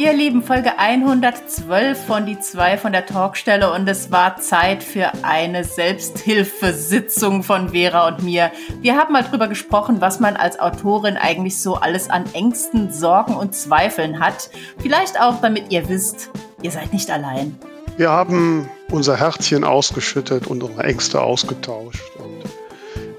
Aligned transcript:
Ihr 0.00 0.14
Lieben, 0.14 0.42
Folge 0.42 0.78
112 0.78 2.06
von 2.06 2.24
die 2.24 2.40
zwei 2.40 2.78
von 2.78 2.90
der 2.90 3.04
Talkstelle 3.04 3.70
und 3.70 3.86
es 3.86 4.10
war 4.10 4.38
Zeit 4.38 4.82
für 4.82 5.12
eine 5.20 5.62
Selbsthilfesitzung 5.62 7.42
von 7.42 7.68
Vera 7.68 8.08
und 8.08 8.22
mir. 8.22 8.50
Wir 8.80 8.96
haben 8.96 9.12
mal 9.12 9.24
drüber 9.24 9.46
gesprochen, 9.46 10.00
was 10.00 10.18
man 10.18 10.36
als 10.36 10.58
Autorin 10.58 11.18
eigentlich 11.18 11.60
so 11.60 11.74
alles 11.74 12.08
an 12.08 12.24
Ängsten, 12.32 12.90
Sorgen 12.90 13.34
und 13.34 13.54
Zweifeln 13.54 14.20
hat. 14.20 14.48
Vielleicht 14.78 15.20
auch, 15.20 15.42
damit 15.42 15.70
ihr 15.70 15.86
wisst, 15.90 16.30
ihr 16.62 16.70
seid 16.70 16.94
nicht 16.94 17.10
allein. 17.10 17.58
Wir 17.98 18.08
haben 18.08 18.70
unser 18.90 19.18
Herzchen 19.18 19.64
ausgeschüttet 19.64 20.46
und 20.46 20.62
unsere 20.62 20.82
Ängste 20.82 21.20
ausgetauscht. 21.20 22.10
Und 22.16 22.50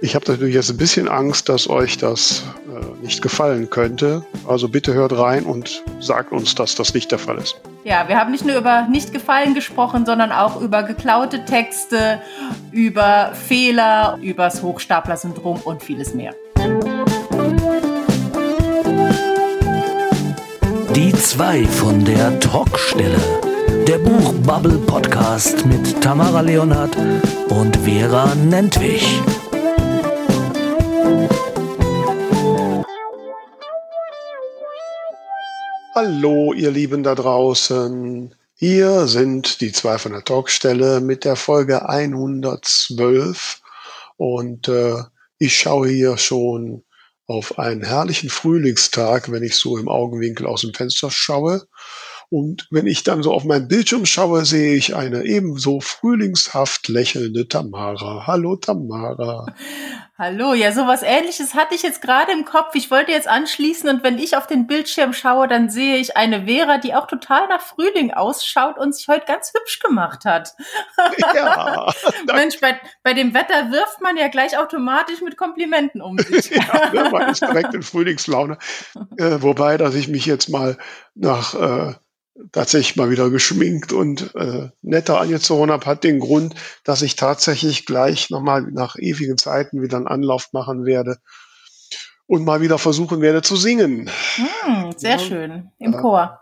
ich 0.01 0.15
habe 0.15 0.25
natürlich 0.29 0.55
jetzt 0.55 0.69
ein 0.69 0.77
bisschen 0.77 1.07
Angst, 1.07 1.47
dass 1.47 1.69
euch 1.69 1.97
das 1.97 2.43
äh, 2.67 3.05
nicht 3.05 3.21
gefallen 3.21 3.69
könnte. 3.69 4.25
Also 4.47 4.67
bitte 4.67 4.93
hört 4.93 5.15
rein 5.15 5.45
und 5.45 5.83
sagt 5.99 6.31
uns, 6.31 6.55
dass 6.55 6.73
das 6.75 6.93
nicht 6.93 7.11
der 7.11 7.19
Fall 7.19 7.37
ist. 7.37 7.61
Ja, 7.83 8.07
wir 8.07 8.19
haben 8.19 8.31
nicht 8.31 8.43
nur 8.43 8.57
über 8.57 8.87
nicht 8.89 9.13
gefallen 9.13 9.53
gesprochen, 9.53 10.05
sondern 10.05 10.31
auch 10.31 10.59
über 10.59 10.83
geklaute 10.83 11.45
Texte, 11.45 12.19
über 12.71 13.31
Fehler, 13.33 14.17
übers 14.21 14.63
Hochstapler-Syndrom 14.63 15.61
und 15.63 15.83
vieles 15.83 16.15
mehr. 16.15 16.33
Die 20.95 21.13
zwei 21.13 21.63
von 21.65 22.03
der 22.03 22.39
Talkstelle. 22.39 23.19
Der 23.87 23.97
Buchbubble 23.99 24.77
Podcast 24.79 25.65
mit 25.65 26.01
Tamara 26.01 26.41
Leonhardt 26.41 26.95
und 27.49 27.77
Vera 27.77 28.35
Nentwich. 28.35 29.21
Hallo, 35.93 36.53
ihr 36.53 36.71
Lieben 36.71 37.03
da 37.03 37.15
draußen. 37.15 38.33
Hier 38.53 39.07
sind 39.07 39.59
die 39.59 39.73
zwei 39.73 39.97
von 39.97 40.13
der 40.13 40.23
Talkstelle 40.23 41.01
mit 41.01 41.25
der 41.25 41.35
Folge 41.35 41.89
112 41.89 43.61
und 44.15 44.69
äh, 44.69 45.03
ich 45.37 45.57
schaue 45.57 45.89
hier 45.89 46.17
schon 46.17 46.85
auf 47.27 47.59
einen 47.59 47.83
herrlichen 47.83 48.29
Frühlingstag, 48.29 49.33
wenn 49.33 49.43
ich 49.43 49.57
so 49.57 49.77
im 49.77 49.89
Augenwinkel 49.89 50.45
aus 50.45 50.61
dem 50.61 50.73
Fenster 50.73 51.11
schaue. 51.11 51.67
Und 52.29 52.69
wenn 52.71 52.87
ich 52.87 53.03
dann 53.03 53.21
so 53.21 53.33
auf 53.33 53.43
meinen 53.43 53.67
Bildschirm 53.67 54.05
schaue, 54.05 54.45
sehe 54.45 54.75
ich 54.75 54.95
eine 54.95 55.25
ebenso 55.25 55.81
frühlingshaft 55.81 56.87
lächelnde 56.87 57.49
Tamara. 57.49 58.27
Hallo 58.27 58.55
Tamara. 58.55 59.45
Hallo, 60.21 60.53
ja, 60.53 60.71
sowas 60.71 61.01
ähnliches 61.01 61.55
hatte 61.55 61.73
ich 61.73 61.81
jetzt 61.81 61.99
gerade 61.99 62.31
im 62.31 62.45
Kopf. 62.45 62.75
Ich 62.75 62.91
wollte 62.91 63.11
jetzt 63.11 63.27
anschließen 63.27 63.89
und 63.89 64.03
wenn 64.03 64.19
ich 64.19 64.37
auf 64.37 64.45
den 64.45 64.67
Bildschirm 64.67 65.13
schaue, 65.13 65.47
dann 65.47 65.71
sehe 65.71 65.97
ich 65.97 66.15
eine 66.15 66.45
Vera, 66.45 66.77
die 66.77 66.93
auch 66.93 67.07
total 67.07 67.47
nach 67.47 67.59
Frühling 67.59 68.13
ausschaut 68.13 68.77
und 68.77 68.93
sich 68.93 69.07
heute 69.07 69.25
ganz 69.25 69.51
hübsch 69.51 69.79
gemacht 69.79 70.23
hat. 70.25 70.53
Ja. 71.33 71.91
Mensch, 72.33 72.59
bei, 72.59 72.79
bei 73.03 73.13
dem 73.13 73.33
Wetter 73.33 73.71
wirft 73.71 74.01
man 74.01 74.15
ja 74.15 74.27
gleich 74.27 74.57
automatisch 74.57 75.21
mit 75.21 75.37
Komplimenten 75.37 76.01
um 76.01 76.17
sich. 76.17 76.49
ja, 76.51 76.91
ne, 76.91 77.09
man 77.09 77.29
ist 77.29 77.41
direkt 77.41 77.73
in 77.73 77.81
Frühlingslaune. 77.81 78.57
Äh, 79.17 79.41
wobei, 79.41 79.77
dass 79.77 79.95
ich 79.95 80.07
mich 80.07 80.25
jetzt 80.25 80.49
mal 80.49 80.77
nach 81.15 81.53
äh, 81.55 81.93
tatsächlich 82.51 82.95
mal 82.95 83.09
wieder 83.09 83.29
geschminkt 83.29 83.93
und 83.93 84.33
äh, 84.35 84.69
netter 84.81 85.19
angezogen 85.19 85.71
habe, 85.71 85.85
hat 85.85 86.03
den 86.03 86.19
Grund, 86.19 86.55
dass 86.83 87.01
ich 87.01 87.15
tatsächlich 87.15 87.85
gleich 87.85 88.29
nochmal 88.29 88.63
nach 88.63 88.95
ewigen 88.97 89.37
Zeiten 89.37 89.81
wieder 89.81 89.97
einen 89.97 90.07
Anlauf 90.07 90.53
machen 90.53 90.85
werde 90.85 91.17
und 92.27 92.45
mal 92.45 92.61
wieder 92.61 92.77
versuchen 92.77 93.21
werde 93.21 93.41
zu 93.41 93.55
singen. 93.55 94.09
Hm, 94.35 94.93
sehr 94.95 95.11
ja, 95.11 95.19
schön. 95.19 95.71
Im 95.79 95.91
Chor. 95.93 96.39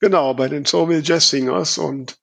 Genau, 0.00 0.34
bei 0.34 0.48
den 0.48 0.64
Soulville 0.64 1.02
Jazz 1.02 1.28
Singers 1.28 1.76
und 1.76 2.16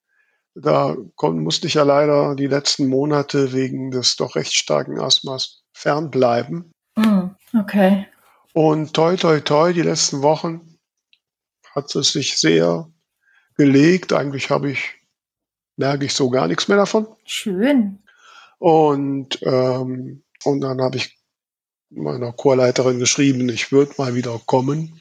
da 0.56 0.95
kon, 1.16 1.44
musste 1.44 1.68
ich 1.68 1.75
ja 1.75 1.84
leider 1.84 2.36
die 2.36 2.48
letzten 2.48 2.88
Monate 2.88 3.53
wegen 3.53 3.92
des 3.92 4.16
doch 4.16 4.36
recht 4.36 4.53
starken 4.53 5.00
Asthmas 5.00 5.62
fernbleiben. 5.74 6.72
Mm, 6.96 7.28
okay. 7.59 8.08
Und 8.53 8.96
toi, 8.96 9.16
toi, 9.16 9.40
toi, 9.40 9.74
die 9.74 9.84
letzten 9.84 10.24
Wochen 10.24 10.77
hat 11.78 11.96
es 11.96 12.12
sich 12.12 12.38
sehr 12.38 12.90
gelegt. 13.56 14.12
Eigentlich 14.12 14.50
habe 14.50 14.72
ich, 14.72 14.96
merke 15.78 16.06
ich 16.06 16.14
so 16.14 16.30
gar 16.30 16.48
nichts 16.48 16.68
mehr 16.68 16.78
davon. 16.78 17.08
Schön. 17.24 18.00
Und, 18.58 19.40
ähm, 19.44 20.24
und 20.44 20.62
dann 20.62 20.82
habe 20.82 20.98
ich 20.98 21.18
meiner 21.90 22.34
Chorleiterin 22.34 23.00
geschrieben, 23.00 23.48
ich 23.50 23.72
würde 23.72 23.94
mal 23.98 24.16
wieder 24.16 24.42
kommen. 24.46 25.00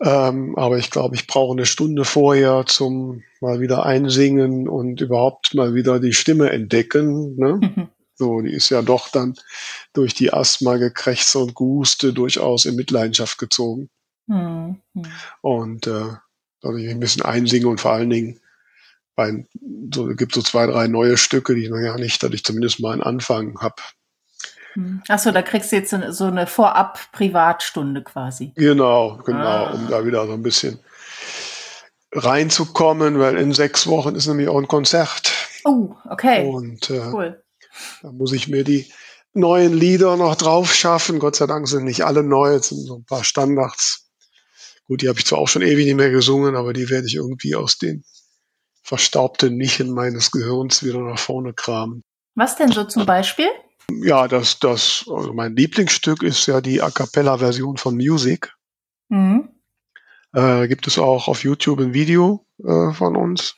Ähm, 0.00 0.56
aber 0.56 0.78
ich 0.78 0.90
glaube, 0.90 1.16
ich 1.16 1.26
brauche 1.26 1.52
eine 1.52 1.66
Stunde 1.66 2.04
vorher 2.04 2.64
zum 2.66 3.22
mal 3.40 3.60
wieder 3.60 3.84
einsingen 3.84 4.68
und 4.68 5.00
überhaupt 5.00 5.54
mal 5.54 5.74
wieder 5.74 6.00
die 6.00 6.12
Stimme 6.12 6.50
entdecken. 6.50 7.36
Ne? 7.36 7.60
Mhm. 7.60 7.88
So, 8.14 8.40
die 8.40 8.52
ist 8.52 8.70
ja 8.70 8.82
doch 8.82 9.10
dann 9.10 9.34
durch 9.92 10.14
die 10.14 10.32
Asthma 10.32 10.76
gekrächze 10.76 11.40
und 11.40 11.54
Guste 11.54 12.12
durchaus 12.12 12.64
in 12.64 12.74
Mitleidenschaft 12.74 13.38
gezogen. 13.38 13.90
Mhm. 14.28 14.80
Und 15.40 15.86
äh, 15.86 16.14
dass 16.60 16.76
ich 16.76 16.88
ein 16.88 17.00
bisschen 17.00 17.22
einsinge 17.22 17.68
und 17.68 17.80
vor 17.80 17.92
allen 17.92 18.10
Dingen 18.10 18.40
bei, 19.16 19.46
so 19.92 20.06
gibt 20.14 20.34
so 20.34 20.42
zwei, 20.42 20.66
drei 20.66 20.86
neue 20.86 21.16
Stücke, 21.16 21.54
die 21.54 21.64
ich 21.64 21.70
noch 21.70 21.80
gar 21.80 21.98
nicht, 21.98 22.22
dass 22.22 22.32
ich 22.32 22.44
zumindest 22.44 22.80
mal 22.80 22.92
einen 22.92 23.02
Anfang 23.02 23.58
habe. 23.60 23.82
Hm. 24.74 25.02
Achso, 25.08 25.32
da 25.32 25.42
kriegst 25.42 25.72
du 25.72 25.76
jetzt 25.76 25.90
so 25.90 26.24
eine 26.24 26.46
Vorab-Privatstunde 26.46 28.04
quasi. 28.04 28.52
Genau, 28.54 29.18
genau, 29.24 29.38
ah. 29.40 29.70
um 29.72 29.88
da 29.88 30.04
wieder 30.04 30.26
so 30.26 30.34
ein 30.34 30.42
bisschen 30.42 30.78
reinzukommen, 32.12 33.18
weil 33.18 33.36
in 33.36 33.52
sechs 33.52 33.86
Wochen 33.86 34.14
ist 34.14 34.28
nämlich 34.28 34.48
auch 34.48 34.58
ein 34.58 34.68
Konzert. 34.68 35.32
Oh, 35.64 35.94
okay. 36.08 36.46
Und 36.46 36.88
äh, 36.90 37.10
cool. 37.12 37.42
da 38.02 38.12
muss 38.12 38.32
ich 38.32 38.48
mir 38.48 38.62
die 38.62 38.90
neuen 39.32 39.74
Lieder 39.74 40.16
noch 40.16 40.36
drauf 40.36 40.72
schaffen. 40.72 41.18
Gott 41.18 41.36
sei 41.36 41.46
Dank 41.46 41.66
sind 41.66 41.84
nicht 41.84 42.04
alle 42.04 42.22
neu, 42.22 42.54
es 42.54 42.68
sind 42.68 42.86
so 42.86 42.96
ein 42.96 43.04
paar 43.04 43.24
Standards 43.24 44.07
Gut, 44.88 45.02
die 45.02 45.08
habe 45.08 45.18
ich 45.18 45.26
zwar 45.26 45.38
auch 45.38 45.48
schon 45.48 45.62
ewig 45.62 45.84
nicht 45.84 45.96
mehr 45.96 46.10
gesungen, 46.10 46.56
aber 46.56 46.72
die 46.72 46.88
werde 46.88 47.06
ich 47.06 47.14
irgendwie 47.14 47.54
aus 47.54 47.76
den 47.76 48.04
verstaubten 48.82 49.56
Nischen 49.56 49.92
meines 49.92 50.30
Gehirns 50.30 50.82
wieder 50.82 51.00
nach 51.00 51.18
vorne 51.18 51.52
kramen. 51.52 52.02
Was 52.34 52.56
denn 52.56 52.72
so 52.72 52.84
zum 52.84 53.04
Beispiel? 53.04 53.48
Ja, 53.90 54.28
das, 54.28 54.58
das, 54.58 55.04
also 55.14 55.34
mein 55.34 55.54
Lieblingsstück 55.56 56.22
ist 56.22 56.46
ja 56.46 56.62
die 56.62 56.80
A 56.80 56.90
cappella-Version 56.90 57.76
von 57.76 57.96
Music. 57.96 58.50
Mhm. 59.10 59.50
Äh, 60.32 60.68
gibt 60.68 60.86
es 60.86 60.98
auch 60.98 61.28
auf 61.28 61.44
YouTube 61.44 61.80
ein 61.80 61.92
Video 61.92 62.46
äh, 62.64 62.92
von 62.92 63.16
uns, 63.16 63.56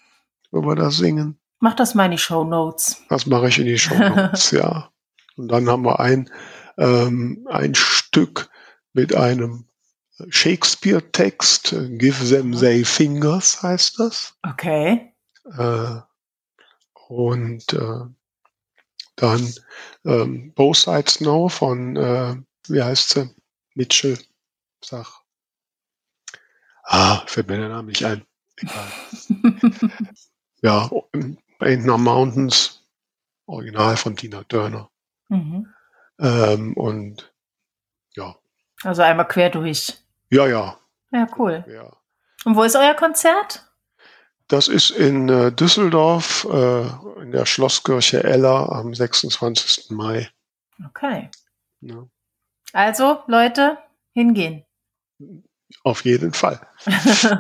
wo 0.51 0.63
wir 0.63 0.75
das 0.75 0.97
singen. 0.97 1.39
Mach 1.61 1.75
das 1.75 1.95
mal 1.95 2.07
in 2.07 2.13
die 2.13 2.19
Show 2.19 2.43
Notes. 2.43 3.03
Das 3.09 3.27
mache 3.27 3.49
ich 3.49 3.59
in 3.59 3.67
die 3.67 3.79
Show 3.79 3.97
Notes, 3.97 4.51
ja. 4.51 4.91
Und 5.37 5.49
dann 5.49 5.69
haben 5.69 5.85
wir 5.85 6.01
ein, 6.01 6.29
ähm, 6.77 7.47
ein 7.49 7.75
Stück 7.75 8.51
mit 8.93 9.15
einem 9.15 9.70
Shakespeare-Text, 10.29 11.75
Give 11.99 12.29
them 12.29 12.53
they 12.53 12.85
fingers 12.85 13.63
heißt 13.63 13.99
das. 13.99 14.35
Okay. 14.43 15.13
Äh, 15.57 16.01
und 17.09 17.73
äh, 17.73 18.05
dann 19.17 19.55
ähm, 20.05 20.53
Both 20.55 20.77
Sides 20.77 21.19
Know 21.19 21.49
von, 21.49 21.97
äh, 21.97 22.37
wie 22.69 22.83
heißt 22.83 23.11
sie? 23.11 23.35
Mitchell, 23.75 24.19
sag. 24.85 25.07
Ah, 26.85 27.23
fällt 27.27 27.49
mir 27.49 27.59
der 27.59 27.69
Name 27.69 27.89
nicht 27.89 28.05
ein. 28.05 28.25
Egal. 28.57 28.93
ja, 30.63 30.91
Ain't 31.61 31.85
No 31.85 31.99
Mountains, 31.99 32.83
Original 33.47 33.97
von 33.97 34.17
Tina 34.17 34.43
Turner. 34.45 34.91
Mhm. 35.29 35.67
Ähm, 36.19 36.75
und 36.75 37.33
ja. 38.17 38.37
Also 38.83 39.03
einmal 39.03 39.29
quer 39.29 39.51
durch. 39.51 39.99
Ja, 40.31 40.47
ja. 40.47 40.79
Ja, 41.13 41.27
cool. 41.39 41.65
Ja. 41.69 41.91
Und 42.45 42.57
wo 42.57 42.63
ist 42.63 42.77
euer 42.77 42.95
Konzert? 42.95 43.67
Das 44.49 44.69
ist 44.69 44.91
in 44.91 45.29
äh, 45.29 45.53
Düsseldorf 45.53 46.47
äh, 46.51 46.83
in 47.23 47.33
der 47.33 47.47
Schlosskirche 47.47 48.25
Eller 48.25 48.73
am 48.73 48.95
26. 48.95 49.91
Mai. 49.91 50.29
Okay. 50.89 51.31
Ja. 51.81 52.07
Also, 52.73 53.23
Leute, 53.27 53.79
hingehen. 54.13 54.65
Auf 55.85 56.05
jeden 56.05 56.33
Fall. 56.33 56.61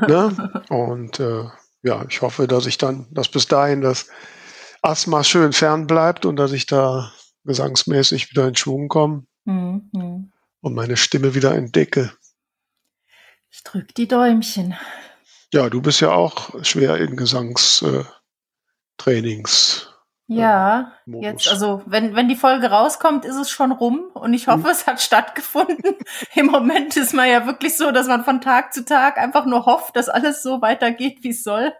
ne? 0.09 0.63
Und 0.69 1.19
äh, 1.19 1.45
ja, 1.83 2.05
ich 2.09 2.23
hoffe, 2.23 2.47
dass 2.47 2.67
ich 2.67 2.79
dann, 2.79 3.07
dass 3.11 3.29
bis 3.29 3.47
dahin 3.47 3.81
das 3.81 4.09
Asthma 4.83 5.25
schön 5.25 5.53
fern 5.53 5.87
bleibt 5.87 6.27
und 6.27 6.37
dass 6.37 6.53
ich 6.53 6.67
da 6.67 7.13
gesangsmäßig 7.45 8.31
wieder 8.31 8.47
in 8.47 8.57
Schwung 8.57 8.89
komme 8.89 9.25
mhm. 9.45 10.33
und 10.61 10.75
meine 10.75 10.97
Stimme 10.97 11.35
wieder 11.35 11.55
entdecke. 11.55 12.13
Ich 13.51 13.63
drück 13.65 13.95
die 13.95 14.09
Däumchen. 14.09 14.77
Ja, 15.53 15.69
du 15.69 15.83
bist 15.83 16.01
ja 16.01 16.13
auch 16.13 16.65
schwer 16.65 16.97
in 16.99 17.17
Gesangstrainings. 17.17 19.91
Ja, 20.33 20.93
äh, 21.09 21.23
jetzt, 21.23 21.49
also 21.49 21.83
wenn, 21.87 22.15
wenn 22.15 22.29
die 22.29 22.37
Folge 22.37 22.71
rauskommt, 22.71 23.25
ist 23.25 23.35
es 23.35 23.51
schon 23.51 23.73
rum 23.73 24.11
und 24.15 24.33
ich 24.33 24.47
hoffe, 24.47 24.65
hm. 24.65 24.71
es 24.71 24.87
hat 24.87 25.01
stattgefunden. 25.01 25.97
Im 26.37 26.47
Moment 26.47 26.97
ist 26.97 27.15
man 27.15 27.29
ja 27.29 27.47
wirklich 27.47 27.77
so, 27.77 27.91
dass 27.91 28.07
man 28.07 28.25
von 28.25 28.41
Tag 28.41 28.73
zu 28.73 28.85
Tag 28.85 29.19
einfach 29.19 29.45
nur 29.45 29.67
hofft, 29.67 29.97
dass 29.97 30.09
alles 30.09 30.45
so 30.45 30.63
weitergeht, 30.63 31.19
wie 31.23 31.31
es 31.31 31.43
soll. 31.43 31.73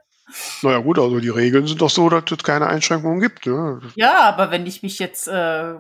Naja 0.63 0.79
gut, 0.79 0.99
also 0.99 1.21
die 1.21 1.29
Regeln 1.29 1.67
sind 1.67 1.81
doch 1.81 1.91
so, 1.91 2.09
dass 2.09 2.25
es 2.31 2.45
keine 2.45 2.67
Einschränkungen 2.67 3.21
gibt. 3.21 3.47
Ne? 3.47 3.81
Ja, 3.95 4.21
aber 4.23 4.51
wenn 4.51 4.67
ich 4.67 4.83
mich 4.83 4.99
jetzt, 4.99 5.29
äh, 5.29 5.33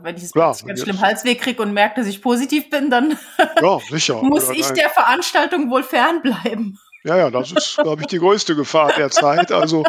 wenn 0.03 0.17
ich 0.17 0.25
es 0.25 0.33
ganz 0.33 0.63
jetzt. 0.67 0.83
schlimm 0.83 1.01
Halsweh 1.01 1.35
kriege 1.35 1.63
und 1.63 1.73
merke, 1.73 2.01
dass 2.01 2.09
ich 2.09 2.23
positiv 2.23 2.71
bin, 2.71 2.91
dann 2.91 3.19
ja, 3.61 3.79
sicher. 3.91 4.23
muss 4.23 4.49
Oder 4.49 4.59
ich 4.59 4.67
nein. 4.67 4.75
der 4.75 4.91
Veranstaltung 4.91 5.71
wohl 5.71 5.83
fernbleiben. 5.83 6.79
Ja, 7.03 7.17
ja, 7.17 7.31
das 7.31 7.53
ist, 7.53 7.77
glaube 7.77 8.03
ich, 8.03 8.09
die 8.09 8.19
größte 8.19 8.55
Gefahr 8.55 8.93
der 8.93 9.11
Zeit. 9.11 9.53
Also 9.53 9.85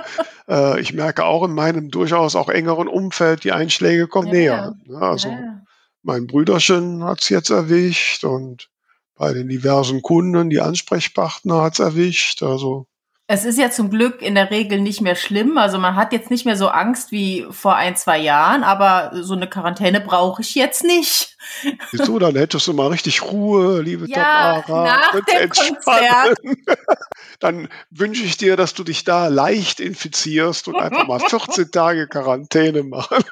äh, 0.47 0.79
ich 0.79 0.93
merke 0.93 1.25
auch 1.25 1.43
in 1.43 1.53
meinem 1.53 1.89
durchaus 1.89 2.35
auch 2.35 2.47
engeren 2.47 2.87
Umfeld, 2.87 3.43
die 3.43 3.51
Einschläge 3.51 4.07
kommen 4.07 4.27
ja, 4.27 4.33
näher. 4.33 4.75
Ja, 4.85 4.99
also 4.99 5.29
ja. 5.29 5.61
mein 6.03 6.27
Brüderchen 6.27 7.03
hat 7.03 7.21
es 7.21 7.29
jetzt 7.29 7.49
erwischt 7.49 8.23
und 8.23 8.69
bei 9.15 9.33
den 9.33 9.49
diversen 9.49 10.01
Kunden, 10.01 10.49
die 10.49 10.61
Ansprechpartner 10.61 11.61
hat 11.61 11.73
es 11.73 11.79
erwischt. 11.79 12.43
Also 12.43 12.87
es 13.31 13.45
ist 13.45 13.57
ja 13.57 13.71
zum 13.71 13.89
Glück 13.89 14.21
in 14.21 14.35
der 14.35 14.51
Regel 14.51 14.81
nicht 14.81 14.99
mehr 14.99 15.15
schlimm. 15.15 15.57
Also 15.57 15.79
man 15.79 15.95
hat 15.95 16.11
jetzt 16.11 16.29
nicht 16.29 16.45
mehr 16.45 16.57
so 16.57 16.67
Angst 16.67 17.13
wie 17.13 17.47
vor 17.49 17.77
ein, 17.77 17.95
zwei 17.95 18.17
Jahren, 18.17 18.61
aber 18.63 19.11
so 19.23 19.33
eine 19.33 19.47
Quarantäne 19.47 20.01
brauche 20.01 20.41
ich 20.41 20.53
jetzt 20.53 20.83
nicht. 20.83 21.37
Wieso? 21.91 22.19
Dann 22.19 22.35
hättest 22.35 22.67
du 22.67 22.73
mal 22.73 22.87
richtig 22.87 23.21
Ruhe, 23.21 23.81
liebe 23.81 24.05
ja, 24.09 24.61
Tamara. 24.61 24.83
Nach 24.83 25.11
dem 25.13 25.49
Konzert. 25.49 26.37
Dann 27.39 27.69
wünsche 27.89 28.23
ich 28.23 28.35
dir, 28.35 28.57
dass 28.57 28.73
du 28.73 28.83
dich 28.83 29.05
da 29.05 29.29
leicht 29.29 29.79
infizierst 29.79 30.67
und 30.67 30.75
einfach 30.75 31.07
mal 31.07 31.21
14 31.21 31.71
Tage 31.71 32.07
Quarantäne 32.07 32.83
machen. 32.83 33.23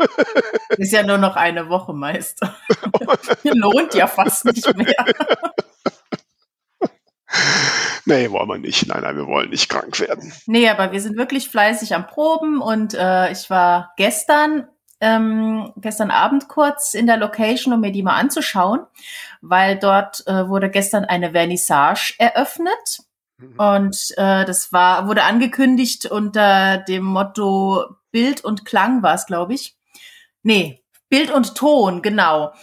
Ist 0.78 0.94
ja 0.94 1.04
nur 1.04 1.18
noch 1.18 1.36
eine 1.36 1.68
Woche, 1.68 1.92
Meister. 1.92 2.56
Lohnt 3.44 3.94
ja 3.96 4.08
fast 4.08 4.46
nicht 4.46 4.78
mehr. 4.78 5.06
Nee, 8.06 8.32
wollen 8.32 8.50
wir 8.50 8.58
nicht. 8.58 8.88
Nein, 8.88 9.02
nein, 9.02 9.18
wir 9.18 9.28
wollen 9.28 9.50
nicht 9.50 9.70
krank 9.70 10.00
werden. 10.00 10.34
Nee, 10.48 10.70
aber 10.70 10.92
wir 10.92 11.02
sind 11.02 11.18
wirklich 11.18 11.50
fleißig 11.50 11.94
am 11.94 12.08
Proben 12.08 12.60
und 12.62 12.96
äh, 12.96 13.32
ich 13.32 13.50
war 13.50 13.94
gestern, 13.98 14.68
ähm, 15.00 15.72
gestern 15.78 16.10
Abend 16.10 16.48
kurz 16.48 16.96
in 16.96 17.06
der 17.06 17.18
Location, 17.18 17.74
um 17.74 17.82
mir 17.82 17.92
die 17.92 18.02
mal 18.02 18.16
anzuschauen, 18.16 18.80
weil 19.42 19.78
dort 19.78 20.26
äh, 20.28 20.48
wurde 20.48 20.70
gestern 20.70 21.06
eine 21.06 21.32
Vernissage 21.32 22.16
eröffnet. 22.18 23.00
Mhm. 23.38 23.60
Und 23.60 24.14
äh, 24.18 24.46
das 24.46 24.74
war, 24.74 25.08
wurde 25.08 25.24
angekündigt 25.24 26.06
unter 26.08 26.78
dem 26.80 27.04
Motto 27.04 27.96
Bild 28.12 28.44
und 28.44 28.66
Klang 28.66 29.04
war 29.04 29.14
es, 29.14 29.26
glaube 29.26 29.54
ich. 29.54 29.78
Nee, 30.42 30.84
Bild 31.10 31.32
und 31.32 31.56
Ton, 31.56 32.02
genau. 32.02 32.54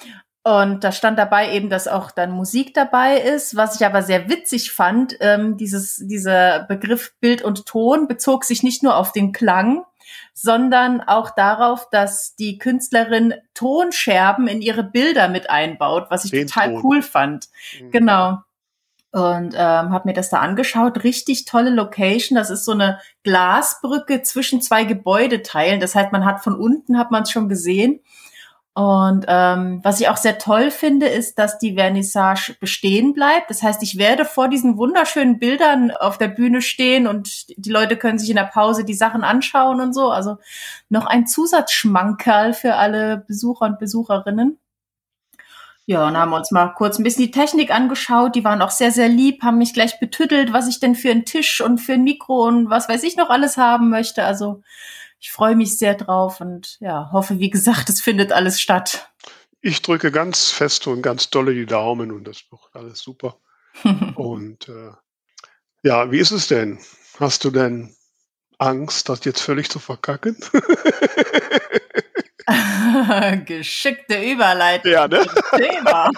Und 0.47 0.85
da 0.85 0.93
stand 0.93 1.19
dabei 1.19 1.53
eben, 1.55 1.71
dass 1.71 1.89
auch 1.89 2.13
dann 2.13 2.31
Musik 2.31 2.73
dabei 2.73 3.19
ist. 3.19 3.57
Was 3.57 3.81
ich 3.81 3.85
aber 3.85 4.03
sehr 4.03 4.29
witzig 4.29 4.71
fand, 4.71 5.17
ähm, 5.19 5.57
dieses, 5.57 5.97
dieser 5.97 6.61
Begriff 6.61 7.15
Bild 7.19 7.43
und 7.43 7.67
Ton 7.67 8.07
bezog 8.07 8.45
sich 8.45 8.63
nicht 8.63 8.85
nur 8.85 8.95
auf 8.97 9.11
den 9.11 9.33
Klang, 9.33 9.83
sondern 10.35 11.01
auch 11.01 11.31
darauf, 11.31 11.91
dass 11.91 12.37
die 12.37 12.59
Künstlerin 12.59 13.35
Tonscherben 13.55 14.47
in 14.47 14.63
ihre 14.63 14.85
Bilder 14.85 15.27
mit 15.29 15.51
einbaut, 15.51 16.07
was 16.11 16.25
ich 16.25 16.31
den 16.31 16.47
total 16.47 16.75
Ton. 16.75 16.83
cool 16.85 17.03
fand. 17.03 17.49
Mhm. 17.81 17.91
Genau. 17.91 18.39
Und 19.11 19.53
ähm, 19.55 19.59
habe 19.91 20.03
mir 20.05 20.15
das 20.15 20.31
da 20.31 20.39
angeschaut. 20.39 21.03
Richtig 21.03 21.47
tolle 21.47 21.71
Location. 21.71 22.37
Das 22.37 22.51
ist 22.51 22.65
so 22.65 22.71
eine 22.71 23.01
Glasbrücke 23.25 24.23
zwischen 24.23 24.63
zwei 24.63 24.85
Gebäudeteilen. 24.85 25.81
Das 25.81 25.97
heißt, 25.97 26.13
man 26.13 26.25
hat 26.25 26.45
von 26.45 26.55
unten, 26.55 26.99
hat 26.99 27.11
man 27.11 27.25
es 27.25 27.33
schon 27.33 27.49
gesehen. 27.49 27.99
Und 28.77 29.25
ähm, 29.27 29.81
was 29.85 30.01
ich 30.03 30.09
auch 30.11 30.19
sehr 30.19 30.37
toll 30.37 30.71
finde, 30.71 31.07
ist, 31.07 31.39
dass 31.39 31.59
die 31.59 31.77
Vernissage 31.77 32.55
bestehen 32.61 33.15
bleibt. 33.15 33.49
Das 33.49 33.63
heißt, 33.63 33.83
ich 33.83 33.97
werde 33.97 34.27
vor 34.27 34.49
diesen 34.49 34.77
wunderschönen 34.77 35.39
Bildern 35.39 35.93
auf 35.93 36.19
der 36.19 36.29
Bühne 36.29 36.61
stehen 36.61 37.07
und 37.07 37.49
die 37.57 37.71
Leute 37.71 37.97
können 37.97 38.19
sich 38.19 38.29
in 38.29 38.37
der 38.37 38.45
Pause 38.45 38.85
die 38.85 38.93
Sachen 38.93 39.25
anschauen 39.25 39.81
und 39.81 39.95
so. 39.95 40.11
Also 40.11 40.37
noch 40.91 41.07
ein 41.07 41.27
Zusatzschmankerl 41.27 42.53
für 42.53 42.75
alle 42.75 43.25
Besucher 43.27 43.65
und 43.65 43.79
Besucherinnen. 43.79 44.59
Ja, 45.87 46.07
und 46.07 46.19
haben 46.19 46.35
uns 46.35 46.51
mal 46.51 46.75
kurz 46.75 46.99
ein 46.99 47.03
bisschen 47.03 47.25
die 47.25 47.31
Technik 47.31 47.75
angeschaut. 47.75 48.35
Die 48.35 48.45
waren 48.45 48.61
auch 48.61 48.71
sehr, 48.71 48.93
sehr 48.93 49.09
lieb, 49.09 49.43
haben 49.43 49.57
mich 49.57 49.73
gleich 49.73 49.99
betüttelt, 50.01 50.53
was 50.53 50.69
ich 50.69 50.81
denn 50.81 50.95
für 50.95 51.11
einen 51.11 51.25
Tisch 51.25 51.63
und 51.63 51.79
für 51.79 51.95
ein 51.95 52.05
Mikro 52.05 52.47
und 52.47 52.69
was 52.69 52.91
weiß 52.91 53.05
ich 53.05 53.17
noch 53.17 53.31
alles 53.31 53.57
haben 53.57 53.89
möchte. 53.89 54.25
Also 54.25 54.61
ich 55.27 55.33
freue 55.33 55.57
mich 55.57 55.77
sehr 55.77 55.95
drauf 55.95 56.41
und 56.41 56.77
ja, 56.79 57.11
hoffe, 57.11 57.41
wie 57.41 57.51
gesagt, 57.51 57.89
es 57.89 58.01
findet 58.01 58.31
alles 58.31 58.61
statt. 58.61 59.11
Ich 59.61 59.83
drücke 59.83 60.13
ganz 60.13 60.53
fest 60.53 60.87
und 60.87 61.03
ganz 61.03 61.31
dolle 61.31 61.53
die 61.53 61.67
Daumen 61.67 62.13
und 62.13 62.29
das 62.29 62.45
wird 62.51 62.61
alles 62.73 63.01
super. 63.01 63.41
und 64.15 64.69
äh, 64.69 64.93
ja, 65.83 66.13
wie 66.13 66.21
ist 66.21 66.31
es 66.31 66.47
denn? 66.47 66.79
Hast 67.19 67.45
du 67.45 67.51
denn 67.51 67.97
Angst, 68.59 69.09
das 69.09 69.25
jetzt 69.25 69.41
völlig 69.41 69.69
zu 69.69 69.81
verkacken? 69.81 70.37
Geschickte 73.47 74.23
Überleitung. 74.23 74.93
Ja, 74.93 75.09
ne? 75.09 75.27
Thema. 75.57 76.09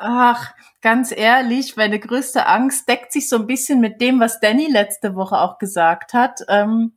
Ach, 0.00 0.52
ganz 0.80 1.12
ehrlich, 1.12 1.76
meine 1.76 1.98
größte 1.98 2.46
Angst 2.46 2.88
deckt 2.88 3.12
sich 3.12 3.28
so 3.28 3.36
ein 3.36 3.46
bisschen 3.46 3.80
mit 3.80 4.00
dem, 4.00 4.20
was 4.20 4.40
Danny 4.40 4.70
letzte 4.70 5.14
Woche 5.14 5.38
auch 5.38 5.58
gesagt 5.58 6.14
hat. 6.14 6.40
Ähm, 6.48 6.94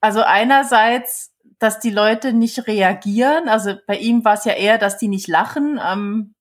also 0.00 0.22
einerseits, 0.22 1.32
dass 1.58 1.78
die 1.78 1.90
Leute 1.90 2.32
nicht 2.32 2.66
reagieren. 2.66 3.48
Also 3.48 3.74
bei 3.86 3.96
ihm 3.96 4.24
war 4.24 4.34
es 4.34 4.44
ja 4.44 4.52
eher, 4.52 4.78
dass 4.78 4.98
die 4.98 5.08
nicht 5.08 5.28
lachen. 5.28 5.80
Ähm, 5.82 6.34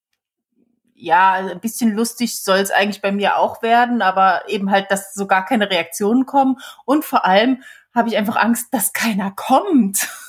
ja, 0.96 1.34
ein 1.34 1.60
bisschen 1.60 1.92
lustig 1.92 2.42
soll 2.42 2.60
es 2.60 2.72
eigentlich 2.72 3.02
bei 3.02 3.12
mir 3.12 3.38
auch 3.38 3.62
werden, 3.62 4.02
aber 4.02 4.44
eben 4.48 4.72
halt, 4.72 4.90
dass 4.90 5.14
so 5.14 5.28
gar 5.28 5.46
keine 5.46 5.70
Reaktionen 5.70 6.26
kommen. 6.26 6.58
Und 6.86 7.06
vor 7.06 7.26
allem 7.26 7.62
habe 7.94 8.10
ich 8.10 8.18
einfach 8.18 8.38
Angst, 8.38 8.68
dass 8.72 8.94
keiner 8.94 9.32
kommt. 9.32 10.08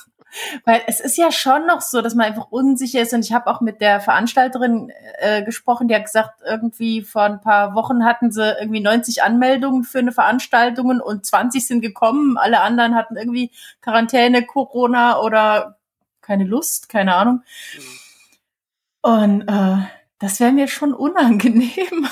Weil 0.63 0.81
es 0.87 0.99
ist 0.99 1.17
ja 1.17 1.31
schon 1.31 1.65
noch 1.65 1.81
so, 1.81 2.01
dass 2.01 2.15
man 2.15 2.27
einfach 2.27 2.47
unsicher 2.49 3.01
ist. 3.01 3.13
Und 3.13 3.25
ich 3.25 3.33
habe 3.33 3.47
auch 3.47 3.61
mit 3.61 3.81
der 3.81 3.99
Veranstalterin 4.01 4.91
äh, 5.19 5.43
gesprochen, 5.43 5.87
die 5.87 5.95
hat 5.95 6.05
gesagt, 6.05 6.41
irgendwie 6.45 7.01
vor 7.01 7.23
ein 7.23 7.41
paar 7.41 7.75
Wochen 7.75 8.05
hatten 8.05 8.31
sie 8.31 8.55
irgendwie 8.59 8.81
90 8.81 9.23
Anmeldungen 9.23 9.83
für 9.83 9.99
eine 9.99 10.11
Veranstaltung 10.11 11.01
und 11.01 11.25
20 11.25 11.65
sind 11.65 11.81
gekommen. 11.81 12.37
Alle 12.37 12.61
anderen 12.61 12.95
hatten 12.95 13.17
irgendwie 13.17 13.51
Quarantäne, 13.81 14.45
Corona 14.45 15.19
oder 15.19 15.77
keine 16.21 16.43
Lust, 16.43 16.89
keine 16.89 17.15
Ahnung. 17.15 17.43
Und 19.01 19.41
äh, 19.47 19.77
das 20.19 20.39
wäre 20.39 20.51
mir 20.51 20.67
schon 20.67 20.93
unangenehm. 20.93 22.07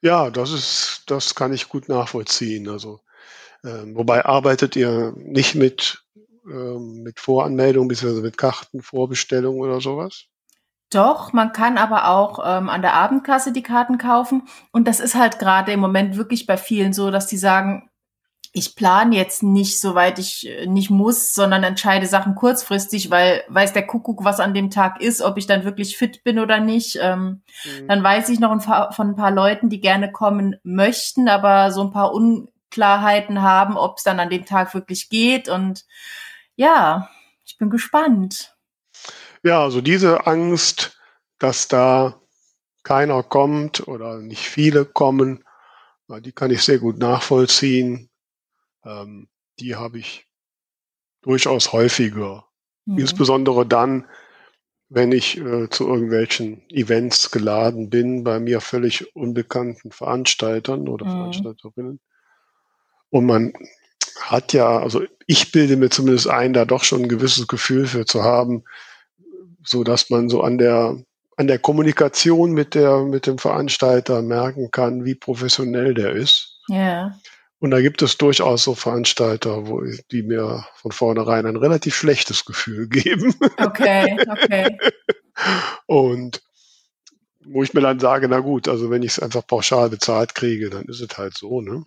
Ja, 0.00 0.30
das 0.30 0.52
ist, 0.52 1.02
das 1.06 1.34
kann 1.34 1.52
ich 1.52 1.68
gut 1.68 1.88
nachvollziehen. 1.88 2.68
Also, 2.68 3.00
äh, 3.62 3.82
wobei 3.94 4.24
arbeitet 4.24 4.76
ihr 4.76 5.12
nicht 5.16 5.54
mit 5.54 6.05
ähm, 6.46 7.02
mit 7.02 7.20
Voranmeldung 7.20 7.88
bzw. 7.88 8.20
mit 8.20 8.38
Kartenvorbestellung 8.38 9.60
oder 9.60 9.80
sowas? 9.80 10.26
Doch, 10.90 11.32
man 11.32 11.52
kann 11.52 11.78
aber 11.78 12.08
auch 12.08 12.38
ähm, 12.44 12.68
an 12.68 12.82
der 12.82 12.94
Abendkasse 12.94 13.52
die 13.52 13.62
Karten 13.62 13.98
kaufen. 13.98 14.42
Und 14.70 14.86
das 14.86 15.00
ist 15.00 15.16
halt 15.16 15.38
gerade 15.38 15.72
im 15.72 15.80
Moment 15.80 16.16
wirklich 16.16 16.46
bei 16.46 16.56
vielen 16.56 16.92
so, 16.92 17.10
dass 17.10 17.26
die 17.26 17.38
sagen, 17.38 17.90
ich 18.52 18.74
plane 18.74 19.14
jetzt 19.14 19.42
nicht, 19.42 19.80
soweit 19.80 20.18
ich 20.18 20.48
äh, 20.48 20.66
nicht 20.66 20.88
muss, 20.88 21.34
sondern 21.34 21.62
entscheide 21.62 22.06
Sachen 22.06 22.34
kurzfristig, 22.34 23.10
weil 23.10 23.42
weiß 23.48 23.74
der 23.74 23.86
Kuckuck, 23.86 24.24
was 24.24 24.40
an 24.40 24.54
dem 24.54 24.70
Tag 24.70 25.00
ist, 25.02 25.20
ob 25.20 25.36
ich 25.36 25.46
dann 25.46 25.64
wirklich 25.64 25.98
fit 25.98 26.24
bin 26.24 26.38
oder 26.38 26.60
nicht. 26.60 26.98
Ähm, 27.02 27.42
mhm. 27.64 27.88
Dann 27.88 28.02
weiß 28.02 28.30
ich 28.30 28.40
noch 28.40 28.52
ein 28.52 28.60
paar, 28.60 28.92
von 28.92 29.08
ein 29.08 29.16
paar 29.16 29.30
Leuten, 29.32 29.68
die 29.68 29.80
gerne 29.80 30.10
kommen 30.10 30.56
möchten, 30.62 31.28
aber 31.28 31.70
so 31.70 31.82
ein 31.82 31.90
paar 31.90 32.14
Unklarheiten 32.14 33.42
haben, 33.42 33.76
ob 33.76 33.98
es 33.98 34.04
dann 34.04 34.20
an 34.20 34.30
dem 34.30 34.46
Tag 34.46 34.72
wirklich 34.72 35.10
geht. 35.10 35.50
Und 35.50 35.84
ja, 36.56 37.08
ich 37.44 37.56
bin 37.58 37.70
gespannt. 37.70 38.56
Ja, 39.42 39.62
also 39.62 39.80
diese 39.80 40.26
Angst, 40.26 40.98
dass 41.38 41.68
da 41.68 42.20
keiner 42.82 43.22
kommt 43.22 43.86
oder 43.86 44.18
nicht 44.18 44.48
viele 44.48 44.84
kommen, 44.84 45.44
die 46.08 46.32
kann 46.32 46.50
ich 46.50 46.62
sehr 46.62 46.78
gut 46.78 46.98
nachvollziehen. 46.98 48.10
Ähm, 48.84 49.28
die 49.58 49.74
habe 49.76 49.98
ich 49.98 50.26
durchaus 51.22 51.72
häufiger. 51.72 52.46
Mhm. 52.84 52.98
Insbesondere 52.98 53.66
dann, 53.66 54.06
wenn 54.88 55.10
ich 55.10 55.38
äh, 55.38 55.68
zu 55.68 55.88
irgendwelchen 55.88 56.62
Events 56.70 57.32
geladen 57.32 57.90
bin, 57.90 58.22
bei 58.22 58.38
mir 58.38 58.60
völlig 58.60 59.16
unbekannten 59.16 59.90
Veranstaltern 59.90 60.88
oder 60.88 61.06
mhm. 61.06 61.10
Veranstalterinnen. 61.10 62.00
Und 63.10 63.26
man 63.26 63.52
hat 64.20 64.52
ja, 64.52 64.78
also 64.78 65.02
ich 65.26 65.52
bilde 65.52 65.76
mir 65.76 65.90
zumindest 65.90 66.28
ein, 66.28 66.52
da 66.52 66.64
doch 66.64 66.84
schon 66.84 67.02
ein 67.02 67.08
gewisses 67.08 67.46
Gefühl 67.48 67.86
für 67.86 68.06
zu 68.06 68.22
haben, 68.22 68.64
so 69.64 69.84
dass 69.84 70.10
man 70.10 70.28
so 70.28 70.42
an 70.42 70.58
der 70.58 70.96
an 71.38 71.48
der 71.48 71.58
Kommunikation 71.58 72.52
mit 72.52 72.74
der 72.74 73.02
mit 73.02 73.26
dem 73.26 73.38
Veranstalter 73.38 74.22
merken 74.22 74.70
kann, 74.70 75.04
wie 75.04 75.14
professionell 75.14 75.92
der 75.92 76.12
ist. 76.12 76.60
Ja. 76.68 77.18
Und 77.58 77.70
da 77.70 77.80
gibt 77.80 78.02
es 78.02 78.18
durchaus 78.18 78.64
so 78.64 78.74
Veranstalter, 78.74 79.66
wo 79.66 79.82
die 80.10 80.22
mir 80.22 80.66
von 80.76 80.92
vornherein 80.92 81.46
ein 81.46 81.56
relativ 81.56 81.94
schlechtes 81.94 82.44
Gefühl 82.44 82.88
geben. 82.88 83.34
Okay, 83.58 84.16
okay. 84.28 84.78
Und 85.86 86.42
wo 87.44 87.62
ich 87.62 87.74
mir 87.74 87.80
dann 87.80 88.00
sage, 88.00 88.28
na 88.28 88.40
gut, 88.40 88.68
also 88.68 88.90
wenn 88.90 89.02
ich 89.02 89.12
es 89.12 89.18
einfach 89.20 89.46
pauschal 89.46 89.88
bezahlt 89.88 90.34
kriege, 90.34 90.68
dann 90.68 90.84
ist 90.86 91.00
es 91.00 91.16
halt 91.16 91.36
so, 91.36 91.60
ne? 91.60 91.84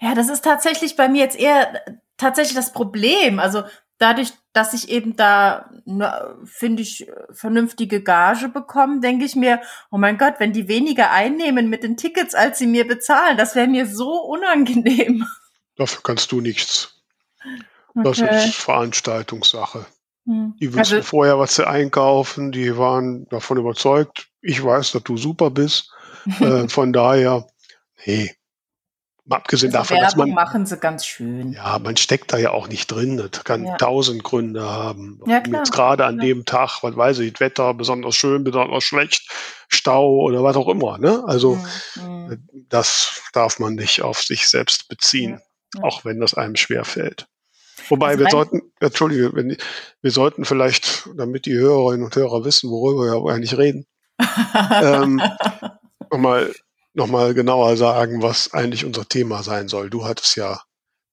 Ja, 0.00 0.14
das 0.14 0.28
ist 0.28 0.44
tatsächlich 0.44 0.96
bei 0.96 1.08
mir 1.08 1.20
jetzt 1.20 1.38
eher 1.38 1.82
tatsächlich 2.16 2.54
das 2.54 2.72
Problem. 2.72 3.38
Also 3.38 3.62
dadurch, 3.98 4.32
dass 4.52 4.74
ich 4.74 4.88
eben 4.88 5.14
da, 5.16 5.70
finde 6.44 6.82
ich, 6.82 7.06
vernünftige 7.32 8.02
Gage 8.02 8.48
bekomme, 8.48 9.00
denke 9.00 9.24
ich 9.24 9.36
mir, 9.36 9.60
oh 9.90 9.98
mein 9.98 10.18
Gott, 10.18 10.34
wenn 10.38 10.52
die 10.52 10.68
weniger 10.68 11.10
einnehmen 11.10 11.68
mit 11.68 11.82
den 11.82 11.96
Tickets, 11.96 12.34
als 12.34 12.58
sie 12.58 12.66
mir 12.66 12.86
bezahlen, 12.86 13.36
das 13.36 13.54
wäre 13.54 13.68
mir 13.68 13.86
so 13.86 14.20
unangenehm. 14.22 15.26
Dafür 15.76 16.00
kannst 16.02 16.32
du 16.32 16.40
nichts. 16.40 17.00
Das 17.94 18.20
okay. 18.20 18.44
ist 18.44 18.54
Veranstaltungssache. 18.54 19.86
Hm. 20.26 20.54
Die 20.60 20.68
wussten 20.68 20.96
also, 20.96 21.02
vorher, 21.02 21.38
was 21.38 21.56
sie 21.56 21.66
einkaufen, 21.66 22.52
die 22.52 22.76
waren 22.76 23.28
davon 23.28 23.58
überzeugt. 23.58 24.28
Ich 24.40 24.62
weiß, 24.62 24.92
dass 24.92 25.02
du 25.02 25.16
super 25.16 25.50
bist. 25.50 25.92
äh, 26.40 26.68
von 26.68 26.92
daher, 26.92 27.46
hey, 27.94 28.30
Abgesehen 29.30 29.74
also 29.74 29.78
davon, 29.78 29.96
Werbung 29.96 30.08
dass 30.08 30.16
man 30.16 30.30
machen 30.30 30.66
sie 30.66 30.76
ganz 30.76 31.06
schön. 31.06 31.52
Ja, 31.52 31.78
man 31.78 31.96
steckt 31.96 32.32
da 32.32 32.38
ja 32.38 32.50
auch 32.50 32.68
nicht 32.68 32.88
drin. 32.88 33.16
Das 33.16 33.44
kann 33.44 33.64
ja. 33.64 33.76
tausend 33.76 34.24
Gründe 34.24 34.62
haben. 34.62 35.20
Ja, 35.26 35.40
klar. 35.40 35.60
Jetzt 35.60 35.72
gerade 35.72 36.04
an 36.04 36.18
ja. 36.18 36.24
dem 36.24 36.44
Tag, 36.44 36.82
was 36.82 36.96
weiß 36.96 37.20
ich, 37.20 37.38
Wetter 37.38 37.72
besonders 37.74 38.16
schön, 38.16 38.44
besonders 38.44 38.84
schlecht, 38.84 39.30
Stau 39.68 40.16
oder 40.20 40.42
was 40.42 40.56
auch 40.56 40.68
immer. 40.68 40.98
Ne? 40.98 41.22
Also 41.26 41.58
mhm. 41.94 42.48
das 42.68 43.22
darf 43.32 43.58
man 43.58 43.76
nicht 43.76 44.02
auf 44.02 44.20
sich 44.20 44.48
selbst 44.48 44.88
beziehen, 44.88 45.40
ja. 45.76 45.84
auch 45.84 46.04
wenn 46.04 46.20
das 46.20 46.34
einem 46.34 46.56
schwer 46.56 46.84
fällt. 46.84 47.26
Wobei 47.88 48.08
also 48.08 48.20
wir 48.20 48.30
sollten, 48.30 48.62
entschuldige, 48.80 49.34
wenn, 49.34 49.56
wir 50.02 50.10
sollten 50.10 50.44
vielleicht, 50.44 51.08
damit 51.16 51.46
die 51.46 51.54
Hörerinnen 51.54 52.04
und 52.04 52.16
Hörer 52.16 52.44
wissen, 52.44 52.70
worüber 52.70 53.24
wir 53.24 53.32
eigentlich 53.32 53.56
reden, 53.56 53.86
ähm, 54.82 55.20
nochmal 56.10 56.52
nochmal 56.94 57.34
genauer 57.34 57.76
sagen, 57.76 58.22
was 58.22 58.52
eigentlich 58.52 58.84
unser 58.84 59.08
Thema 59.08 59.42
sein 59.42 59.68
soll. 59.68 59.90
Du 59.90 60.04
hattest 60.04 60.36
ja 60.36 60.60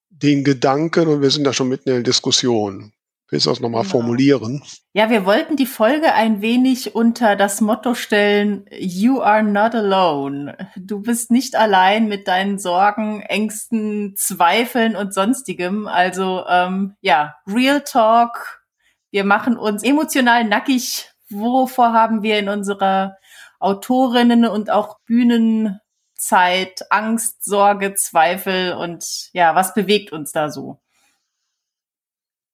den 0.10 0.44
Gedanken 0.44 1.08
und 1.08 1.22
wir 1.22 1.30
sind 1.30 1.44
da 1.44 1.54
schon 1.54 1.70
mitten 1.70 1.90
in 1.90 1.96
der 1.96 2.04
Diskussion. 2.04 2.94
Willst 3.30 3.46
du 3.46 3.50
das 3.50 3.60
nochmal 3.60 3.82
genau. 3.82 3.92
formulieren? 3.92 4.64
Ja, 4.94 5.10
wir 5.10 5.26
wollten 5.26 5.58
die 5.58 5.66
Folge 5.66 6.14
ein 6.14 6.42
wenig 6.42 6.96
unter 6.96 7.36
das 7.36 7.60
Motto 7.60 7.94
stellen, 7.94 8.66
You 8.72 9.20
are 9.20 9.44
not 9.44 9.76
alone. 9.76 10.56
Du 10.78 11.02
bist 11.02 11.30
nicht 11.30 11.56
allein 11.56 12.08
mit 12.08 12.30
deinen 12.30 12.58
Sorgen, 12.58 13.22
Ängsten, 13.22 14.16
Zweifeln 14.16 14.96
und 14.96 15.14
sonstigem. 15.14 15.88
Also 15.88 16.46
ähm, 16.48 16.96
ja, 17.02 17.36
Real 17.46 17.82
Talk. 17.82 18.64
Wir 19.12 19.26
machen 19.26 19.58
uns 19.58 19.84
emotional 19.84 20.46
nackig. 20.46 21.10
Wovor 21.30 21.92
haben 21.92 22.24
wir 22.24 22.40
in 22.40 22.48
unserer 22.48 23.18
Autorinnen 23.60 24.46
und 24.46 24.70
auch 24.70 25.00
Bühnenzeit, 25.06 26.86
Angst, 26.90 27.44
Sorge, 27.44 27.96
Zweifel 27.96 28.74
und 28.74 29.30
ja, 29.34 29.56
was 29.56 29.74
bewegt 29.74 30.12
uns 30.12 30.32
da 30.32 30.50
so? 30.52 30.80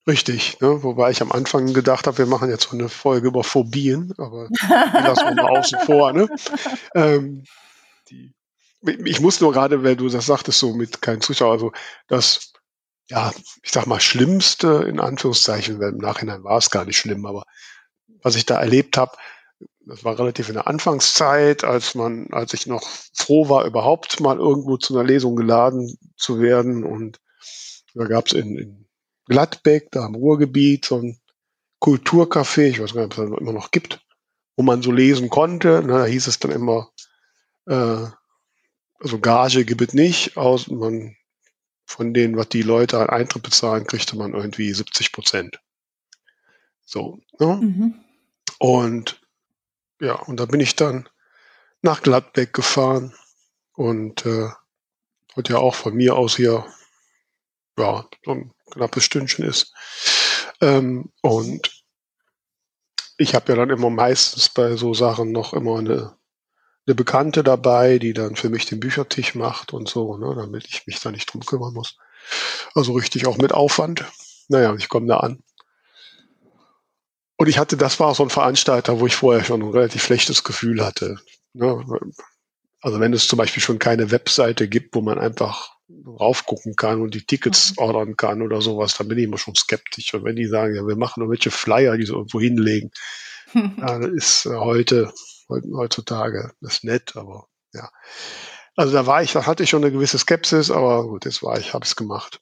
Richtig, 0.06 0.60
ne? 0.60 0.84
wobei 0.84 1.12
ich 1.12 1.22
am 1.22 1.32
Anfang 1.32 1.74
gedacht 1.74 2.08
habe, 2.08 2.18
wir 2.18 2.26
machen 2.26 2.50
jetzt 2.50 2.70
so 2.70 2.78
eine 2.78 2.90
Folge 2.90 3.28
über 3.28 3.44
Phobien, 3.44 4.14
aber 4.18 4.50
die 4.50 5.04
lassen 5.04 5.28
wir 5.28 5.36
mal 5.36 5.58
außen 5.60 5.80
vor. 5.80 6.14
Ne? 6.14 6.28
Ähm, 6.96 7.44
die, 8.10 8.34
ich 9.06 9.22
muss 9.22 9.40
nur 9.40 9.54
gerade, 9.54 9.84
wenn 9.84 9.98
du 9.98 10.10
das 10.10 10.26
sagtest, 10.26 10.60
so 10.60 10.74
mit 10.74 11.02
keinem 11.02 11.22
Zuschauer, 11.22 11.54
also 11.54 11.72
das, 12.08 12.52
ja, 13.10 13.32
ich 13.62 13.72
sag 13.72 13.88
mal, 13.88 14.02
Schlimmste 14.02 14.86
in 14.88 15.00
Anführungszeichen, 15.00 15.80
weil 15.80 15.94
im 15.94 15.98
Nachhinein 15.98 16.44
war 16.44 16.58
es 16.58 16.70
gar 16.70 16.86
nicht 16.86 16.98
schlimm, 16.98 17.26
aber 17.26 17.46
was 18.22 18.36
ich 18.36 18.46
da 18.46 18.60
erlebt 18.60 18.98
habe, 18.98 19.16
das 19.86 20.04
war 20.04 20.18
relativ 20.18 20.48
in 20.48 20.56
der 20.56 20.68
Anfangszeit, 20.68 21.64
als 21.64 21.96
man, 21.96 22.28
als 22.32 22.54
ich 22.54 22.68
noch 22.68 22.84
froh 23.14 23.50
war, 23.50 23.66
überhaupt 23.66 24.20
mal 24.20 24.38
irgendwo 24.38 24.78
zu 24.78 24.96
einer 24.98 25.08
Lesung 25.08 25.36
geladen 25.36 25.98
zu 26.16 26.40
werden. 26.40 26.84
Und 26.84 27.20
da 27.94 28.06
gab 28.06 28.28
es 28.28 28.34
in, 28.34 28.58
in 28.58 28.88
Gladbeck, 29.26 29.92
da 29.92 30.06
im 30.06 30.16
Ruhrgebiet, 30.16 30.86
so 30.86 30.98
ein 30.98 31.20
Kulturcafé, 31.82 32.68
ich 32.68 32.82
weiß 32.82 32.94
gar 32.94 33.06
nicht, 33.06 33.18
ob 33.18 33.26
es 33.26 33.32
das 33.32 33.40
immer 33.42 33.54
noch 33.54 33.72
gibt, 33.72 34.02
wo 34.56 34.64
man 34.64 34.82
so 34.82 34.92
lesen 34.92 35.30
konnte. 35.30 35.84
Na, 35.86 36.00
da 36.00 36.06
hieß 36.06 36.28
es 36.28 36.40
dann 36.40 36.52
immer, 36.52 36.90
äh, 37.66 38.06
also 39.00 39.20
Gage 39.20 39.66
gibt 39.66 39.82
es 39.82 39.94
nicht, 39.94 40.38
aus 40.38 40.68
man 40.70 41.16
von 41.86 42.14
denen, 42.14 42.38
was 42.38 42.48
die 42.48 42.62
Leute 42.62 43.00
an 43.00 43.10
Eintritt 43.10 43.44
bezahlen, 43.44 43.86
kriegte 43.86 44.16
man 44.16 44.34
irgendwie 44.34 44.74
70 44.74 45.12
Prozent. 45.12 45.60
So. 46.86 47.20
Ne? 47.40 47.60
Mhm. 47.62 47.94
Und 48.60 49.23
ja, 50.04 50.16
und 50.16 50.40
da 50.40 50.46
bin 50.46 50.60
ich 50.60 50.76
dann 50.76 51.08
nach 51.82 52.02
Gladbeck 52.02 52.54
gefahren 52.54 53.14
und 53.74 54.26
äh, 54.26 54.50
was 55.36 55.50
ja 55.50 55.58
auch 55.58 55.76
von 55.76 55.94
mir 55.94 56.16
aus 56.16 56.36
hier 56.36 56.66
ja, 57.78 58.06
so 58.24 58.32
ein 58.32 58.52
knappes 58.72 59.06
Stündchen 59.06 59.46
ist. 59.46 59.74
Ähm, 60.62 61.12
und 61.22 61.84
ich 63.18 63.34
habe 63.34 63.52
ja 63.52 63.56
dann 63.56 63.70
immer 63.70 63.90
meistens 63.90 64.50
bei 64.50 64.76
so 64.76 64.94
Sachen 64.94 65.32
noch 65.32 65.54
immer 65.54 65.80
eine, 65.80 66.18
eine 66.86 66.96
Bekannte 66.96 67.42
dabei, 67.42 67.98
die 67.98 68.14
dann 68.14 68.36
für 68.36 68.50
mich 68.50 68.66
den 68.66 68.82
Büchertisch 68.82 69.36
macht 69.36 69.72
und 69.72 69.88
so, 69.88 70.18
ne, 70.18 70.36
damit 70.36 70.68
ich 70.68 70.86
mich 70.86 71.00
da 71.00 71.12
nicht 71.12 71.32
drum 71.32 71.46
kümmern 71.46 71.74
muss. 71.74 71.98
Also 72.76 72.94
richtig 72.94 73.26
auch 73.26 73.38
mit 73.38 73.54
Aufwand. 73.54 74.06
Naja, 74.50 74.76
ich 74.76 74.90
komme 74.90 75.08
da 75.08 75.18
an. 75.18 75.42
Und 77.44 77.50
ich 77.50 77.58
hatte, 77.58 77.76
das 77.76 78.00
war 78.00 78.16
so 78.16 78.24
ein 78.24 78.30
Veranstalter, 78.30 79.02
wo 79.02 79.06
ich 79.06 79.18
vorher 79.18 79.44
schon 79.44 79.62
ein 79.62 79.72
relativ 79.72 80.02
schlechtes 80.02 80.46
Gefühl 80.46 80.82
hatte. 80.82 81.18
Ne? 81.52 81.86
Also 82.80 83.02
wenn 83.02 83.12
es 83.12 83.28
zum 83.28 83.36
Beispiel 83.36 83.62
schon 83.62 83.80
keine 83.80 84.12
Webseite 84.12 84.70
gibt, 84.70 84.96
wo 84.96 85.02
man 85.02 85.20
einfach 85.20 85.76
raufgucken 86.08 86.78
kann 86.78 87.02
und 87.02 87.16
die 87.16 87.26
Tickets 87.26 87.72
mhm. 87.72 87.84
ordern 87.84 88.16
kann 88.16 88.44
oder 88.44 88.62
sowas, 88.62 88.96
dann 88.98 89.10
bin 89.10 89.18
ich 89.18 89.26
immer 89.26 89.38
schon 89.38 89.56
skeptisch. 89.56 90.14
Und 90.14 90.24
wenn 90.24 90.38
die 90.38 90.46
sagen, 90.46 90.74
ja, 90.74 90.88
wir 90.88 90.96
machen 90.96 91.20
irgendwelche 91.20 91.52
Flyer, 91.52 91.98
die 91.98 92.06
so 92.06 92.16
irgendwo 92.16 92.40
hinlegen, 92.40 92.92
ja, 93.54 94.00
das 94.00 94.12
ist 94.12 94.46
äh, 94.46 94.56
heute, 94.56 95.14
heutzutage, 95.50 96.54
das 96.62 96.76
ist 96.76 96.84
nett, 96.86 97.18
aber 97.18 97.48
ja. 97.74 97.90
Also 98.78 98.94
da 98.94 99.06
war 99.06 99.22
ich, 99.22 99.34
da 99.34 99.46
hatte 99.46 99.64
ich 99.64 99.70
schon 99.70 99.84
eine 99.84 99.92
gewisse 99.92 100.18
Skepsis, 100.18 100.72
aber 100.72 101.04
gut, 101.10 101.26
jetzt 101.26 101.44
war 101.44 101.60
ich, 101.60 101.74
habe 101.74 101.84
es 101.84 101.98
gemacht. 101.98 102.40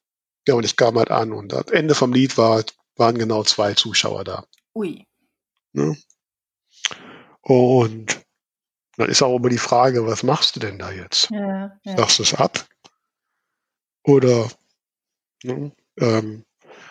Ja, 0.48 0.54
und 0.54 0.64
ich 0.64 0.76
kam 0.76 1.00
halt 1.00 1.10
an 1.10 1.34
und 1.34 1.54
das 1.54 1.72
Ende 1.72 1.96
vom 1.96 2.14
Lied 2.14 2.38
war, 2.38 2.64
waren 2.98 3.18
genau 3.18 3.44
zwei 3.44 3.74
Zuschauer 3.74 4.26
da. 4.26 4.46
Ui. 4.76 5.06
Ne? 5.74 5.96
Und 7.42 8.22
dann 8.98 9.10
ist 9.10 9.22
auch 9.22 9.36
immer 9.36 9.50
die 9.50 9.58
Frage, 9.58 10.06
was 10.06 10.24
machst 10.24 10.56
du 10.56 10.60
denn 10.60 10.78
da 10.78 10.92
jetzt? 10.92 11.30
Ja, 11.32 11.78
ja. 11.84 11.98
Sagst 11.98 12.20
du 12.20 12.24
es 12.24 12.34
ab? 12.34 12.66
Oder 14.04 14.50
ne, 15.44 15.72
ähm, 16.00 16.46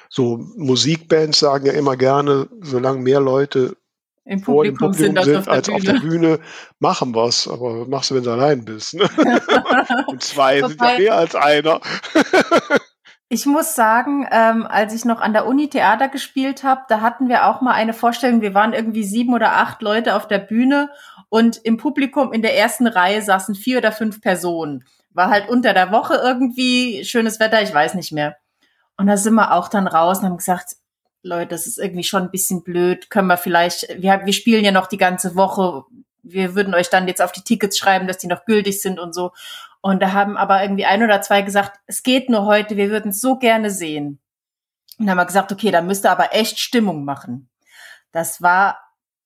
so 0.08 0.38
Musikbands 0.56 1.38
sagen 1.38 1.66
ja 1.66 1.72
immer 1.72 1.96
gerne, 1.96 2.48
solange 2.60 3.00
mehr 3.00 3.20
Leute 3.20 3.76
im 4.24 4.42
Publikum, 4.42 4.90
Publikum 4.90 4.92
sind, 4.92 5.24
sind, 5.24 5.36
als, 5.36 5.38
auf, 5.38 5.44
der 5.44 5.52
als 5.52 5.68
auf, 5.68 5.82
der 5.82 6.08
Bühne, 6.08 6.40
machen 6.78 7.14
was. 7.14 7.48
Aber 7.48 7.80
was 7.80 7.88
machst 7.88 8.10
du, 8.10 8.14
wenn 8.16 8.24
du 8.24 8.30
allein 8.30 8.64
bist? 8.64 8.94
Ne? 8.94 9.08
Und 10.06 10.22
zwei 10.22 10.60
sind 10.60 10.80
ja 10.80 10.98
mehr 10.98 11.14
als 11.16 11.34
einer. 11.34 11.80
Ich 13.32 13.46
muss 13.46 13.76
sagen, 13.76 14.26
ähm, 14.32 14.66
als 14.66 14.92
ich 14.92 15.04
noch 15.04 15.20
an 15.20 15.32
der 15.32 15.46
Uni 15.46 15.70
Theater 15.70 16.08
gespielt 16.08 16.64
habe, 16.64 16.82
da 16.88 17.00
hatten 17.00 17.28
wir 17.28 17.46
auch 17.46 17.60
mal 17.60 17.74
eine 17.74 17.92
Vorstellung. 17.92 18.40
Wir 18.40 18.54
waren 18.54 18.72
irgendwie 18.72 19.04
sieben 19.04 19.32
oder 19.34 19.52
acht 19.52 19.82
Leute 19.82 20.16
auf 20.16 20.26
der 20.26 20.38
Bühne 20.38 20.90
und 21.28 21.58
im 21.58 21.76
Publikum 21.76 22.32
in 22.32 22.42
der 22.42 22.58
ersten 22.58 22.88
Reihe 22.88 23.22
saßen 23.22 23.54
vier 23.54 23.78
oder 23.78 23.92
fünf 23.92 24.20
Personen. 24.20 24.84
War 25.10 25.30
halt 25.30 25.48
unter 25.48 25.72
der 25.74 25.92
Woche 25.92 26.14
irgendwie 26.16 27.04
schönes 27.04 27.38
Wetter, 27.38 27.62
ich 27.62 27.72
weiß 27.72 27.94
nicht 27.94 28.10
mehr. 28.10 28.36
Und 28.96 29.06
da 29.06 29.16
sind 29.16 29.34
wir 29.34 29.54
auch 29.54 29.68
dann 29.68 29.86
raus 29.86 30.18
und 30.18 30.24
haben 30.24 30.36
gesagt, 30.36 30.74
Leute, 31.22 31.50
das 31.50 31.68
ist 31.68 31.78
irgendwie 31.78 32.02
schon 32.02 32.24
ein 32.24 32.30
bisschen 32.32 32.64
blöd. 32.64 33.10
Können 33.10 33.28
wir 33.28 33.36
vielleicht, 33.36 33.86
wir, 33.96 34.22
wir 34.24 34.32
spielen 34.32 34.64
ja 34.64 34.72
noch 34.72 34.88
die 34.88 34.98
ganze 34.98 35.36
Woche. 35.36 35.84
Wir 36.24 36.56
würden 36.56 36.74
euch 36.74 36.90
dann 36.90 37.06
jetzt 37.06 37.22
auf 37.22 37.30
die 37.30 37.44
Tickets 37.44 37.78
schreiben, 37.78 38.08
dass 38.08 38.18
die 38.18 38.26
noch 38.26 38.44
gültig 38.44 38.82
sind 38.82 38.98
und 38.98 39.14
so. 39.14 39.30
Und 39.82 40.02
da 40.02 40.12
haben 40.12 40.36
aber 40.36 40.62
irgendwie 40.62 40.84
ein 40.84 41.02
oder 41.02 41.22
zwei 41.22 41.42
gesagt, 41.42 41.80
es 41.86 42.02
geht 42.02 42.28
nur 42.28 42.44
heute, 42.44 42.76
wir 42.76 42.90
würden 42.90 43.10
es 43.10 43.20
so 43.20 43.36
gerne 43.36 43.70
sehen. 43.70 44.20
Und 44.98 45.06
dann 45.06 45.10
haben 45.10 45.18
wir 45.18 45.26
gesagt, 45.26 45.52
okay, 45.52 45.70
da 45.70 45.80
müsste 45.80 46.10
aber 46.10 46.34
echt 46.34 46.58
Stimmung 46.58 47.04
machen. 47.04 47.48
Das 48.12 48.42
war 48.42 48.78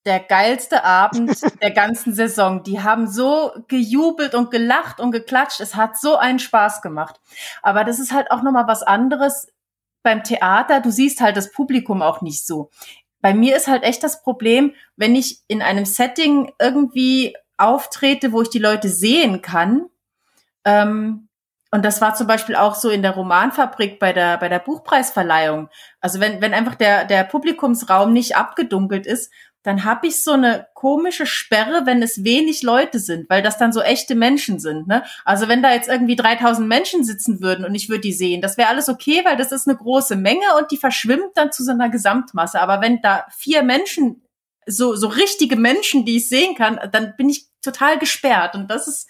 der 0.07 0.21
geilste 0.21 0.85
Abend 0.85 1.41
der 1.63 1.71
ganzen 1.71 2.13
Saison. 2.15 2.63
Die 2.63 2.83
haben 2.83 3.09
so 3.09 3.53
gejubelt 3.69 4.35
und 4.35 4.51
gelacht 4.51 5.01
und 5.01 5.11
geklatscht. 5.11 5.61
Es 5.61 5.75
hat 5.75 5.99
so 5.99 6.17
einen 6.17 6.39
Spaß 6.39 6.83
gemacht. 6.83 7.21
Aber 7.63 7.85
das 7.85 7.99
ist 7.99 8.13
halt 8.13 8.31
auch 8.31 8.43
nochmal 8.43 8.69
was 8.69 8.83
anderes 8.83 9.49
beim 10.03 10.23
Theater. 10.23 10.81
Du 10.81 10.91
siehst 10.91 11.21
halt 11.21 11.37
das 11.37 11.51
Publikum 11.51 12.03
auch 12.03 12.21
nicht 12.21 12.47
so. 12.47 12.71
Bei 13.21 13.33
mir 13.35 13.57
ist 13.57 13.69
halt 13.69 13.83
echt 13.83 14.03
das 14.05 14.23
Problem, 14.23 14.75
wenn 14.97 15.17
ich 15.17 15.41
in 15.49 15.63
einem 15.63 15.87
Setting 15.87 16.53
irgendwie 16.61 17.35
auftrete, 17.57 18.33
wo 18.33 18.43
ich 18.43 18.51
die 18.51 18.59
Leute 18.59 18.89
sehen 18.89 19.41
kann, 19.41 19.87
ähm, 20.65 21.29
und 21.71 21.85
das 21.85 22.01
war 22.01 22.15
zum 22.15 22.29
Beispiel 22.29 22.55
auch 22.55 22.77
so 22.77 22.89
in 22.89 23.03
der 23.03 23.17
Romanfabrik 23.17 23.99
bei 23.99 24.13
der, 24.13 24.39
bei 24.39 24.49
der 24.49 24.61
Buchpreisverleihung. 24.61 25.69
Also 26.01 26.21
wenn, 26.21 26.41
wenn 26.41 26.55
einfach 26.55 26.77
der, 26.77 27.05
der 27.05 27.25
Publikumsraum 27.25 28.13
nicht 28.13 28.37
abgedunkelt 28.37 29.07
ist, 29.07 29.33
dann 29.65 29.85
habe 29.85 30.07
ich 30.07 30.23
so 30.23 30.33
eine 30.33 30.69
komische 30.75 31.27
Sperre, 31.27 31.87
wenn 31.87 32.03
es 32.03 32.23
wenig 32.23 32.63
Leute 32.63 32.99
sind, 32.99 33.29
weil 33.31 33.43
das 33.43 33.57
dann 33.57 33.73
so 33.73 33.81
echte 33.81 34.15
Menschen 34.15 34.61
sind. 34.61 34.87
Ne? 34.87 35.03
Also 35.25 35.49
wenn 35.49 35.63
da 35.63 35.73
jetzt 35.73 35.89
irgendwie 35.89 36.17
3000 36.17 36.69
Menschen 36.69 37.03
sitzen 37.03 37.41
würden 37.41 37.65
und 37.65 37.75
ich 37.75 37.89
würde 37.89 38.03
die 38.03 38.13
sehen, 38.13 38.43
das 38.43 38.59
wäre 38.59 38.69
alles 38.69 38.91
okay, 38.91 39.23
weil 39.25 39.39
das 39.39 39.51
ist 39.51 39.67
eine 39.67 39.77
große 39.77 40.17
Menge 40.17 40.45
und 40.59 40.71
die 40.71 40.77
verschwimmt 40.77 41.33
dann 41.35 41.51
zu 41.51 41.65
so 41.65 41.73
einer 41.73 41.89
Gesamtmasse. 41.89 42.61
Aber 42.61 42.83
wenn 42.83 43.01
da 43.01 43.27
vier 43.31 43.63
Menschen, 43.63 44.23
so, 44.67 44.95
so 44.95 45.09
richtige 45.09 45.57
Menschen, 45.57 46.05
die 46.05 46.17
ich 46.17 46.29
sehen 46.29 46.55
kann, 46.55 46.79
dann 46.93 47.15
bin 47.17 47.29
ich 47.29 47.47
total 47.63 47.99
gesperrt. 47.99 48.55
Und 48.55 48.71
das 48.71 48.87
ist 48.87 49.09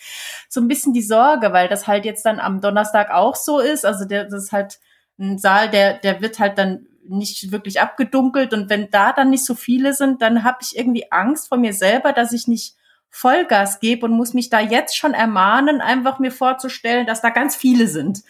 so 0.49 0.61
ein 0.61 0.69
bisschen 0.69 0.93
die 0.93 1.03
Sorge, 1.03 1.53
weil 1.53 1.69
das 1.69 1.87
halt 1.87 2.05
jetzt 2.05 2.25
dann 2.25 2.41
am 2.41 2.61
Donnerstag 2.61 3.11
auch 3.11 3.37
so 3.37 3.59
ist. 3.59 3.85
Also 3.85 4.05
der, 4.05 4.25
das 4.25 4.45
ist 4.45 4.53
halt 4.53 4.79
ein 5.19 5.39
Saal, 5.39 5.71
der, 5.71 5.99
der 5.99 6.21
wird 6.21 6.39
halt 6.39 6.59
dann 6.59 6.87
nicht 7.07 7.53
wirklich 7.53 7.81
abgedunkelt. 7.81 8.53
Und 8.53 8.71
wenn 8.71 8.91
da 8.91 9.13
dann 9.13 9.31
nicht 9.31 9.45
so 9.45 9.55
viele 9.55 9.93
sind, 9.93 10.23
dann 10.23 10.45
habe 10.45 10.59
ich 10.63 10.77
irgendwie 10.77 11.11
Angst 11.13 11.49
vor 11.49 11.59
mir 11.59 11.73
selber, 11.73 12.13
dass 12.13 12.33
ich 12.33 12.49
nicht 12.49 12.77
Vollgas 13.11 13.79
gebe 13.79 14.07
und 14.07 14.13
muss 14.13 14.35
mich 14.35 14.51
da 14.51 14.59
jetzt 14.59 14.97
schon 14.97 15.15
ermahnen, 15.15 15.81
einfach 15.81 16.19
mir 16.19 16.33
vorzustellen, 16.33 17.07
dass 17.07 17.21
da 17.21 17.31
ganz 17.31 17.55
viele 17.55 17.87
sind. 17.87 18.23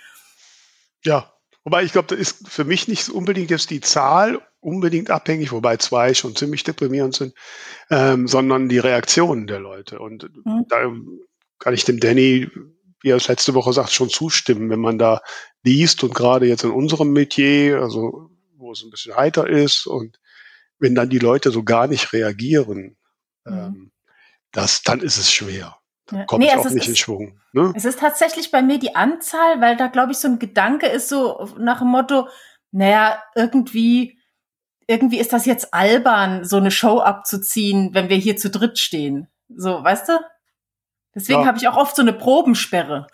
Ja, 1.02 1.32
wobei 1.64 1.84
ich 1.84 1.92
glaube, 1.92 2.08
da 2.08 2.16
ist 2.16 2.48
für 2.48 2.64
mich 2.64 2.86
nicht 2.88 3.08
unbedingt 3.08 3.50
jetzt 3.50 3.70
die 3.70 3.80
Zahl 3.80 4.42
unbedingt 4.64 5.10
abhängig, 5.10 5.52
wobei 5.52 5.76
zwei 5.76 6.14
schon 6.14 6.34
ziemlich 6.34 6.64
deprimierend 6.64 7.14
sind, 7.14 7.34
ähm, 7.90 8.26
sondern 8.26 8.68
die 8.68 8.78
Reaktionen 8.78 9.46
der 9.46 9.60
Leute. 9.60 9.98
Und 9.98 10.24
mhm. 10.44 10.64
da 10.68 10.90
kann 11.58 11.74
ich 11.74 11.84
dem 11.84 12.00
Danny, 12.00 12.50
wie 13.02 13.10
er 13.10 13.16
es 13.16 13.28
letzte 13.28 13.54
Woche 13.54 13.72
sagt, 13.72 13.92
schon 13.92 14.08
zustimmen, 14.08 14.70
wenn 14.70 14.80
man 14.80 14.98
da 14.98 15.20
liest 15.62 16.02
und 16.02 16.14
gerade 16.14 16.46
jetzt 16.46 16.64
in 16.64 16.70
unserem 16.70 17.12
Metier, 17.12 17.80
also 17.80 18.30
wo 18.56 18.72
es 18.72 18.82
ein 18.82 18.90
bisschen 18.90 19.14
heiter 19.14 19.46
ist 19.46 19.86
und 19.86 20.18
wenn 20.78 20.94
dann 20.94 21.10
die 21.10 21.18
Leute 21.18 21.50
so 21.50 21.62
gar 21.62 21.86
nicht 21.86 22.12
reagieren, 22.12 22.96
mhm. 23.44 23.52
ähm, 23.52 23.92
das, 24.52 24.82
dann 24.82 25.00
ist 25.00 25.18
es 25.18 25.30
schwer. 25.30 25.76
Dann 26.06 26.26
kommt 26.26 26.44
nee, 26.44 26.50
es 26.50 26.66
auch 26.66 26.70
nicht 26.70 26.88
in 26.88 26.96
Schwung. 26.96 27.40
Ne? 27.52 27.72
Es 27.74 27.84
ist 27.84 27.98
tatsächlich 27.98 28.50
bei 28.50 28.62
mir 28.62 28.78
die 28.78 28.94
Anzahl, 28.94 29.60
weil 29.60 29.76
da 29.76 29.88
glaube 29.88 30.12
ich 30.12 30.18
so 30.18 30.28
ein 30.28 30.38
Gedanke 30.38 30.86
ist 30.86 31.08
so 31.08 31.50
nach 31.58 31.78
dem 31.78 31.88
Motto, 31.88 32.28
naja, 32.72 33.22
irgendwie, 33.34 34.18
irgendwie 34.86 35.18
ist 35.18 35.32
das 35.32 35.46
jetzt 35.46 35.72
albern, 35.72 36.44
so 36.44 36.56
eine 36.56 36.70
Show 36.70 37.00
abzuziehen, 37.00 37.90
wenn 37.92 38.08
wir 38.08 38.16
hier 38.16 38.36
zu 38.36 38.50
dritt 38.50 38.78
stehen. 38.78 39.28
So, 39.48 39.82
weißt 39.82 40.08
du? 40.08 40.20
Deswegen 41.14 41.40
ja. 41.40 41.46
habe 41.46 41.58
ich 41.58 41.68
auch 41.68 41.76
oft 41.76 41.94
so 41.94 42.02
eine 42.02 42.12
Probensperre. 42.12 43.06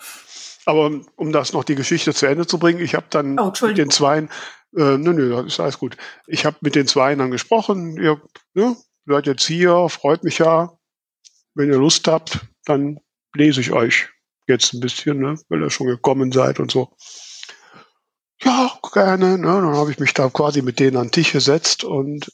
Aber 0.66 0.90
um 1.16 1.32
das 1.32 1.52
noch 1.52 1.64
die 1.64 1.74
Geschichte 1.74 2.14
zu 2.14 2.26
Ende 2.26 2.46
zu 2.46 2.58
bringen, 2.58 2.80
ich 2.80 2.94
habe 2.94 3.06
dann 3.10 3.38
oh, 3.38 3.52
mit 3.62 3.78
den 3.78 3.90
Zweien 3.90 4.28
äh, 4.76 4.98
nö, 4.98 5.12
nö, 5.12 5.30
das 5.30 5.46
ist 5.46 5.60
alles 5.60 5.78
gut. 5.78 5.96
Ich 6.26 6.44
habe 6.44 6.56
mit 6.60 6.74
den 6.74 6.86
zwei 6.86 7.14
dann 7.14 7.30
gesprochen. 7.30 7.96
Ihr 7.96 8.20
ne, 8.54 8.76
seid 9.06 9.26
jetzt 9.26 9.46
hier, 9.46 9.88
freut 9.88 10.22
mich 10.22 10.38
ja. 10.38 10.78
Wenn 11.54 11.70
ihr 11.70 11.78
Lust 11.78 12.06
habt, 12.06 12.40
dann 12.64 13.00
lese 13.34 13.60
ich 13.60 13.72
euch 13.72 14.08
jetzt 14.46 14.72
ein 14.72 14.80
bisschen, 14.80 15.18
ne, 15.18 15.34
weil 15.48 15.62
ihr 15.62 15.70
schon 15.70 15.88
gekommen 15.88 16.30
seid 16.30 16.60
und 16.60 16.70
so. 16.70 16.94
Ja, 18.42 18.70
gerne. 18.92 19.38
Ne? 19.38 19.46
Dann 19.46 19.76
habe 19.76 19.90
ich 19.90 19.98
mich 19.98 20.14
da 20.14 20.28
quasi 20.30 20.62
mit 20.62 20.80
denen 20.80 20.96
an 20.96 21.06
den 21.06 21.12
Tisch 21.12 21.32
gesetzt 21.32 21.84
und 21.84 22.32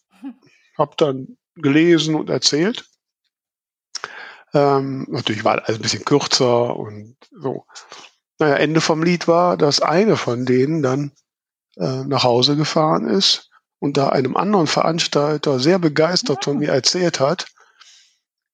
habe 0.78 0.94
dann 0.96 1.36
gelesen 1.56 2.14
und 2.14 2.30
erzählt. 2.30 2.88
Ähm, 4.54 5.06
natürlich 5.10 5.44
war 5.44 5.62
alles 5.64 5.78
ein 5.78 5.82
bisschen 5.82 6.04
kürzer 6.04 6.76
und 6.76 7.16
so. 7.30 7.66
Naja, 8.38 8.56
Ende 8.56 8.80
vom 8.80 9.02
Lied 9.02 9.28
war, 9.28 9.56
dass 9.56 9.80
eine 9.80 10.16
von 10.16 10.46
denen 10.46 10.82
dann 10.82 11.12
äh, 11.76 12.04
nach 12.04 12.22
Hause 12.22 12.56
gefahren 12.56 13.08
ist 13.08 13.50
und 13.78 13.96
da 13.96 14.10
einem 14.10 14.36
anderen 14.36 14.66
Veranstalter 14.66 15.58
sehr 15.58 15.78
begeistert 15.78 16.44
von 16.44 16.58
mir 16.58 16.70
erzählt 16.70 17.20
hat. 17.20 17.46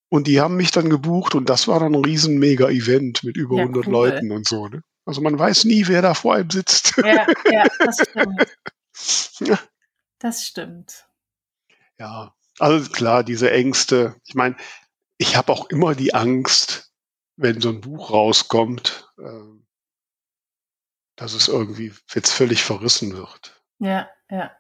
Und 0.09 0.27
die 0.27 0.41
haben 0.41 0.57
mich 0.57 0.71
dann 0.71 0.91
gebucht 0.91 1.35
und 1.35 1.49
das 1.49 1.69
war 1.69 1.81
dann 1.81 1.95
ein 1.95 2.05
riesen 2.05 2.39
Mega-Event 2.39 3.25
mit 3.25 3.37
über 3.37 3.57
ja, 3.57 3.63
100 3.63 3.87
cool. 3.87 3.93
Leuten 3.93 4.31
und 4.31 4.47
so. 4.47 4.69
Ne? 4.69 4.83
Also 5.05 5.21
man 5.21 5.39
weiß 5.39 5.65
nie, 5.65 5.87
wer 5.89 6.03
da 6.03 6.15
vor 6.15 6.35
einem 6.35 6.51
sitzt. 6.51 6.97
Ja, 6.99 7.27
ja, 7.51 7.65
das 7.79 7.99
stimmt. 8.09 8.59
ja. 9.41 9.59
Das 10.19 10.45
stimmt. 10.45 11.07
Ja, 11.99 12.35
also 12.59 12.91
klar, 12.91 13.25
diese 13.25 13.51
Ängste. 13.51 14.15
Ich 14.25 14.35
meine, 14.35 14.57
ich 15.19 15.37
habe 15.37 15.53
auch 15.53 15.69
immer 15.71 15.95
die 15.95 16.15
Angst, 16.15 16.93
wenn 17.37 17.61
so 17.61 17.71
ein 17.71 17.81
Buch 17.81 18.11
rauskommt, 18.11 19.13
äh, 19.19 19.63
dass 21.17 21.35
es 21.35 21.49
irgendwie 21.49 21.93
jetzt 22.13 22.33
völlig 22.33 22.63
verrissen 22.63 23.17
wird. 23.17 23.61
Ja, 23.79 24.09
ja. 24.31 24.53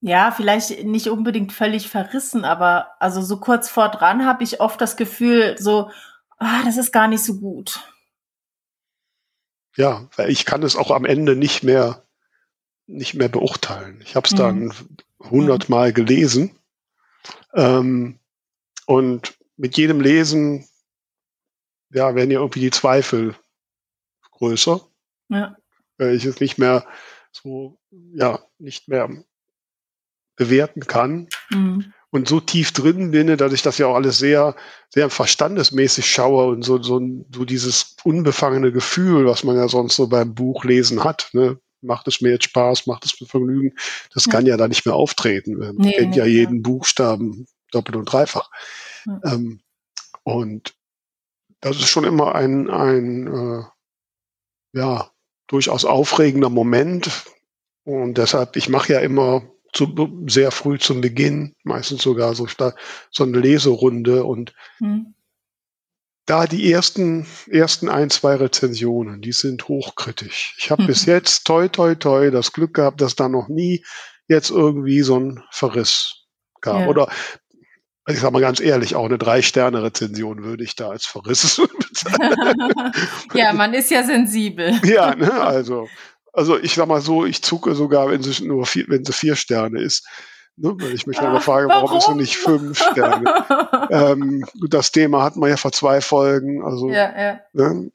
Ja, 0.00 0.30
vielleicht 0.30 0.84
nicht 0.84 1.08
unbedingt 1.08 1.52
völlig 1.52 1.88
verrissen, 1.88 2.44
aber 2.44 2.94
also 3.00 3.20
so 3.20 3.40
kurz 3.40 3.68
vor 3.68 3.88
dran 3.88 4.24
habe 4.24 4.44
ich 4.44 4.60
oft 4.60 4.80
das 4.80 4.96
Gefühl, 4.96 5.56
so, 5.58 5.90
ah, 6.38 6.62
das 6.64 6.76
ist 6.76 6.92
gar 6.92 7.08
nicht 7.08 7.24
so 7.24 7.36
gut. 7.36 7.80
Ja, 9.76 10.08
weil 10.16 10.30
ich 10.30 10.44
kann 10.44 10.62
es 10.62 10.76
auch 10.76 10.90
am 10.90 11.04
Ende 11.04 11.36
nicht 11.36 11.62
mehr, 11.62 12.04
nicht 12.86 13.14
mehr 13.14 13.28
beurteilen. 13.28 14.00
Ich 14.02 14.16
habe 14.16 14.26
es 14.26 14.32
mhm. 14.32 14.36
dann 14.36 14.74
hundertmal 15.20 15.92
gelesen 15.92 16.58
ähm, 17.54 18.18
und 18.86 19.38
mit 19.56 19.76
jedem 19.76 20.00
Lesen, 20.00 20.66
ja, 21.90 22.14
werden 22.14 22.30
ja 22.30 22.40
irgendwie 22.40 22.60
die 22.60 22.70
Zweifel 22.70 23.34
größer. 24.32 24.80
Ja. 25.28 25.56
Weil 25.96 26.14
ich 26.14 26.24
es 26.24 26.40
nicht 26.40 26.58
mehr 26.58 26.86
so, 27.32 27.78
ja, 27.90 28.40
nicht 28.58 28.88
mehr 28.88 29.24
bewerten 30.36 30.86
kann. 30.86 31.28
Mhm. 31.50 31.92
Und 32.10 32.26
so 32.26 32.40
tief 32.40 32.72
drin 32.72 33.10
bin, 33.10 33.36
dass 33.36 33.52
ich 33.52 33.60
das 33.60 33.76
ja 33.76 33.86
auch 33.86 33.94
alles 33.94 34.18
sehr, 34.18 34.56
sehr 34.88 35.10
verstandesmäßig 35.10 36.10
schaue 36.10 36.46
und 36.46 36.62
so, 36.62 36.82
so, 36.82 37.00
so 37.34 37.44
dieses 37.44 37.96
unbefangene 38.02 38.72
Gefühl, 38.72 39.26
was 39.26 39.44
man 39.44 39.56
ja 39.56 39.68
sonst 39.68 39.96
so 39.96 40.06
beim 40.06 40.34
Buchlesen 40.34 41.04
hat. 41.04 41.28
Ne? 41.32 41.58
Macht 41.82 42.08
es 42.08 42.22
mir 42.22 42.30
jetzt 42.30 42.44
Spaß, 42.44 42.86
macht 42.86 43.04
es 43.04 43.20
mir 43.20 43.26
Vergnügen? 43.26 43.76
Das 44.14 44.24
ja. 44.24 44.32
kann 44.32 44.46
ja 44.46 44.56
da 44.56 44.68
nicht 44.68 44.86
mehr 44.86 44.94
auftreten. 44.94 45.58
Man 45.58 45.76
nee, 45.76 45.92
kennt 45.92 46.10
nee, 46.12 46.16
ja 46.16 46.24
jeden 46.24 46.56
ja. 46.56 46.62
Buchstaben 46.62 47.46
doppelt 47.70 47.96
und 47.96 48.10
dreifach. 48.10 48.50
Ja. 49.04 49.20
Ähm, 49.24 49.60
und 50.22 50.74
das 51.60 51.76
ist 51.76 51.88
schon 51.88 52.04
immer 52.04 52.34
ein, 52.34 52.70
ein 52.70 53.26
äh, 53.26 53.64
ja, 54.72 55.10
durchaus 55.46 55.84
aufregender 55.84 56.50
Moment. 56.50 57.24
Und 57.84 58.18
deshalb, 58.18 58.56
ich 58.56 58.68
mache 58.68 58.92
ja 58.94 59.00
immer 59.00 59.42
zu, 59.72 60.24
sehr 60.26 60.50
früh 60.50 60.78
zum 60.78 61.00
Beginn, 61.00 61.54
meistens 61.62 62.02
sogar 62.02 62.34
so, 62.34 62.46
so 63.10 63.24
eine 63.24 63.38
Leserunde 63.38 64.24
und 64.24 64.54
hm. 64.78 65.14
da 66.26 66.46
die 66.46 66.70
ersten, 66.70 67.26
ersten 67.50 67.88
ein, 67.88 68.10
zwei 68.10 68.36
Rezensionen, 68.36 69.20
die 69.20 69.32
sind 69.32 69.68
hochkritisch. 69.68 70.56
Ich 70.58 70.70
habe 70.70 70.82
hm. 70.82 70.86
bis 70.86 71.06
jetzt 71.06 71.44
toi 71.44 71.68
toi 71.68 71.94
toi 71.94 72.30
das 72.30 72.52
Glück 72.52 72.74
gehabt, 72.74 73.00
dass 73.00 73.16
da 73.16 73.28
noch 73.28 73.48
nie 73.48 73.84
jetzt 74.26 74.50
irgendwie 74.50 75.02
so 75.02 75.18
ein 75.18 75.42
Verriss 75.50 76.26
gab. 76.60 76.80
Ja. 76.80 76.86
Oder 76.88 77.08
ich 78.08 78.20
sage 78.20 78.32
mal 78.32 78.40
ganz 78.40 78.60
ehrlich, 78.60 78.94
auch 78.94 79.04
eine 79.04 79.18
Drei-Sterne-Rezension 79.18 80.42
würde 80.42 80.64
ich 80.64 80.74
da 80.76 80.88
als 80.88 81.04
Verriss 81.04 81.60
bezeichnen. 81.78 82.92
ja, 83.34 83.52
man 83.52 83.74
ist 83.74 83.90
ja 83.90 84.02
sensibel. 84.02 84.80
ja, 84.84 85.14
ne, 85.14 85.32
also, 85.32 85.88
also 86.32 86.58
ich 86.58 86.74
sag 86.74 86.88
mal 86.88 87.00
so, 87.00 87.24
ich 87.24 87.42
zucke 87.42 87.74
sogar, 87.74 88.10
wenn 88.10 88.22
sie 88.22 88.44
nur 88.44 88.66
vier, 88.66 88.84
wenn 88.88 89.04
sie 89.04 89.12
vier 89.12 89.36
Sterne 89.36 89.80
ist. 89.80 90.06
Ne, 90.60 90.74
weil 90.76 90.92
ich 90.92 91.06
mich 91.06 91.18
dann 91.18 91.40
frage, 91.40 91.68
warum, 91.68 91.84
warum 91.84 91.98
ist 91.98 92.06
sie 92.06 92.14
nicht 92.14 92.36
fünf 92.36 92.78
Sterne? 92.82 93.22
ähm, 93.90 94.44
das 94.68 94.90
Thema 94.90 95.22
hat 95.22 95.36
man 95.36 95.50
ja 95.50 95.56
vor 95.56 95.70
zwei 95.70 96.00
Folgen. 96.00 96.64
Also, 96.64 96.88
ja, 96.88 97.16
ja. 97.16 97.40
Ne, 97.52 97.92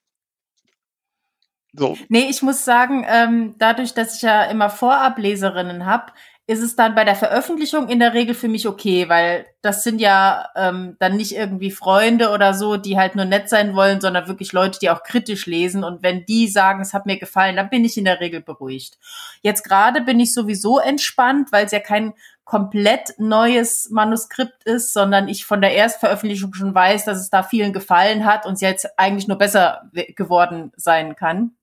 so. 1.74 1.98
Nee, 2.08 2.28
ich 2.30 2.42
muss 2.44 2.64
sagen, 2.66 3.04
ähm, 3.08 3.56
dadurch, 3.58 3.94
dass 3.96 4.18
ich 4.18 4.22
ja 4.22 4.44
immer 4.44 4.70
Vorableserinnen 4.70 5.86
habe, 5.86 6.14
ist 6.46 6.62
es 6.62 6.76
dann 6.76 6.94
bei 6.94 7.06
der 7.06 7.16
Veröffentlichung 7.16 7.88
in 7.88 8.00
der 8.00 8.14
Regel 8.14 8.36
für 8.36 8.50
mich 8.50 8.68
okay, 8.68 9.08
weil 9.08 9.46
das 9.62 9.82
sind 9.82 10.02
ja 10.02 10.50
ähm, 10.58 10.98
dann 11.00 11.16
nicht 11.16 11.34
irgendwie 11.34 11.72
Freunde 11.72 12.32
oder 12.32 12.54
so, 12.54 12.76
die 12.76 12.98
halt 12.98 13.16
nur 13.16 13.24
nett 13.24 13.48
sein 13.48 13.76
wollen, 13.76 14.02
sondern 14.02 14.28
wirklich 14.28 14.52
Leute, 14.52 14.78
die 14.78 14.90
auch 14.90 15.04
kritisch 15.04 15.46
lesen. 15.46 15.86
Und 15.86 16.04
wenn 16.04 16.26
die 16.26 16.50
sagen, 16.50 16.82
es 16.82 16.94
hat 16.94 17.06
mir 17.06 17.18
gefallen, 17.18 17.56
dann 17.56 17.70
bin 17.70 17.86
ich 17.86 17.98
in 17.98 18.04
der 18.04 18.20
Regel 18.20 18.42
beruhigt. 18.42 18.98
Jetzt 19.42 19.64
gerade 19.64 20.02
bin 20.02 20.20
ich 20.20 20.34
sowieso 20.34 20.80
entspannt, 20.80 21.54
weil 21.54 21.66
es 21.66 21.72
ja 21.72 21.80
kein 21.80 22.14
komplett 22.44 23.14
neues 23.20 23.90
Manuskript 23.90 24.66
ist, 24.66 24.92
sondern 24.92 25.30
ich 25.30 25.46
von 25.46 25.62
der 25.62 25.74
Erstveröffentlichung 25.74 26.54
schon 26.54 26.76
weiß, 26.76 27.06
dass 27.06 27.20
es 27.20 27.30
da 27.30 27.44
vielen 27.44 27.72
gefallen 27.72 28.26
hat 28.26 28.46
und 28.46 28.56
es 28.56 28.62
jetzt 28.62 29.00
eigentlich 29.00 29.30
nur 29.30 29.38
besser 29.38 29.90
geworden 29.94 30.74
sein 30.76 31.16
kann. 31.16 31.56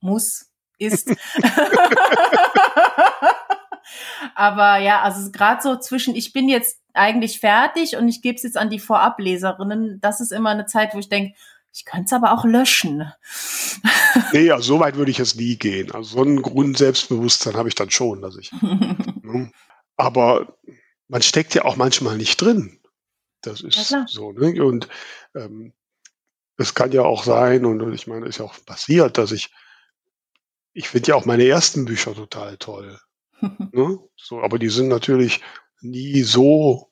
Muss, 0.00 0.46
ist. 0.78 1.10
Aber 4.34 4.78
ja, 4.78 5.02
also 5.02 5.30
gerade 5.30 5.62
so 5.62 5.76
zwischen, 5.76 6.14
ich 6.14 6.32
bin 6.32 6.48
jetzt 6.48 6.78
eigentlich 6.94 7.40
fertig 7.40 7.96
und 7.96 8.08
ich 8.08 8.22
gebe 8.22 8.36
es 8.36 8.42
jetzt 8.42 8.56
an 8.56 8.70
die 8.70 8.78
Vorableserinnen, 8.78 10.00
das 10.00 10.20
ist 10.20 10.32
immer 10.32 10.50
eine 10.50 10.66
Zeit, 10.66 10.94
wo 10.94 10.98
ich 10.98 11.08
denke, 11.08 11.34
Ich 11.72 11.84
könnte 11.84 12.06
es 12.06 12.12
aber 12.12 12.32
auch 12.32 12.44
löschen. 12.44 13.12
Nee, 14.32 14.46
ja, 14.46 14.60
so 14.60 14.80
weit 14.80 14.96
würde 14.96 15.12
ich 15.12 15.18
jetzt 15.18 15.36
nie 15.36 15.56
gehen. 15.56 15.92
Also 15.92 16.16
so 16.16 16.24
ein 16.24 16.42
Grundselbstbewusstsein 16.42 17.54
habe 17.54 17.68
ich 17.68 17.76
dann 17.76 17.90
schon, 17.90 18.20
dass 18.22 18.36
ich. 18.36 18.50
ne? 19.22 19.52
Aber 19.96 20.58
man 21.06 21.22
steckt 21.22 21.54
ja 21.54 21.64
auch 21.64 21.76
manchmal 21.76 22.16
nicht 22.16 22.40
drin. 22.40 22.80
Das 23.42 23.60
ist 23.60 23.90
Ja, 23.90 24.04
so, 24.08 24.32
ne? 24.32 24.62
Und 24.64 24.88
ähm, 25.36 25.72
es 26.56 26.74
kann 26.74 26.92
ja 26.92 27.02
auch 27.02 27.24
sein, 27.24 27.64
und 27.64 27.94
ich 27.94 28.06
meine, 28.06 28.26
ist 28.26 28.38
ja 28.38 28.44
auch 28.44 28.54
passiert, 28.66 29.16
dass 29.16 29.32
ich, 29.32 29.50
ich 30.72 30.88
finde 30.88 31.08
ja 31.08 31.14
auch 31.14 31.24
meine 31.24 31.46
ersten 31.46 31.84
Bücher 31.84 32.14
total 32.14 32.56
toll. 32.58 32.98
Ne? 33.72 33.98
So, 34.16 34.40
aber 34.40 34.58
die 34.58 34.68
sind 34.68 34.88
natürlich 34.88 35.40
nie 35.80 36.22
so 36.22 36.90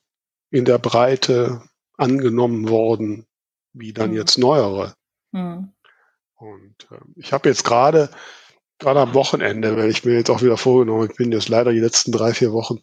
in 0.50 0.64
der 0.64 0.78
Breite 0.78 1.62
angenommen 1.96 2.68
worden, 2.68 3.26
wie 3.72 3.92
dann 3.92 4.10
Mhm. 4.10 4.16
jetzt 4.16 4.38
neuere. 4.38 4.94
Hm. 5.32 5.72
Und 6.36 6.86
ähm, 6.90 7.14
ich 7.16 7.32
habe 7.32 7.48
jetzt 7.48 7.64
gerade, 7.64 8.10
gerade 8.78 9.00
am 9.00 9.14
Wochenende, 9.14 9.76
wenn 9.76 9.90
ich 9.90 10.04
mir 10.04 10.14
jetzt 10.14 10.30
auch 10.30 10.42
wieder 10.42 10.56
vorgenommen, 10.56 11.08
ich 11.10 11.16
bin 11.16 11.32
jetzt 11.32 11.48
leider 11.48 11.72
die 11.72 11.80
letzten 11.80 12.12
drei, 12.12 12.32
vier 12.32 12.52
Wochen 12.52 12.80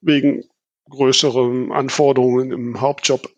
wegen 0.00 0.42
größeren 0.88 1.70
Anforderungen 1.70 2.50
im 2.50 2.80
Hauptjob 2.80 3.28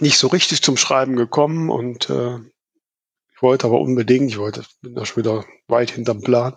nicht 0.00 0.18
so 0.18 0.26
richtig 0.28 0.62
zum 0.62 0.76
Schreiben 0.76 1.16
gekommen 1.16 1.70
und 1.70 2.10
äh, 2.10 2.38
ich 3.34 3.42
wollte 3.42 3.66
aber 3.66 3.80
unbedingt, 3.80 4.30
ich 4.30 4.38
wollte, 4.38 4.64
bin 4.80 4.94
da 4.94 5.04
schon 5.04 5.22
wieder 5.22 5.44
weit 5.68 5.90
hinterm 5.90 6.22
Plan, 6.22 6.56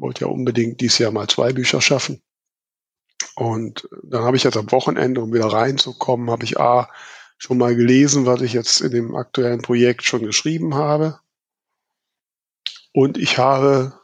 wollte 0.00 0.22
ja 0.22 0.30
unbedingt 0.30 0.80
dieses 0.80 0.98
Jahr 0.98 1.12
mal 1.12 1.28
zwei 1.28 1.52
Bücher 1.52 1.80
schaffen. 1.80 2.22
Und 3.36 3.88
dann 4.02 4.24
habe 4.24 4.36
ich 4.36 4.44
jetzt 4.44 4.56
am 4.56 4.70
Wochenende, 4.72 5.20
um 5.20 5.32
wieder 5.32 5.46
reinzukommen, 5.46 6.30
habe 6.30 6.44
ich 6.44 6.58
A, 6.58 6.88
schon 7.38 7.58
mal 7.58 7.74
gelesen, 7.74 8.26
was 8.26 8.42
ich 8.42 8.52
jetzt 8.52 8.80
in 8.80 8.90
dem 8.90 9.16
aktuellen 9.16 9.62
Projekt 9.62 10.04
schon 10.04 10.22
geschrieben 10.22 10.74
habe. 10.74 11.20
Und 12.92 13.16
ich 13.18 13.38
habe 13.38 13.98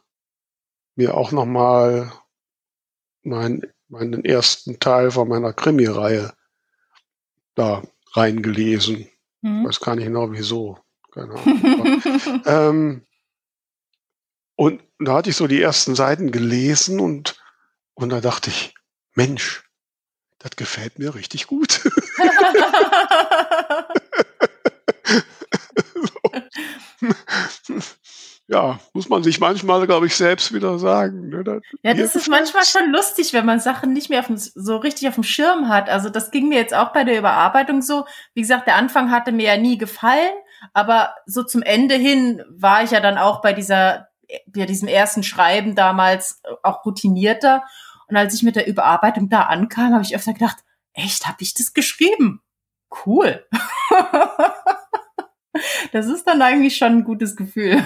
mir 0.94 1.14
auch 1.14 1.32
noch 1.32 1.44
mal 1.44 2.12
meinen, 3.22 3.62
ersten 4.24 4.80
Teil 4.80 5.10
von 5.10 5.28
meiner 5.28 5.52
Krimi-Reihe 5.52 6.32
da 7.54 7.82
reingelesen. 8.12 8.96
Ich 9.00 9.12
Hm. 9.42 9.66
weiß 9.66 9.80
gar 9.80 9.96
nicht 9.96 10.06
genau 10.06 10.30
wieso. 10.32 10.78
Keine 11.12 11.34
Ahnung. 11.34 12.02
Ähm, 12.46 13.02
und 14.56 14.82
da 14.98 15.14
hatte 15.14 15.30
ich 15.30 15.36
so 15.36 15.46
die 15.46 15.62
ersten 15.62 15.94
Seiten 15.94 16.32
gelesen 16.32 16.98
und, 17.00 17.40
und 17.94 18.08
da 18.08 18.20
dachte 18.20 18.50
ich, 18.50 18.74
Mensch, 19.14 19.62
das 20.38 20.56
gefällt 20.56 20.98
mir 20.98 21.14
richtig 21.14 21.46
gut. 21.46 21.80
ja, 28.48 28.78
muss 28.92 29.08
man 29.08 29.22
sich 29.22 29.40
manchmal, 29.40 29.86
glaube 29.86 30.06
ich, 30.06 30.14
selbst 30.16 30.52
wieder 30.54 30.78
sagen. 30.78 31.28
Ne? 31.28 31.42
Das, 31.44 31.62
Ja, 31.82 31.94
das 31.94 32.14
ist 32.14 32.28
manchmal 32.28 32.64
schon 32.64 32.90
lustig, 32.92 33.32
wenn 33.32 33.44
man 33.44 33.60
Sachen 33.60 33.92
nicht 33.92 34.08
mehr 34.08 34.20
auf 34.20 34.28
dem, 34.28 34.36
so 34.36 34.76
richtig 34.76 35.08
auf 35.08 35.14
dem 35.14 35.24
Schirm 35.24 35.68
hat. 35.68 35.88
Also 35.88 36.10
das 36.10 36.30
ging 36.30 36.48
mir 36.48 36.58
jetzt 36.58 36.74
auch 36.74 36.92
bei 36.92 37.04
der 37.04 37.18
Überarbeitung 37.18 37.82
so. 37.82 38.06
Wie 38.34 38.42
gesagt, 38.42 38.66
der 38.66 38.76
Anfang 38.76 39.10
hatte 39.10 39.32
mir 39.32 39.54
ja 39.54 39.56
nie 39.56 39.78
gefallen, 39.78 40.34
aber 40.72 41.14
so 41.26 41.42
zum 41.42 41.62
Ende 41.62 41.96
hin 41.96 42.42
war 42.48 42.84
ich 42.84 42.92
ja 42.92 43.00
dann 43.00 43.18
auch 43.18 43.42
bei 43.42 43.52
dieser, 43.52 44.08
bei 44.46 44.66
diesem 44.66 44.88
ersten 44.88 45.22
Schreiben 45.22 45.74
damals 45.74 46.42
auch 46.62 46.84
routinierter. 46.84 47.64
Und 48.08 48.16
als 48.16 48.34
ich 48.34 48.42
mit 48.42 48.56
der 48.56 48.66
Überarbeitung 48.66 49.28
da 49.28 49.42
ankam, 49.42 49.92
habe 49.92 50.04
ich 50.04 50.14
öfter 50.14 50.32
gedacht, 50.32 50.58
echt, 50.92 51.26
habe 51.26 51.38
ich 51.40 51.54
das 51.54 51.74
geschrieben? 51.74 52.42
Cool. 53.04 53.44
das 55.92 56.06
ist 56.06 56.26
dann 56.26 56.42
eigentlich 56.42 56.76
schon 56.76 56.98
ein 56.98 57.04
gutes 57.04 57.36
Gefühl. 57.36 57.84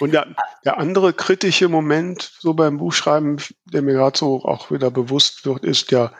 Und 0.00 0.12
der, 0.12 0.34
der 0.64 0.78
andere 0.78 1.12
kritische 1.12 1.68
Moment 1.68 2.32
so 2.38 2.54
beim 2.54 2.78
Buchschreiben, 2.78 3.40
der 3.66 3.82
mir 3.82 3.94
gerade 3.94 4.18
so 4.18 4.44
auch 4.44 4.70
wieder 4.70 4.90
bewusst 4.90 5.46
wird, 5.46 5.64
ist 5.64 5.90
ja 5.90 6.12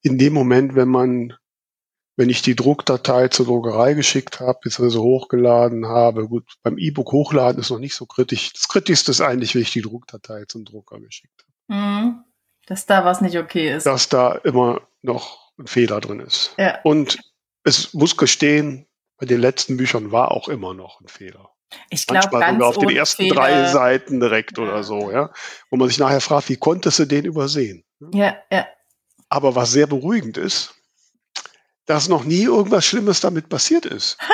in 0.00 0.18
dem 0.18 0.32
Moment, 0.32 0.74
wenn 0.74 0.88
man, 0.88 1.34
wenn 2.16 2.28
ich 2.28 2.42
die 2.42 2.54
Druckdatei 2.56 3.28
zur 3.28 3.46
Druckerei 3.46 3.94
geschickt 3.94 4.40
habe, 4.40 4.58
beziehungsweise 4.62 5.00
hochgeladen 5.02 5.86
habe, 5.86 6.28
gut, 6.28 6.44
beim 6.62 6.76
E-Book 6.78 7.12
hochladen 7.12 7.60
ist 7.60 7.70
noch 7.70 7.78
nicht 7.78 7.94
so 7.94 8.06
kritisch. 8.06 8.52
Das 8.52 8.68
Kritischste 8.68 9.10
ist 9.12 9.20
eigentlich, 9.20 9.54
wenn 9.54 9.62
ich 9.62 9.72
die 9.72 9.82
Druckdatei 9.82 10.44
zum 10.46 10.64
Drucker 10.64 11.00
geschickt 11.00 11.44
habe. 11.68 11.80
Hm, 11.80 12.24
Dass 12.66 12.86
da 12.86 13.04
was 13.04 13.20
nicht 13.22 13.38
okay 13.38 13.74
ist. 13.74 13.86
Dass 13.86 14.08
da 14.08 14.32
immer 14.44 14.82
noch 15.00 15.52
ein 15.58 15.66
Fehler 15.66 16.00
drin 16.00 16.20
ist. 16.20 16.54
Ja. 16.58 16.80
Und 16.82 17.18
es 17.64 17.94
muss 17.94 18.16
gestehen, 18.16 18.86
bei 19.18 19.26
den 19.26 19.40
letzten 19.40 19.76
Büchern 19.76 20.12
war 20.12 20.32
auch 20.32 20.48
immer 20.48 20.74
noch 20.74 21.00
ein 21.00 21.08
Fehler. 21.08 21.50
Ich 21.88 22.06
glaube, 22.06 22.28
ganz 22.28 22.52
sogar 22.54 22.68
auf 22.68 22.76
den 22.78 22.90
ersten 22.90 23.22
Fehler. 23.22 23.34
drei 23.34 23.68
Seiten 23.68 24.20
direkt 24.20 24.58
Ja. 24.58 24.64
oder 24.64 24.82
so, 24.82 25.10
ja. 25.10 25.30
Wo 25.70 25.76
man 25.78 25.88
sich 25.88 25.98
nachher 25.98 26.20
fragt, 26.20 26.50
wie 26.50 26.56
konntest 26.56 26.98
du 26.98 27.06
den 27.06 27.24
übersehen? 27.24 27.84
Ja, 28.12 28.36
ja. 28.50 28.66
Aber 29.30 29.54
was 29.54 29.72
sehr 29.72 29.86
beruhigend 29.86 30.36
ist, 30.36 30.74
dass 31.86 32.08
noch 32.08 32.24
nie 32.24 32.44
irgendwas 32.44 32.84
Schlimmes 32.84 33.20
damit 33.20 33.48
passiert 33.48 33.86
ist. 33.86 34.18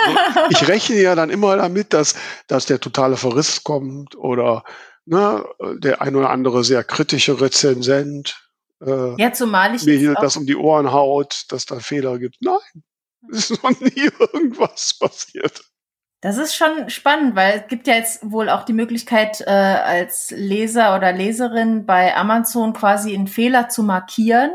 Ich 0.50 0.66
rechne 0.66 0.96
ja 0.96 1.14
dann 1.14 1.30
immer 1.30 1.56
damit, 1.56 1.92
dass, 1.92 2.14
dass 2.46 2.66
der 2.66 2.80
totale 2.80 3.16
Verriss 3.16 3.64
kommt 3.64 4.16
oder 4.16 4.64
ne, 5.04 5.44
der 5.78 6.00
ein 6.00 6.16
oder 6.16 6.30
andere 6.30 6.64
sehr 6.64 6.84
kritische 6.84 7.40
Rezensent 7.40 8.48
äh, 8.84 9.20
Ja, 9.20 9.32
zumal 9.32 9.74
ich 9.74 9.84
mir 9.84 9.96
hier 9.96 10.14
das 10.14 10.36
um 10.36 10.46
die 10.46 10.56
Ohren 10.56 10.92
haut, 10.92 11.44
dass 11.48 11.66
da 11.66 11.80
Fehler 11.80 12.18
gibt. 12.18 12.36
Nein, 12.40 12.82
es 13.30 13.50
ist 13.50 13.62
noch 13.62 13.78
nie 13.80 14.10
irgendwas 14.18 14.94
passiert. 14.98 15.62
das 16.20 16.38
ist 16.38 16.54
schon 16.54 16.88
spannend, 16.88 17.36
weil 17.36 17.60
es 17.60 17.68
gibt 17.68 17.86
ja 17.86 17.94
jetzt 17.94 18.20
wohl 18.30 18.48
auch 18.48 18.64
die 18.64 18.72
Möglichkeit, 18.72 19.40
äh, 19.40 19.50
als 19.50 20.30
Leser 20.30 20.96
oder 20.96 21.12
Leserin 21.12 21.86
bei 21.86 22.16
Amazon 22.16 22.72
quasi 22.72 23.14
einen 23.14 23.28
Fehler 23.28 23.68
zu 23.68 23.82
markieren. 23.82 24.50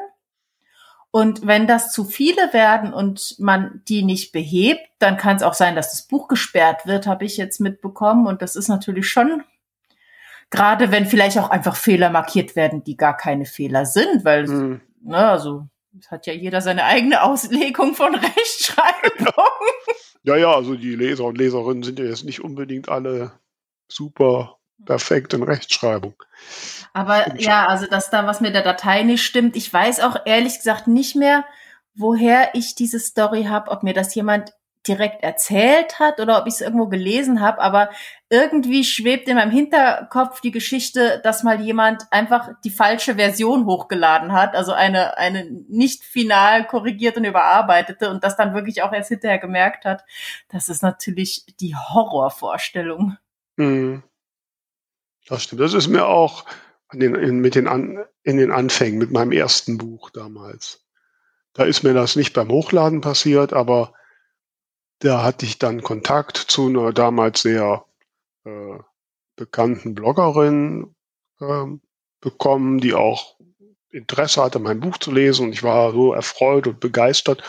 Und 1.15 1.45
wenn 1.45 1.67
das 1.67 1.91
zu 1.91 2.05
viele 2.05 2.53
werden 2.53 2.91
und 2.91 3.35
man 3.37 3.83
die 3.87 4.01
nicht 4.01 4.31
behebt, 4.31 4.81
dann 4.97 5.15
kann 5.15 5.35
es 5.35 5.43
auch 5.43 5.53
sein, 5.53 5.75
dass 5.75 5.91
das 5.91 6.07
Buch 6.07 6.27
gesperrt 6.27 6.87
wird, 6.87 7.05
habe 7.05 7.23
ich 7.23 7.37
jetzt 7.37 7.59
mitbekommen. 7.59 8.25
Und 8.25 8.41
das 8.41 8.55
ist 8.55 8.67
natürlich 8.67 9.07
schon, 9.07 9.43
gerade 10.49 10.89
wenn 10.89 11.05
vielleicht 11.05 11.37
auch 11.37 11.51
einfach 11.51 11.75
Fehler 11.75 12.09
markiert 12.09 12.55
werden, 12.55 12.83
die 12.83 12.97
gar 12.97 13.15
keine 13.15 13.45
Fehler 13.45 13.85
sind, 13.85 14.25
weil 14.25 14.47
Hm. 14.47 14.81
ne, 15.03 15.17
also 15.17 15.67
es 15.99 16.09
hat 16.09 16.25
ja 16.25 16.33
jeder 16.33 16.61
seine 16.61 16.83
eigene 16.83 17.21
Auslegung 17.21 17.93
von 17.93 18.15
Rechtschreibung. 18.15 19.43
Ja, 20.23 20.35
ja, 20.35 20.51
also 20.51 20.73
die 20.73 20.95
Leser 20.95 21.25
und 21.25 21.37
Leserinnen 21.37 21.83
sind 21.83 21.99
ja 21.99 22.05
jetzt 22.05 22.25
nicht 22.25 22.43
unbedingt 22.43 22.89
alle 22.89 23.33
super 23.87 24.57
perfekt 24.85 25.33
in 25.33 25.43
Rechtschreibung. 25.43 26.15
Aber 26.93 27.39
ja, 27.39 27.67
also 27.67 27.87
dass 27.87 28.09
da 28.09 28.25
was 28.25 28.41
mit 28.41 28.53
der 28.53 28.63
Datei 28.63 29.03
nicht 29.03 29.23
stimmt. 29.23 29.55
Ich 29.55 29.71
weiß 29.71 30.01
auch 30.01 30.17
ehrlich 30.25 30.57
gesagt 30.57 30.87
nicht 30.87 31.15
mehr, 31.15 31.45
woher 31.95 32.53
ich 32.53 32.75
diese 32.75 32.99
Story 32.99 33.45
habe, 33.45 33.71
ob 33.71 33.83
mir 33.83 33.93
das 33.93 34.13
jemand 34.15 34.53
direkt 34.87 35.23
erzählt 35.23 35.99
hat 35.99 36.19
oder 36.19 36.39
ob 36.39 36.47
ich 36.47 36.55
es 36.55 36.61
irgendwo 36.61 36.87
gelesen 36.87 37.39
habe, 37.39 37.61
aber 37.61 37.89
irgendwie 38.29 38.83
schwebt 38.83 39.29
in 39.29 39.35
meinem 39.35 39.51
Hinterkopf 39.51 40.41
die 40.41 40.51
Geschichte, 40.51 41.21
dass 41.23 41.43
mal 41.43 41.61
jemand 41.61 42.03
einfach 42.11 42.49
die 42.65 42.69
falsche 42.69 43.15
Version 43.15 43.65
hochgeladen 43.65 44.33
hat, 44.33 44.55
also 44.55 44.73
eine, 44.73 45.17
eine 45.17 45.49
nicht 45.69 46.03
final 46.03 46.67
korrigierte 46.67 47.19
und 47.19 47.25
überarbeitete 47.25 48.09
und 48.09 48.23
das 48.23 48.35
dann 48.35 48.53
wirklich 48.53 48.81
auch 48.81 48.91
erst 48.91 49.09
hinterher 49.09 49.39
gemerkt 49.39 49.85
hat. 49.85 50.03
Das 50.49 50.67
ist 50.67 50.83
natürlich 50.83 51.45
die 51.61 51.75
Horrorvorstellung. 51.75 53.17
Hm. 53.57 54.03
Das 55.27 55.43
stimmt. 55.43 55.61
Das 55.61 55.73
ist 55.73 55.87
mir 55.87 56.05
auch 56.05 56.45
den, 56.91 57.15
in, 57.15 57.39
mit 57.39 57.55
den 57.55 57.67
an, 57.67 58.03
in 58.23 58.37
den 58.37 58.51
Anfängen 58.51 58.99
mit 58.99 59.11
meinem 59.11 59.31
ersten 59.31 59.77
Buch 59.77 60.09
damals. 60.09 60.85
Da 61.53 61.63
ist 61.63 61.83
mir 61.83 61.93
das 61.93 62.15
nicht 62.15 62.33
beim 62.33 62.49
Hochladen 62.49 63.01
passiert, 63.01 63.53
aber 63.53 63.93
da 64.99 65.23
hatte 65.23 65.45
ich 65.45 65.59
dann 65.59 65.83
Kontakt 65.83 66.37
zu 66.37 66.67
einer 66.67 66.93
damals 66.93 67.41
sehr 67.41 67.85
äh, 68.45 68.79
bekannten 69.35 69.95
Bloggerin 69.95 70.95
ähm, 71.41 71.81
bekommen, 72.21 72.79
die 72.79 72.93
auch 72.93 73.37
Interesse 73.89 74.41
hatte, 74.41 74.59
mein 74.59 74.79
Buch 74.79 74.97
zu 74.97 75.11
lesen. 75.11 75.47
Und 75.47 75.53
ich 75.53 75.63
war 75.63 75.91
so 75.91 76.13
erfreut 76.13 76.67
und 76.67 76.79
begeistert. 76.79 77.43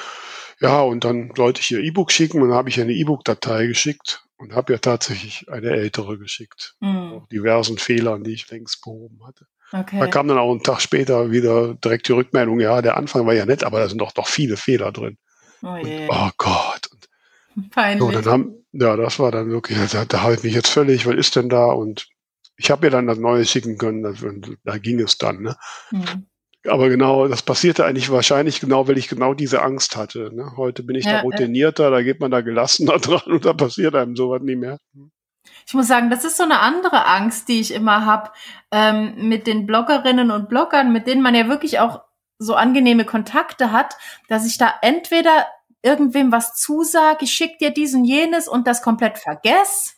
Ja, 0.61 0.83
und 0.83 1.05
dann 1.05 1.33
sollte 1.37 1.61
ich 1.61 1.71
ihr 1.71 1.81
E-Book 1.81 2.13
schicken 2.13 2.43
und 2.43 2.49
dann 2.49 2.59
habe 2.59 2.69
ich 2.69 2.79
ihr 2.79 2.85
eine 2.85 2.93
E-Book-Datei 2.93 3.67
geschickt 3.67 4.24
und 4.37 4.55
habe 4.55 4.73
ihr 4.73 4.81
tatsächlich 4.81 5.49
eine 5.51 5.71
ältere 5.71 6.19
geschickt. 6.19 6.77
Hm, 6.81 7.13
Auch 7.13 7.29
diversen 7.29 7.79
Fehlern, 7.79 8.25
die 8.25 8.33
ich 8.33 8.51
längst 8.51 8.83
behoben 8.83 9.21
hatte. 9.27 9.47
okay. 9.73 9.99
Da 10.01 10.07
kam 10.07 10.29
dann 10.29 10.39
auch 10.39 10.51
einen 10.51 10.63
Tag 10.63 10.81
später 10.81 11.31
wieder 11.31 11.75
direkt 11.75 12.09
die 12.09 12.13
Rückmeldung, 12.13 12.61
ja, 12.61 12.83
der 12.83 12.97
Anfang 12.97 13.27
war 13.27 13.35
ja 13.35 13.47
nett, 13.47 13.65
aber 13.65 13.81
da 13.81 13.89
sind 13.89 13.99
doch 13.99 14.13
doch 14.13 14.27
viele 14.29 14.57
Fehler 14.57 14.93
drin. 14.93 15.19
oh 15.63 15.69
Und, 15.69 16.09
oh 16.09 16.31
Gott. 16.37 16.89
Und 16.93 17.09
Peinlich. 17.71 18.01
so, 18.01 18.11
dann 18.11 18.27
haben, 18.27 18.55
ja, 18.73 18.97
das 18.97 19.19
war 19.19 19.31
dann 19.31 19.49
wirklich, 19.51 19.79
da, 19.93 20.05
da 20.05 20.23
habe 20.23 20.35
ich 20.35 20.43
mich 20.43 20.55
jetzt 20.55 20.69
völlig, 20.71 21.07
was 21.07 21.15
ist 21.15 21.37
denn 21.37 21.49
da? 21.49 21.67
Und 21.67 22.09
ich 22.57 22.71
habe 22.71 22.87
ihr 22.87 22.91
dann 22.91 23.07
das 23.07 23.19
Neue 23.19 23.45
schicken 23.45 23.79
können, 23.79 24.05
und 24.05 24.57
da 24.65 24.79
ging 24.79 25.01
es 25.01 25.19
dann. 25.19 25.43
Ne? 25.43 25.57
Hm. 25.91 26.27
Aber 26.69 26.89
genau, 26.89 27.29
das 27.29 27.43
passierte 27.43 27.85
eigentlich 27.85 28.11
wahrscheinlich 28.11 28.61
genau, 28.61 28.89
weil 28.89 28.99
ich 28.99 29.09
genau 29.09 29.35
diese 29.35 29.63
Angst 29.63 29.97
hatte. 29.97 30.31
Ne? 30.35 30.53
Heute 30.57 30.83
bin 30.83 30.97
ich 30.97 31.05
ja, 31.05 31.15
da 31.15 31.21
routinierter, 31.21 31.91
da 31.91 32.03
geht 32.03 32.21
man 32.21 32.31
da 32.31 32.41
gelassener 32.41 32.99
dran 33.01 33.33
und 33.33 33.45
da 33.45 33.53
passiert 33.53 33.95
einem 33.95 34.17
sowas 34.17 34.43
nicht 34.43 34.59
mehr. 34.59 34.79
Ich 35.67 35.75
muss 35.75 35.89
sagen, 35.89 36.11
das 36.11 36.25
ist 36.25 36.37
so 36.37 36.43
eine 36.43 36.61
andere 36.61 37.07
Angst, 37.07 37.49
die 37.49 37.61
ich 37.61 37.73
immer 37.73 38.07
habe 38.07 38.31
ähm, 38.71 39.29
mit 39.29 39.47
den 39.47 39.67
Bloggerinnen 39.67 40.31
und 40.31 40.49
Bloggern, 40.49 40.93
mit 40.93 41.07
denen 41.07 41.23
man 41.23 41.35
ja 41.35 41.49
wirklich 41.49 41.81
auch 41.81 42.03
so 42.39 42.55
angenehme 42.55 43.05
Kontakte 43.05 43.73
hat, 43.73 43.97
dass 44.29 44.47
ich 44.47 44.59
da 44.59 44.75
entweder 44.83 45.47
irgendwem 45.83 46.33
was 46.33 46.55
zusage, 46.55 47.25
ich 47.25 47.33
schicke 47.33 47.59
dir 47.61 47.71
diesen 47.71 48.05
jenes 48.05 48.49
und 48.49 48.67
das 48.67 48.83
komplett 48.83 49.19
vergess 49.19 49.97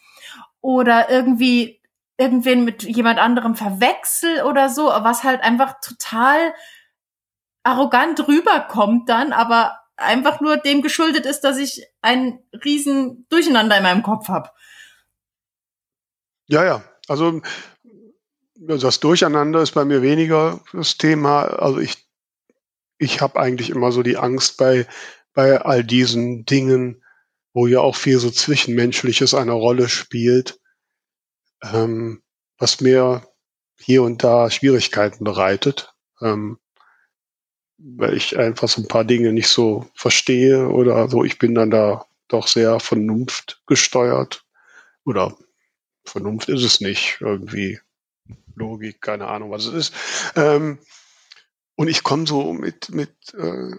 oder 0.61 1.11
irgendwie 1.11 1.81
irgendwen 2.19 2.65
mit 2.65 2.83
jemand 2.83 3.19
anderem 3.19 3.55
verwechsel 3.55 4.43
oder 4.43 4.69
so, 4.69 4.87
was 4.87 5.25
halt 5.25 5.43
einfach 5.43 5.81
total 5.81 6.55
arrogant 7.63 8.27
rüberkommt 8.27 9.09
dann, 9.09 9.33
aber 9.33 9.81
einfach 9.97 10.41
nur 10.41 10.57
dem 10.57 10.83
geschuldet 10.83 11.27
ist, 11.27 11.41
dass 11.41 11.59
ich 11.59 11.85
ein 12.01 12.39
riesen 12.65 13.27
Durcheinander 13.29 13.77
in 13.77 13.83
meinem 13.83 14.03
Kopf 14.03 14.29
habe. 14.29 14.51
Ja, 16.49 16.65
ja. 16.65 16.85
Also 17.09 17.41
das 18.55 19.01
Durcheinander 19.01 19.63
ist 19.63 19.73
bei 19.73 19.85
mir 19.85 20.03
weniger 20.03 20.61
das 20.73 20.97
Thema. 20.97 21.45
Also 21.45 21.79
ich, 21.79 22.07
ich 22.99 23.21
habe 23.21 23.41
eigentlich 23.41 23.71
immer 23.71 23.93
so 23.93 24.03
die 24.03 24.17
Angst 24.17 24.57
bei, 24.59 24.87
bei 25.35 25.61
all 25.61 25.85
diesen 25.85 26.45
Dingen, 26.47 27.03
wo 27.53 27.67
ja 27.67 27.81
auch 27.81 27.97
viel 27.97 28.19
so 28.19 28.31
Zwischenmenschliches 28.31 29.35
eine 29.35 29.53
Rolle 29.53 29.89
spielt, 29.89 30.61
ähm, 31.63 32.23
was 32.59 32.81
mir 32.81 33.23
hier 33.79 34.03
und 34.03 34.25
da 34.25 34.51
Schwierigkeiten 34.51 35.25
bereitet, 35.25 35.95
ähm, 36.21 36.59
weil 37.79 38.17
ich 38.17 38.39
einfach 38.39 38.69
so 38.69 38.83
ein 38.83 38.89
paar 38.89 39.05
Dinge 39.05 39.33
nicht 39.33 39.49
so 39.49 39.87
verstehe 39.95 40.69
oder 40.69 41.09
so. 41.09 41.25
Ich 41.25 41.39
bin 41.39 41.55
dann 41.55 41.71
da 41.71 42.07
doch 42.29 42.49
sehr 42.49 42.81
vernunftgesteuert 42.81 44.45
oder 45.05 45.37
Vernunft 46.05 46.49
ist 46.49 46.63
es 46.63 46.81
nicht, 46.81 47.19
irgendwie 47.21 47.81
Logik, 48.55 49.01
keine 49.01 49.27
Ahnung, 49.27 49.51
was 49.51 49.67
es 49.67 49.75
ist. 49.75 49.95
Ähm, 50.37 50.79
und 51.75 51.89
ich 51.89 52.03
komme 52.03 52.27
so 52.27 52.53
mit, 52.53 52.91
mit 52.91 53.13
äh, 53.35 53.73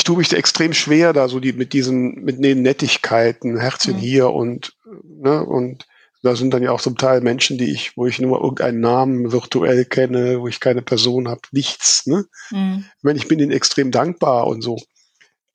ich 0.00 0.04
tue 0.04 0.16
mich 0.16 0.32
extrem 0.32 0.72
schwer, 0.72 1.12
da 1.12 1.28
so 1.28 1.40
die 1.40 1.52
mit 1.52 1.74
diesen, 1.74 2.24
mit 2.24 2.42
den 2.42 2.62
Nettigkeiten, 2.62 3.60
Herzchen 3.60 3.96
mhm. 3.96 4.00
hier 4.00 4.30
und, 4.30 4.74
ne, 5.04 5.44
und 5.44 5.86
da 6.22 6.34
sind 6.34 6.54
dann 6.54 6.62
ja 6.62 6.72
auch 6.72 6.80
zum 6.80 6.96
Teil 6.96 7.20
Menschen, 7.20 7.58
die 7.58 7.70
ich, 7.70 7.98
wo 7.98 8.06
ich 8.06 8.18
nur 8.18 8.40
irgendeinen 8.40 8.80
Namen 8.80 9.30
virtuell 9.30 9.84
kenne, 9.84 10.40
wo 10.40 10.48
ich 10.48 10.58
keine 10.58 10.80
Person 10.80 11.28
habe, 11.28 11.42
nichts. 11.52 12.06
Ne? 12.06 12.24
Mhm. 12.50 12.86
Ich 12.96 13.02
meine, 13.02 13.18
ich 13.18 13.28
bin 13.28 13.40
ihnen 13.40 13.50
extrem 13.50 13.90
dankbar 13.90 14.46
und 14.46 14.62
so. 14.62 14.78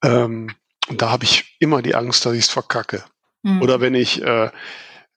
Ähm, 0.03 0.51
und 0.89 1.01
da 1.01 1.09
habe 1.09 1.23
ich 1.23 1.57
immer 1.59 1.81
die 1.81 1.95
Angst, 1.95 2.23
dass 2.27 2.33
ich 2.33 2.41
es 2.41 2.49
verkacke. 2.49 3.03
Mhm. 3.41 3.63
Oder 3.63 3.81
wenn 3.81 3.95
ich, 3.95 4.21
äh, 4.21 4.51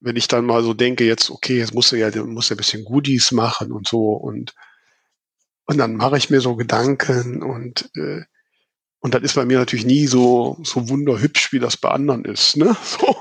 wenn 0.00 0.16
ich 0.16 0.28
dann 0.28 0.46
mal 0.46 0.62
so 0.62 0.72
denke, 0.72 1.04
jetzt, 1.04 1.28
okay, 1.28 1.58
jetzt 1.58 1.74
muss 1.74 1.92
er 1.92 1.98
ja, 1.98 2.24
muss 2.24 2.50
er 2.50 2.54
ein 2.54 2.58
bisschen 2.58 2.86
Goodies 2.86 3.30
machen 3.32 3.72
und 3.72 3.86
so 3.86 4.12
und, 4.12 4.54
und 5.66 5.76
dann 5.76 5.96
mache 5.96 6.16
ich 6.16 6.30
mir 6.30 6.40
so 6.40 6.56
Gedanken 6.56 7.42
und, 7.42 7.90
äh, 7.94 8.22
und 9.00 9.14
das 9.14 9.22
ist 9.22 9.34
bei 9.34 9.44
mir 9.44 9.58
natürlich 9.58 9.86
nie 9.86 10.06
so, 10.06 10.58
so 10.64 10.88
wunderhübsch, 10.88 11.52
wie 11.52 11.60
das 11.60 11.76
bei 11.76 11.90
anderen 11.90 12.24
ist, 12.24 12.56
ne? 12.56 12.76
So. 12.84 13.16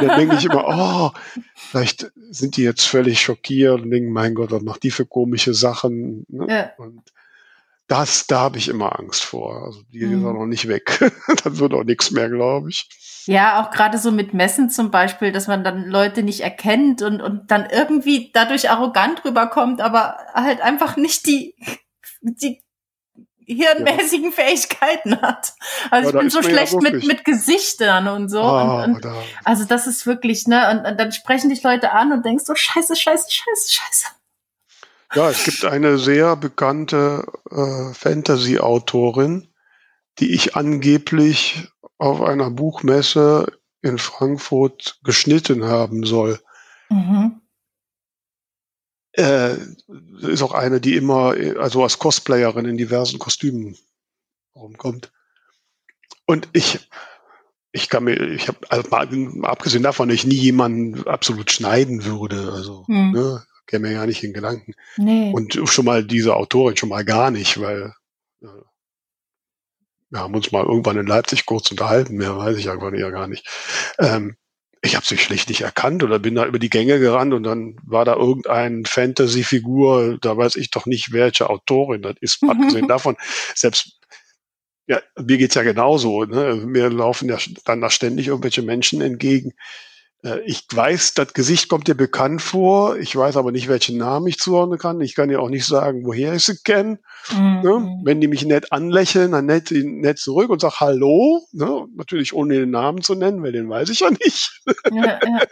dann 0.00 0.18
denke 0.18 0.36
ich 0.36 0.44
immer, 0.46 0.64
oh, 0.66 1.10
vielleicht 1.54 2.10
sind 2.30 2.56
die 2.56 2.62
jetzt 2.62 2.84
völlig 2.84 3.20
schockiert 3.20 3.82
und 3.82 3.90
denken, 3.90 4.12
mein 4.12 4.34
Gott, 4.34 4.50
was 4.50 4.62
macht 4.62 4.84
die 4.84 4.90
für 4.90 5.04
komische 5.04 5.54
Sachen? 5.54 6.24
Ne? 6.28 6.46
Ja. 6.48 6.70
Und 6.78 7.02
das, 7.88 8.26
da 8.26 8.40
habe 8.40 8.58
ich 8.58 8.68
immer 8.68 8.98
Angst 8.98 9.22
vor. 9.22 9.64
Also 9.64 9.82
die 9.92 10.04
mhm. 10.04 10.20
ist 10.20 10.24
auch 10.24 10.32
noch 10.32 10.46
nicht 10.46 10.66
weg. 10.68 10.98
dann 11.44 11.58
wird 11.58 11.74
auch 11.74 11.84
nichts 11.84 12.10
mehr, 12.10 12.30
glaube 12.30 12.70
ich. 12.70 12.88
Ja, 13.26 13.62
auch 13.62 13.70
gerade 13.70 13.98
so 13.98 14.12
mit 14.12 14.34
Messen 14.34 14.70
zum 14.70 14.90
Beispiel, 14.90 15.32
dass 15.32 15.46
man 15.46 15.62
dann 15.62 15.84
Leute 15.84 16.22
nicht 16.22 16.40
erkennt 16.40 17.02
und, 17.02 17.20
und 17.20 17.50
dann 17.50 17.68
irgendwie 17.70 18.30
dadurch 18.32 18.70
arrogant 18.70 19.24
rüberkommt, 19.24 19.80
aber 19.80 20.16
halt 20.32 20.60
einfach 20.60 20.96
nicht 20.96 21.26
die, 21.26 21.54
die 22.22 22.62
hirnmäßigen 23.46 24.30
ja. 24.30 24.32
Fähigkeiten 24.32 25.20
hat. 25.20 25.54
Also 25.90 26.10
ja, 26.10 26.14
ich 26.14 26.20
bin 26.20 26.30
so 26.30 26.42
schlecht 26.42 26.74
ja 26.74 26.80
mit, 26.80 27.06
mit 27.06 27.24
Gesichtern 27.24 28.08
und 28.08 28.28
so. 28.28 28.42
Oh, 28.42 28.82
und, 28.84 28.94
und 28.96 29.04
da. 29.04 29.14
Also 29.44 29.64
das 29.64 29.86
ist 29.86 30.06
wirklich, 30.06 30.46
ne, 30.46 30.70
und, 30.70 30.90
und, 30.90 31.00
dann 31.00 31.12
sprechen 31.12 31.50
dich 31.50 31.62
Leute 31.62 31.92
an 31.92 32.12
und 32.12 32.24
denkst 32.24 32.44
so, 32.44 32.54
scheiße, 32.54 32.96
scheiße, 32.96 33.30
scheiße, 33.30 33.72
scheiße. 33.72 34.06
Ja, 35.14 35.30
es 35.30 35.44
gibt 35.44 35.64
eine 35.64 35.98
sehr 35.98 36.36
bekannte 36.36 37.24
äh, 37.50 37.94
Fantasy-Autorin, 37.94 39.48
die 40.18 40.34
ich 40.34 40.56
angeblich 40.56 41.68
auf 41.98 42.20
einer 42.20 42.50
Buchmesse 42.50 43.46
in 43.82 43.98
Frankfurt 43.98 44.98
geschnitten 45.04 45.64
haben 45.64 46.04
soll. 46.04 46.40
Mhm. 46.88 47.40
Äh, 49.16 49.56
ist 50.22 50.42
auch 50.42 50.52
eine, 50.52 50.80
die 50.80 50.94
immer, 50.94 51.34
also 51.58 51.82
als 51.82 51.98
Cosplayerin 51.98 52.66
in 52.66 52.76
diversen 52.76 53.18
Kostümen 53.18 53.76
rumkommt. 54.54 55.10
Und 56.26 56.48
ich, 56.52 56.88
ich 57.72 57.88
kann 57.88 58.04
mir, 58.04 58.20
ich 58.20 58.48
habe, 58.48 58.58
also 58.68 58.90
abgesehen 58.90 59.82
davon, 59.82 60.08
dass 60.08 60.16
ich 60.16 60.26
nie 60.26 60.34
jemanden 60.34 61.06
absolut 61.06 61.50
schneiden 61.50 62.04
würde, 62.04 62.52
also, 62.52 62.86
hm. 62.88 63.12
ne, 63.12 63.46
käme 63.66 63.88
mir 63.88 63.94
ja 63.94 64.06
nicht 64.06 64.22
in 64.22 64.32
Gedanken. 64.32 64.74
Nee. 64.96 65.32
Und 65.32 65.60
schon 65.64 65.84
mal 65.84 66.04
diese 66.04 66.36
Autorin 66.36 66.76
schon 66.76 66.88
mal 66.88 67.04
gar 67.04 67.30
nicht, 67.30 67.60
weil 67.60 67.94
äh, 68.42 68.46
wir 70.10 70.20
haben 70.20 70.34
uns 70.34 70.52
mal 70.52 70.64
irgendwann 70.64 70.98
in 70.98 71.06
Leipzig 71.06 71.46
kurz 71.46 71.70
unterhalten, 71.70 72.16
mehr 72.16 72.36
weiß 72.36 72.56
ich 72.58 72.70
einfach 72.70 72.92
ja 72.92 73.10
gar 73.10 73.26
nicht. 73.26 73.46
Ähm, 73.98 74.36
ich 74.82 74.94
habe 74.94 75.06
sie 75.06 75.18
schlicht 75.18 75.48
nicht 75.48 75.62
erkannt 75.62 76.02
oder 76.02 76.18
bin 76.18 76.34
da 76.34 76.46
über 76.46 76.58
die 76.58 76.70
Gänge 76.70 76.98
gerannt 76.98 77.34
und 77.34 77.42
dann 77.42 77.76
war 77.82 78.04
da 78.04 78.14
irgendein 78.14 78.84
Fantasy-Figur, 78.84 80.18
da 80.20 80.36
weiß 80.36 80.56
ich 80.56 80.70
doch 80.70 80.86
nicht, 80.86 81.12
welche 81.12 81.50
Autorin 81.50 82.02
das 82.02 82.16
ist. 82.20 82.42
Abgesehen 82.46 82.88
davon, 82.88 83.16
selbst 83.54 83.98
ja, 84.86 85.00
mir 85.20 85.38
geht's 85.38 85.56
ja 85.56 85.62
genauso. 85.62 86.24
Ne? 86.24 86.54
Mir 86.64 86.90
laufen 86.90 87.28
ja 87.28 87.38
dann 87.64 87.80
da 87.80 87.90
ständig 87.90 88.28
irgendwelche 88.28 88.62
Menschen 88.62 89.00
entgegen, 89.00 89.52
ich 90.44 90.66
weiß, 90.72 91.14
das 91.14 91.34
Gesicht 91.34 91.68
kommt 91.68 91.88
dir 91.88 91.94
bekannt 91.94 92.42
vor. 92.42 92.96
Ich 92.96 93.14
weiß 93.14 93.36
aber 93.36 93.52
nicht, 93.52 93.68
welchen 93.68 93.98
Namen 93.98 94.26
ich 94.26 94.38
zuordnen 94.38 94.78
kann. 94.78 95.00
Ich 95.00 95.14
kann 95.14 95.30
ja 95.30 95.38
auch 95.38 95.48
nicht 95.48 95.66
sagen, 95.66 96.04
woher 96.04 96.34
ich 96.34 96.44
sie 96.44 96.56
kenne. 96.64 96.98
Mhm. 97.32 97.60
Ne? 97.62 98.00
Wenn 98.04 98.20
die 98.20 98.28
mich 98.28 98.44
nett 98.44 98.72
anlächeln, 98.72 99.32
dann 99.32 99.46
nett, 99.46 99.70
nett 99.70 100.18
zurück 100.18 100.50
und 100.50 100.60
sag 100.60 100.80
Hallo. 100.80 101.46
Ne? 101.52 101.86
Natürlich 101.96 102.32
ohne 102.32 102.54
den 102.54 102.70
Namen 102.70 103.02
zu 103.02 103.14
nennen, 103.14 103.42
weil 103.42 103.52
den 103.52 103.68
weiß 103.68 103.88
ich 103.90 104.00
ja 104.00 104.10
nicht. 104.10 104.62
Ja, 104.92 105.18
ja. 105.22 105.42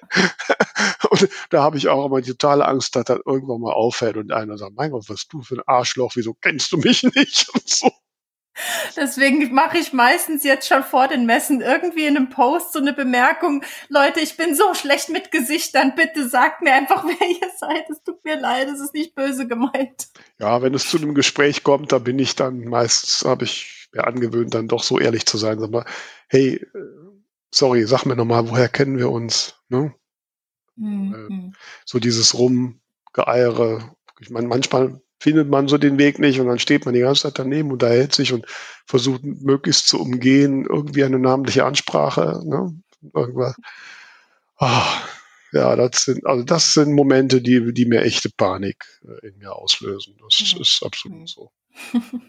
und 1.11 1.29
da 1.51 1.63
habe 1.63 1.77
ich 1.77 1.89
auch 1.89 2.07
immer 2.07 2.21
die 2.21 2.31
totale 2.31 2.67
Angst, 2.67 2.97
dass 2.97 3.05
das 3.05 3.21
irgendwann 3.25 3.61
mal 3.61 3.73
auffällt 3.73 4.17
und 4.17 4.33
einer 4.33 4.59
sagt, 4.59 4.75
mein 4.77 4.91
Gott, 4.91 5.05
was 5.09 5.27
du 5.29 5.43
für 5.43 5.57
ein 5.57 5.63
Arschloch, 5.67 6.13
wieso 6.17 6.35
kennst 6.35 6.73
du 6.73 6.79
mich 6.79 7.03
nicht? 7.15 7.49
Und 7.55 7.69
so. 7.69 7.91
Deswegen 8.97 9.53
mache 9.53 9.79
ich 9.79 9.93
meistens 9.93 10.45
jetzt 10.45 10.69
schon 10.69 10.85
vor 10.85 11.09
den 11.09 11.27
Messen 11.27 11.61
irgendwie 11.61 12.07
in 12.07 12.17
einem 12.17 12.31
Post 12.31 12.73
so 12.73 12.79
eine 12.79 12.93
Bemerkung, 12.93 13.65
Leute, 13.89 14.21
ich 14.21 14.37
bin 14.37 14.55
so 14.55 14.75
schlecht 14.75 15.09
mit 15.09 15.31
Gesichtern, 15.31 15.95
bitte 15.97 16.29
sagt 16.29 16.63
mir 16.63 16.73
einfach, 16.73 17.05
wer 17.07 17.29
ihr 17.29 17.51
seid. 17.59 17.89
Es 17.91 18.03
tut 18.03 18.25
mir 18.25 18.39
leid, 18.39 18.69
es 18.69 18.81
ist 18.81 18.95
nicht 18.95 19.15
böse 19.15 19.49
gemeint. 19.49 20.09
Ja, 20.39 20.63
wenn 20.63 20.75
es 20.75 20.89
zu 20.89 20.99
einem 20.99 21.15
Gespräch 21.15 21.65
kommt, 21.65 21.93
da 21.93 21.99
bin 21.99 22.19
ich 22.19 22.37
dann 22.37 22.65
meistens, 22.65 23.25
habe 23.25 23.45
ich 23.45 23.89
mir 23.93 24.07
angewöhnt, 24.07 24.55
dann 24.55 24.69
doch 24.69 24.83
so 24.83 24.99
ehrlich 24.99 25.27
zu 25.27 25.37
sein. 25.37 25.59
Sag 25.59 25.71
mal, 25.71 25.85
hey, 26.29 26.55
äh, 26.55 26.79
sorry, 27.51 27.87
sag 27.87 28.05
mir 28.05 28.17
nochmal, 28.17 28.49
woher 28.49 28.69
kennen 28.69 28.99
wir 28.99 29.11
uns? 29.11 29.57
Ne? 29.69 29.95
Mhm. 30.77 31.55
So 31.85 31.99
dieses 31.99 32.35
Rumgeeiere. 32.35 33.95
Ich 34.21 34.31
meine, 34.31 34.49
manchmal 34.49 35.01
findet 35.25 35.49
man 35.49 35.69
so 35.69 35.79
den 35.79 35.97
Weg 35.97 36.19
nicht 36.19 36.39
und 36.39 36.49
dann 36.49 36.59
steht 36.59 36.85
man 36.85 36.93
die 36.93 37.01
ganze 37.01 37.23
Zeit 37.23 37.39
daneben, 37.39 37.73
unterhält 37.73 38.15
sich 38.15 38.35
und 38.35 38.45
versucht 38.85 39.25
möglichst 39.25 39.89
zu 39.89 39.99
umgehen, 39.99 40.67
irgendwie 40.69 41.03
eine 41.03 41.19
namentliche 41.19 41.65
Ansprache. 41.65 42.43
Ne? 42.45 42.79
Irgendwas. 43.15 43.57
Oh, 44.59 44.83
ja, 45.53 45.77
das 45.77 46.05
sind, 46.05 46.27
also 46.27 46.45
das 46.45 46.75
sind 46.75 46.93
Momente, 46.93 47.41
die, 47.41 47.73
die 47.73 47.87
mir 47.87 48.03
echte 48.03 48.29
Panik 48.37 48.85
äh, 49.03 49.29
in 49.29 49.39
mir 49.39 49.57
auslösen. 49.57 50.15
Das 50.21 50.53
mhm. 50.55 50.61
ist 50.61 50.83
absolut 50.83 51.21
mhm. 51.21 51.27
so. 51.27 51.51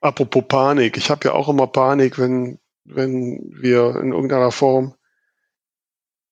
Apropos 0.00 0.44
Panik, 0.46 0.96
ich 0.96 1.10
habe 1.10 1.26
ja 1.26 1.34
auch 1.34 1.48
immer 1.48 1.66
Panik, 1.66 2.20
wenn, 2.20 2.60
wenn 2.84 3.50
wir 3.52 3.96
in 3.96 4.12
irgendeiner 4.12 4.52
Form 4.52 4.94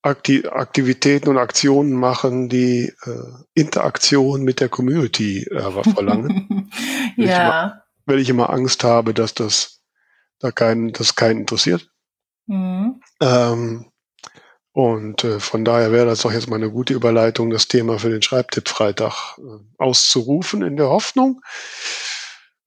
Aktivitäten 0.07 1.29
und 1.29 1.38
Aktionen 1.38 1.92
machen, 1.92 2.49
die 2.49 2.92
äh, 3.05 3.23
Interaktion 3.55 4.42
mit 4.42 4.61
der 4.61 4.69
Community 4.69 5.42
äh, 5.45 5.83
verlangen. 5.83 6.71
ja. 7.16 7.16
Weil 7.16 7.29
ich, 7.29 7.31
immer, 7.31 7.83
weil 8.07 8.19
ich 8.21 8.29
immer 8.29 8.51
Angst 8.51 8.85
habe, 8.85 9.14
dass 9.14 9.35
das 9.35 9.83
da 10.38 10.51
keinen, 10.53 10.92
das 10.92 11.14
keinen 11.14 11.40
interessiert. 11.40 11.88
Mhm. 12.47 13.01
Ähm, 13.21 13.87
Und 14.73 15.25
äh, 15.25 15.40
von 15.40 15.64
daher 15.64 15.90
wäre 15.90 16.05
das 16.05 16.21
doch 16.21 16.33
jetzt 16.33 16.51
mal 16.51 16.57
eine 16.57 16.71
gute 16.71 16.92
Überleitung, 16.92 17.49
das 17.49 17.66
Thema 17.66 17.99
für 17.99 18.11
den 18.11 18.21
Schreibtipp-Freitag 18.21 19.38
äh, 19.38 19.42
auszurufen, 19.79 20.61
in 20.61 20.77
der 20.77 20.88
Hoffnung, 20.88 21.40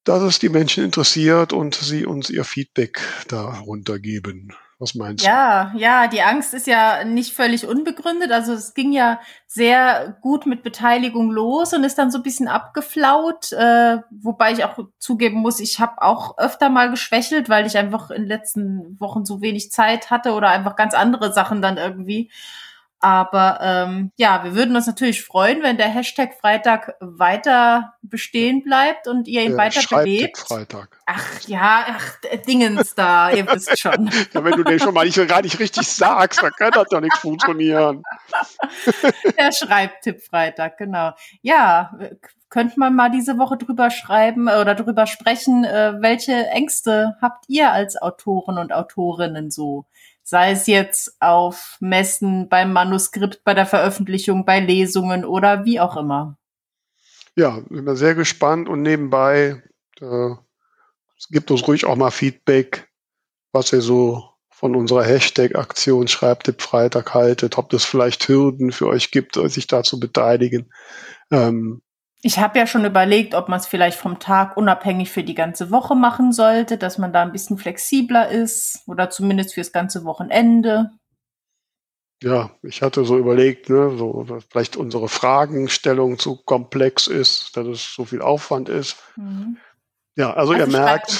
dass 0.05 0.23
es 0.23 0.39
die 0.39 0.49
Menschen 0.49 0.83
interessiert 0.83 1.53
und 1.53 1.75
sie 1.75 2.07
uns 2.07 2.31
ihr 2.31 2.45
Feedback 2.45 2.99
darunter 3.27 3.99
geben. 3.99 4.55
Was 4.79 4.95
meinst 4.95 5.25
du? 5.25 5.27
Ja, 5.27 5.73
ja, 5.75 6.07
die 6.07 6.21
Angst 6.21 6.53
ist 6.53 6.65
ja 6.65 7.03
nicht 7.03 7.33
völlig 7.33 7.67
unbegründet. 7.67 8.31
Also 8.31 8.53
es 8.53 8.73
ging 8.73 8.93
ja 8.93 9.19
sehr 9.45 10.17
gut 10.21 10.45
mit 10.45 10.63
Beteiligung 10.63 11.31
los 11.31 11.73
und 11.73 11.83
ist 11.83 11.97
dann 11.97 12.11
so 12.11 12.19
ein 12.19 12.23
bisschen 12.23 12.47
abgeflaut. 12.47 13.51
Äh, 13.51 13.97
wobei 14.09 14.53
ich 14.53 14.63
auch 14.63 14.79
zugeben 14.97 15.41
muss, 15.41 15.59
ich 15.59 15.81
habe 15.81 16.01
auch 16.01 16.37
öfter 16.37 16.69
mal 16.69 16.89
geschwächelt, 16.89 17.49
weil 17.49 17.65
ich 17.65 17.77
einfach 17.77 18.09
in 18.09 18.21
den 18.21 18.29
letzten 18.29 18.97
Wochen 19.01 19.25
so 19.25 19.41
wenig 19.41 19.69
Zeit 19.69 20.11
hatte 20.11 20.31
oder 20.31 20.47
einfach 20.49 20.77
ganz 20.77 20.93
andere 20.93 21.33
Sachen 21.33 21.61
dann 21.61 21.75
irgendwie. 21.75 22.31
Aber 23.01 23.59
ähm, 23.61 24.11
ja, 24.17 24.43
wir 24.43 24.55
würden 24.55 24.75
uns 24.75 24.85
natürlich 24.85 25.23
freuen, 25.23 25.63
wenn 25.63 25.77
der 25.77 25.87
Hashtag 25.87 26.33
Freitag 26.39 26.95
weiter 26.99 27.93
bestehen 28.01 28.61
bleibt 28.63 29.07
und 29.07 29.27
ihr 29.27 29.43
ihn 29.43 29.51
ja, 29.51 29.57
weiter 29.57 29.81
belebt. 29.89 30.37
Freitag. 30.37 30.99
Ach 31.05 31.39
ja, 31.47 31.85
ach, 31.87 32.15
Dingens 32.45 32.95
da, 32.95 33.31
ihr 33.31 33.47
wisst 33.53 33.79
schon. 33.79 34.09
ja, 34.33 34.43
wenn 34.43 34.51
du 34.51 34.63
den 34.63 34.79
schon 34.79 34.93
mal 34.93 35.05
nicht, 35.05 35.27
gar 35.29 35.41
nicht 35.41 35.59
richtig 35.59 35.87
sagst, 35.87 36.43
dann 36.43 36.51
kann 36.51 36.71
das 36.71 36.89
doch 36.89 36.99
nichts 36.99 37.19
funktionieren. 37.19 38.03
der 39.37 39.51
Schreibtipp 39.53 40.21
Freitag, 40.21 40.77
genau. 40.77 41.13
Ja, 41.41 41.91
könnte 42.49 42.79
man 42.79 42.95
mal 42.95 43.09
diese 43.09 43.37
Woche 43.37 43.57
drüber 43.57 43.91
schreiben 43.91 44.49
oder 44.49 44.75
drüber 44.75 45.05
sprechen, 45.07 45.63
äh, 45.63 45.93
welche 45.99 46.47
Ängste 46.47 47.15
habt 47.21 47.45
ihr 47.47 47.71
als 47.71 48.01
Autoren 48.01 48.57
und 48.57 48.73
Autorinnen 48.73 49.51
so? 49.51 49.85
Sei 50.29 50.51
es 50.51 50.67
jetzt 50.67 51.19
auf 51.19 51.77
Messen, 51.79 52.49
beim 52.49 52.71
Manuskript, 52.71 53.43
bei 53.43 53.55
der 53.55 53.65
Veröffentlichung, 53.65 54.45
bei 54.45 54.59
Lesungen 54.59 55.25
oder 55.25 55.65
wie 55.65 55.79
auch 55.79 55.97
immer. 55.97 56.37
Ja, 57.35 57.55
sind 57.69 57.85
wir 57.85 57.95
sehr 57.95 58.13
gespannt 58.13 58.69
und 58.69 58.83
nebenbei 58.83 59.63
äh, 59.99 60.29
gibt 61.31 61.49
uns 61.49 61.67
ruhig 61.67 61.85
auch 61.85 61.95
mal 61.95 62.11
Feedback, 62.11 62.89
was 63.51 63.73
ihr 63.73 63.81
so 63.81 64.29
von 64.51 64.75
unserer 64.75 65.03
Hashtag-Aktion 65.03 66.07
Schreibtipp 66.07 66.61
Freitag 66.61 67.13
haltet, 67.13 67.57
ob 67.57 67.73
es 67.73 67.85
vielleicht 67.85 68.27
Hürden 68.27 68.71
für 68.71 68.87
euch 68.87 69.09
gibt, 69.09 69.35
sich 69.35 69.67
da 69.67 69.83
zu 69.83 69.99
beteiligen. 69.99 70.71
Ähm, 71.31 71.81
ich 72.21 72.39
habe 72.39 72.59
ja 72.59 72.67
schon 72.67 72.85
überlegt, 72.85 73.33
ob 73.33 73.47
man 73.47 73.59
es 73.59 73.67
vielleicht 73.67 73.97
vom 73.97 74.19
Tag 74.19 74.57
unabhängig 74.57 75.09
für 75.09 75.23
die 75.23 75.35
ganze 75.35 75.71
Woche 75.71 75.95
machen 75.95 76.33
sollte, 76.33 76.77
dass 76.77 76.97
man 76.97 77.13
da 77.13 77.21
ein 77.21 77.31
bisschen 77.31 77.57
flexibler 77.57 78.29
ist 78.29 78.83
oder 78.87 79.09
zumindest 79.09 79.53
fürs 79.53 79.71
ganze 79.71 80.03
Wochenende. 80.03 80.91
Ja, 82.21 82.51
ich 82.61 82.81
hatte 82.81 83.05
so 83.05 83.17
überlegt, 83.17 83.69
ne, 83.69 83.95
so, 83.97 84.23
dass 84.23 84.43
vielleicht 84.49 84.75
unsere 84.75 85.07
Fragenstellung 85.07 86.19
zu 86.19 86.35
komplex 86.35 87.07
ist, 87.07 87.55
dass 87.55 87.65
es 87.65 87.93
so 87.93 88.03
viel 88.03 88.21
Aufwand 88.21 88.67
ist. 88.67 88.97
Mhm. 89.15 89.57
Ja, 90.17 90.33
also, 90.33 90.51
also 90.51 90.65
ihr 90.65 90.67
merkt, 90.67 91.11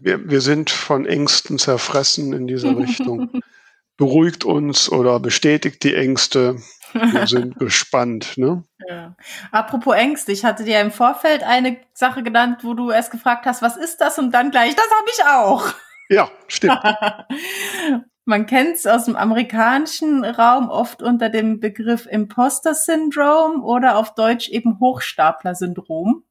Wir, 0.00 0.30
wir 0.30 0.40
sind 0.40 0.70
von 0.70 1.04
Ängsten 1.04 1.58
zerfressen 1.58 2.32
in 2.32 2.46
dieser 2.46 2.74
Richtung. 2.78 3.42
Beruhigt 3.98 4.44
uns 4.44 4.90
oder 4.90 5.20
bestätigt 5.20 5.84
die 5.84 5.94
Ängste. 5.94 6.56
Wir 7.00 7.26
sind 7.26 7.58
gespannt. 7.58 8.36
Ne? 8.36 8.64
Ja. 8.88 9.14
Apropos 9.52 9.94
Ängste, 9.94 10.32
ich 10.32 10.44
hatte 10.44 10.64
dir 10.64 10.80
im 10.80 10.90
Vorfeld 10.90 11.42
eine 11.42 11.78
Sache 11.92 12.22
genannt, 12.22 12.60
wo 12.62 12.74
du 12.74 12.90
erst 12.90 13.10
gefragt 13.10 13.46
hast, 13.46 13.62
was 13.62 13.76
ist 13.76 14.00
das? 14.00 14.18
Und 14.18 14.32
dann 14.32 14.50
gleich, 14.50 14.74
das 14.74 14.86
habe 14.98 15.10
ich 15.10 15.24
auch. 15.24 15.74
Ja, 16.08 16.30
stimmt. 16.48 16.80
Man 18.28 18.46
kennt 18.46 18.74
es 18.74 18.86
aus 18.86 19.04
dem 19.04 19.14
amerikanischen 19.14 20.24
Raum 20.24 20.68
oft 20.68 21.00
unter 21.00 21.28
dem 21.28 21.60
Begriff 21.60 22.06
Imposter 22.06 22.74
Syndrome 22.74 23.62
oder 23.62 23.96
auf 23.96 24.14
Deutsch 24.14 24.48
eben 24.48 24.80
Hochstapler 24.80 25.54
Syndrom. 25.54 26.24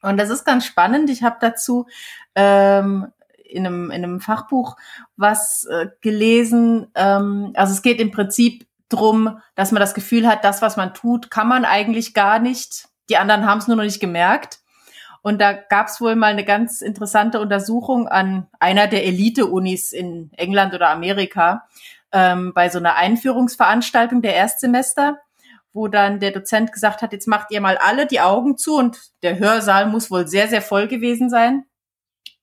Und 0.00 0.16
das 0.16 0.30
ist 0.30 0.44
ganz 0.44 0.64
spannend. 0.64 1.10
Ich 1.10 1.22
habe 1.22 1.36
dazu 1.38 1.86
ähm, 2.34 3.08
in, 3.44 3.66
einem, 3.66 3.90
in 3.90 4.04
einem 4.04 4.20
Fachbuch 4.20 4.76
was 5.16 5.64
äh, 5.64 5.88
gelesen. 6.00 6.86
Ähm, 6.94 7.52
also 7.54 7.72
es 7.72 7.82
geht 7.82 8.00
im 8.00 8.10
Prinzip 8.10 8.65
drum, 8.88 9.40
dass 9.54 9.72
man 9.72 9.80
das 9.80 9.94
Gefühl 9.94 10.26
hat, 10.26 10.44
das, 10.44 10.62
was 10.62 10.76
man 10.76 10.94
tut, 10.94 11.30
kann 11.30 11.48
man 11.48 11.64
eigentlich 11.64 12.14
gar 12.14 12.38
nicht. 12.38 12.88
Die 13.08 13.16
anderen 13.16 13.46
haben 13.46 13.58
es 13.58 13.66
nur 13.66 13.76
noch 13.76 13.84
nicht 13.84 14.00
gemerkt. 14.00 14.60
Und 15.22 15.40
da 15.40 15.52
gab 15.52 15.88
es 15.88 16.00
wohl 16.00 16.14
mal 16.14 16.28
eine 16.30 16.44
ganz 16.44 16.82
interessante 16.82 17.40
Untersuchung 17.40 18.06
an 18.06 18.46
einer 18.60 18.86
der 18.86 19.04
Elite-Unis 19.04 19.90
in 19.90 20.30
England 20.36 20.72
oder 20.72 20.88
Amerika 20.90 21.66
ähm, 22.12 22.52
bei 22.54 22.68
so 22.68 22.78
einer 22.78 22.94
Einführungsveranstaltung 22.94 24.22
der 24.22 24.36
Erstsemester, 24.36 25.18
wo 25.72 25.88
dann 25.88 26.20
der 26.20 26.30
Dozent 26.30 26.72
gesagt 26.72 27.02
hat, 27.02 27.12
jetzt 27.12 27.26
macht 27.26 27.50
ihr 27.50 27.60
mal 27.60 27.76
alle 27.76 28.06
die 28.06 28.20
Augen 28.20 28.56
zu 28.56 28.76
und 28.76 28.98
der 29.22 29.38
Hörsaal 29.40 29.86
muss 29.86 30.12
wohl 30.12 30.28
sehr, 30.28 30.46
sehr 30.46 30.62
voll 30.62 30.86
gewesen 30.86 31.28
sein. 31.28 31.64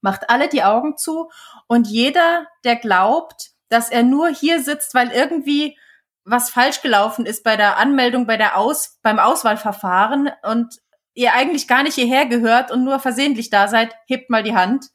Macht 0.01 0.29
alle 0.29 0.49
die 0.49 0.63
Augen 0.63 0.97
zu 0.97 1.31
und 1.67 1.87
jeder, 1.87 2.47
der 2.65 2.75
glaubt, 2.75 3.51
dass 3.69 3.89
er 3.89 4.03
nur 4.03 4.27
hier 4.27 4.61
sitzt, 4.61 4.93
weil 4.93 5.09
irgendwie 5.09 5.77
was 6.25 6.49
falsch 6.49 6.81
gelaufen 6.81 7.25
ist 7.25 7.43
bei 7.43 7.57
der 7.57 7.77
Anmeldung, 7.77 8.25
bei 8.25 8.37
der 8.37 8.57
Aus, 8.57 8.99
beim 9.01 9.19
Auswahlverfahren 9.19 10.29
und 10.43 10.79
ihr 11.13 11.33
eigentlich 11.33 11.67
gar 11.67 11.83
nicht 11.83 11.95
hierher 11.95 12.25
gehört 12.25 12.71
und 12.71 12.83
nur 12.83 12.99
versehentlich 12.99 13.49
da 13.49 13.67
seid, 13.67 13.95
hebt 14.07 14.29
mal 14.29 14.43
die 14.43 14.55
Hand. 14.55 14.87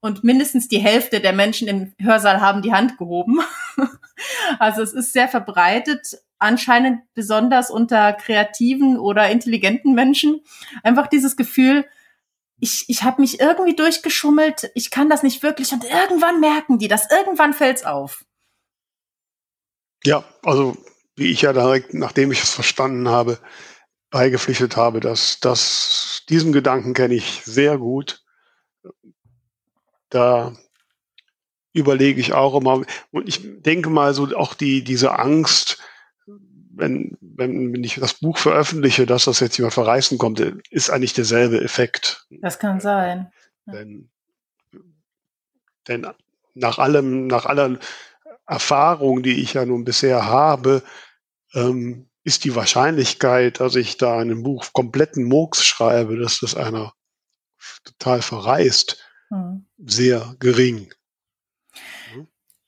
Und 0.00 0.24
mindestens 0.24 0.66
die 0.66 0.78
Hälfte 0.78 1.20
der 1.20 1.34
Menschen 1.34 1.68
im 1.68 1.94
Hörsaal 2.00 2.40
haben 2.40 2.62
die 2.62 2.72
Hand 2.72 2.96
gehoben. 2.96 3.40
also 4.58 4.82
es 4.82 4.94
ist 4.94 5.12
sehr 5.12 5.28
verbreitet, 5.28 6.18
anscheinend 6.38 7.02
besonders 7.12 7.70
unter 7.70 8.14
kreativen 8.14 8.98
oder 8.98 9.30
intelligenten 9.30 9.94
Menschen. 9.94 10.40
Einfach 10.82 11.06
dieses 11.06 11.36
Gefühl, 11.36 11.84
ich, 12.60 12.86
ich 12.88 13.02
habe 13.02 13.20
mich 13.20 13.40
irgendwie 13.40 13.76
durchgeschummelt, 13.76 14.70
ich 14.74 14.90
kann 14.90 15.10
das 15.10 15.22
nicht 15.22 15.42
wirklich 15.42 15.72
und 15.72 15.84
irgendwann 15.84 16.40
merken 16.40 16.78
die 16.78 16.88
das, 16.88 17.10
irgendwann 17.10 17.52
fällt's 17.52 17.84
auf. 17.84 18.24
Ja, 20.04 20.24
also 20.42 20.76
wie 21.16 21.30
ich 21.30 21.42
ja 21.42 21.52
direkt, 21.52 21.94
nachdem 21.94 22.32
ich 22.32 22.42
es 22.42 22.54
verstanden 22.54 23.08
habe, 23.08 23.38
beigepflichtet 24.10 24.76
habe, 24.76 25.00
dass 25.00 25.38
das, 25.40 26.22
diesen 26.28 26.52
Gedanken 26.52 26.94
kenne 26.94 27.14
ich 27.14 27.42
sehr 27.44 27.78
gut. 27.78 28.24
Da 30.08 30.54
überlege 31.72 32.20
ich 32.20 32.32
auch 32.32 32.58
immer, 32.58 32.82
und 33.10 33.28
ich 33.28 33.62
denke 33.62 33.90
mal 33.90 34.14
so 34.14 34.34
auch 34.36 34.54
die, 34.54 34.82
diese 34.82 35.18
Angst, 35.18 35.78
wenn, 36.26 37.16
wenn, 37.20 37.72
wenn 37.72 37.84
ich 37.84 37.96
das 37.96 38.14
Buch 38.14 38.38
veröffentliche, 38.38 39.06
dass 39.06 39.26
das 39.26 39.40
jetzt 39.40 39.56
jemand 39.58 39.74
verreißen 39.74 40.18
kommt, 40.18 40.40
ist 40.70 40.90
eigentlich 40.90 41.12
derselbe 41.12 41.60
Effekt. 41.60 42.26
Das 42.40 42.58
kann 42.58 42.80
sein. 42.80 43.30
Denn, 43.66 44.10
denn 45.86 46.06
nach 46.54 46.78
allem, 46.78 47.26
nach 47.26 47.46
aller 47.46 47.78
Erfahrung, 48.50 49.22
die 49.22 49.40
ich 49.40 49.54
ja 49.54 49.64
nun 49.64 49.84
bisher 49.84 50.26
habe, 50.26 50.82
ähm, 51.54 52.10
ist 52.24 52.44
die 52.44 52.54
Wahrscheinlichkeit, 52.54 53.60
dass 53.60 53.76
ich 53.76 53.96
da 53.96 54.18
einen 54.18 54.42
Buch 54.42 54.72
kompletten 54.72 55.24
Murks 55.24 55.64
schreibe, 55.64 56.18
dass 56.18 56.40
das 56.40 56.56
einer 56.56 56.92
total 57.84 58.22
verreist, 58.22 58.98
hm. 59.28 59.66
sehr 59.78 60.34
gering. 60.40 60.92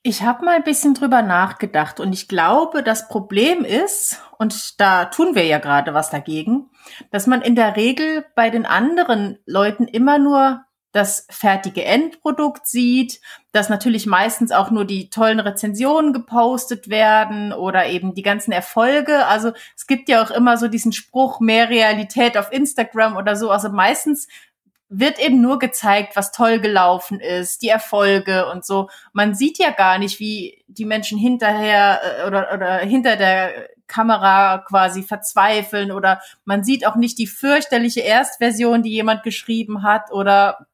Ich 0.05 0.23
habe 0.23 0.45
mal 0.45 0.57
ein 0.57 0.65
bisschen 0.65 0.95
drüber 0.95 1.23
nachgedacht 1.23 2.01
und 2.01 2.13
ich 2.13 2.27
glaube, 2.27 2.83
das 2.83 3.09
Problem 3.09 3.65
ist, 3.65 4.21
und 4.39 4.81
da 4.81 5.07
tun 5.07 5.35
wir 5.35 5.45
ja 5.45 5.59
gerade 5.59 5.95
was 5.95 6.11
dagegen, 6.11 6.71
dass 7.11 7.27
man 7.27 7.43
in 7.43 7.55
der 7.55 7.77
Regel 7.77 8.25
bei 8.35 8.51
den 8.51 8.67
anderen 8.67 9.39
Leuten 9.47 9.87
immer 9.87 10.19
nur 10.19 10.65
das 10.93 11.27
fertige 11.31 11.85
Endprodukt 11.85 12.67
sieht, 12.67 13.21
dass 13.51 13.71
natürlich 13.71 14.07
meistens 14.07 14.53
auch 14.53 14.71
nur 14.71 14.85
die 14.85 15.09
tollen 15.09 15.41
Rezensionen 15.41 16.13
gepostet 16.13 16.89
werden 16.89 17.53
oder 17.53 17.87
eben 17.87 18.15
die 18.15 18.23
ganzen 18.23 18.53
Erfolge. 18.53 19.27
Also 19.27 19.53
es 19.75 19.87
gibt 19.87 20.11
ja 20.11 20.23
auch 20.23 20.31
immer 20.31 20.59
so 20.59 20.69
diesen 20.69 20.93
Spruch, 20.93 21.41
mehr 21.41 21.71
Realität 21.71 22.37
auf 22.37 22.53
Instagram 22.53 23.17
oder 23.17 23.37
so. 23.37 23.51
Also 23.51 23.71
meistens 23.71 24.29
wird 24.95 25.19
eben 25.19 25.41
nur 25.41 25.59
gezeigt, 25.59 26.17
was 26.17 26.33
toll 26.33 26.61
gelaufen 26.61 27.19
ist, 27.19 27.63
die 27.63 27.71
Erfolge 27.71 28.51
und 28.51 28.67
so. 28.67 28.91
Man 29.15 29.35
sieht 29.35 29.59
ja 29.59 29.71
gar 29.71 29.99
nicht, 29.99 30.21
wie 30.21 30.63
die 30.67 30.85
Menschen 30.85 31.19
hinterher 31.19 32.01
äh, 32.03 32.27
oder, 32.27 32.53
oder 32.53 32.79
hinter 32.79 33.17
der 33.17 33.71
Kamera 33.87 34.59
quasi 34.59 35.03
verzweifeln 35.03 35.93
oder 35.93 36.21
man 36.45 36.65
sieht 36.65 36.87
auch 36.87 36.97
nicht 36.97 37.19
die 37.19 37.27
fürchterliche 37.27 38.01
Erstversion, 38.01 38.83
die 38.83 38.91
jemand 38.91 39.23
geschrieben 39.23 39.83
hat 39.83 40.11
oder 40.13 40.67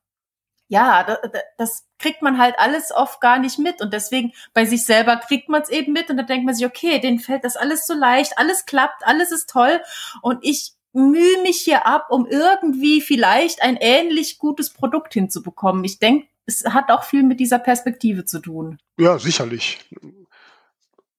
ja, 0.68 1.02
das, 1.02 1.18
das 1.56 1.86
kriegt 1.98 2.22
man 2.22 2.38
halt 2.38 2.54
alles 2.58 2.92
oft 2.94 3.20
gar 3.20 3.38
nicht 3.38 3.58
mit 3.58 3.80
und 3.80 3.92
deswegen 3.92 4.32
bei 4.52 4.66
sich 4.66 4.84
selber 4.84 5.16
kriegt 5.16 5.48
man 5.48 5.62
es 5.62 5.70
eben 5.70 5.92
mit 5.92 6.10
und 6.10 6.18
dann 6.18 6.26
denkt 6.26 6.44
man 6.44 6.54
sich, 6.54 6.66
okay, 6.66 7.00
denen 7.00 7.18
fällt 7.18 7.44
das 7.44 7.56
alles 7.56 7.86
so 7.86 7.94
leicht, 7.94 8.36
alles 8.36 8.66
klappt, 8.66 9.06
alles 9.06 9.32
ist 9.32 9.48
toll 9.48 9.80
und 10.22 10.38
ich 10.42 10.74
mühe 10.92 11.42
mich 11.42 11.58
hier 11.60 11.86
ab, 11.86 12.08
um 12.10 12.26
irgendwie 12.26 13.00
vielleicht 13.00 13.62
ein 13.62 13.76
ähnlich 13.76 14.38
gutes 14.38 14.70
Produkt 14.70 15.14
hinzubekommen. 15.14 15.84
Ich 15.84 15.98
denke, 15.98 16.28
es 16.46 16.64
hat 16.64 16.90
auch 16.90 17.04
viel 17.04 17.22
mit 17.22 17.40
dieser 17.40 17.58
Perspektive 17.58 18.24
zu 18.24 18.40
tun. 18.40 18.78
Ja, 18.98 19.18
sicherlich. 19.18 19.78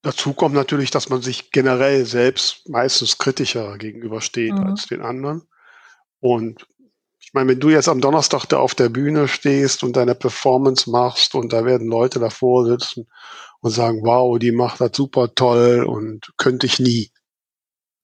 Dazu 0.02 0.34
kommt 0.34 0.56
natürlich, 0.56 0.92
dass 0.92 1.10
man 1.10 1.22
sich 1.22 1.52
generell 1.52 2.06
selbst 2.06 2.68
meistens 2.70 3.18
kritischer 3.18 3.78
gegenübersteht 3.78 4.54
mhm. 4.54 4.64
als 4.64 4.88
den 4.88 5.02
anderen. 5.02 5.44
Und 6.20 6.68
ich 7.30 7.34
meine, 7.36 7.52
wenn 7.52 7.60
du 7.60 7.70
jetzt 7.70 7.88
am 7.88 8.02
Donnerstag 8.02 8.48
da 8.48 8.58
auf 8.58 8.74
der 8.74 8.90
Bühne 8.90 9.28
stehst 9.28 9.84
und 9.84 9.96
deine 9.96 10.16
Performance 10.16 10.90
machst 10.90 11.36
und 11.36 11.54
da 11.54 11.64
werden 11.64 11.88
Leute 11.88 12.20
davor 12.20 12.66
sitzen 12.66 13.08
und 13.62 13.70
sagen, 13.70 14.02
wow, 14.02 14.40
die 14.40 14.52
macht 14.52 14.82
das 14.82 14.98
super 14.98 15.36
toll 15.36 15.84
und 15.84 16.34
könnte 16.38 16.66
ich 16.66 16.80
nie. 16.80 17.12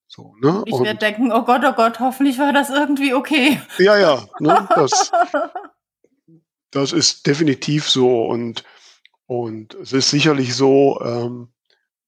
So, 0.06 0.36
ne? 0.42 0.62
Ich 0.68 0.80
werde 0.80 1.00
denken, 1.00 1.32
oh 1.32 1.42
Gott, 1.42 1.64
oh 1.66 1.74
Gott, 1.74 2.00
hoffentlich 2.00 2.38
war 2.38 2.54
das 2.54 2.70
irgendwie 2.70 3.16
okay. 3.16 3.60
Ja, 3.80 3.98
ja, 3.98 4.28
ne? 4.40 4.70
das, 4.76 5.12
das 6.70 6.94
ist 6.94 7.26
definitiv 7.26 7.90
so 7.90 8.28
und, 8.28 8.64
und 9.26 9.74
es 9.74 9.92
ist 9.92 10.12
sicherlich 10.12 10.54
so, 10.54 11.02
ähm, 11.02 11.52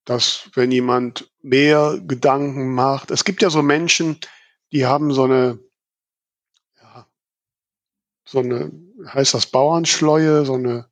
dass 0.05 0.51
wenn 0.53 0.69
jemand 0.69 1.31
mehr 1.41 1.97
Gedanken 1.99 2.75
macht, 2.75 3.09
es 3.09 3.23
gibt 3.23 3.41
ja 3.41 3.49
so 3.49 3.63
Menschen, 3.63 4.19
die 4.71 4.85
haben 4.85 5.11
so 5.11 5.23
eine, 5.23 5.57
so 8.27 8.39
eine, 8.39 8.71
heißt 9.07 9.33
das 9.33 9.45
Bauernschleue, 9.47 10.45
so 10.45 10.55
eine, 10.55 10.87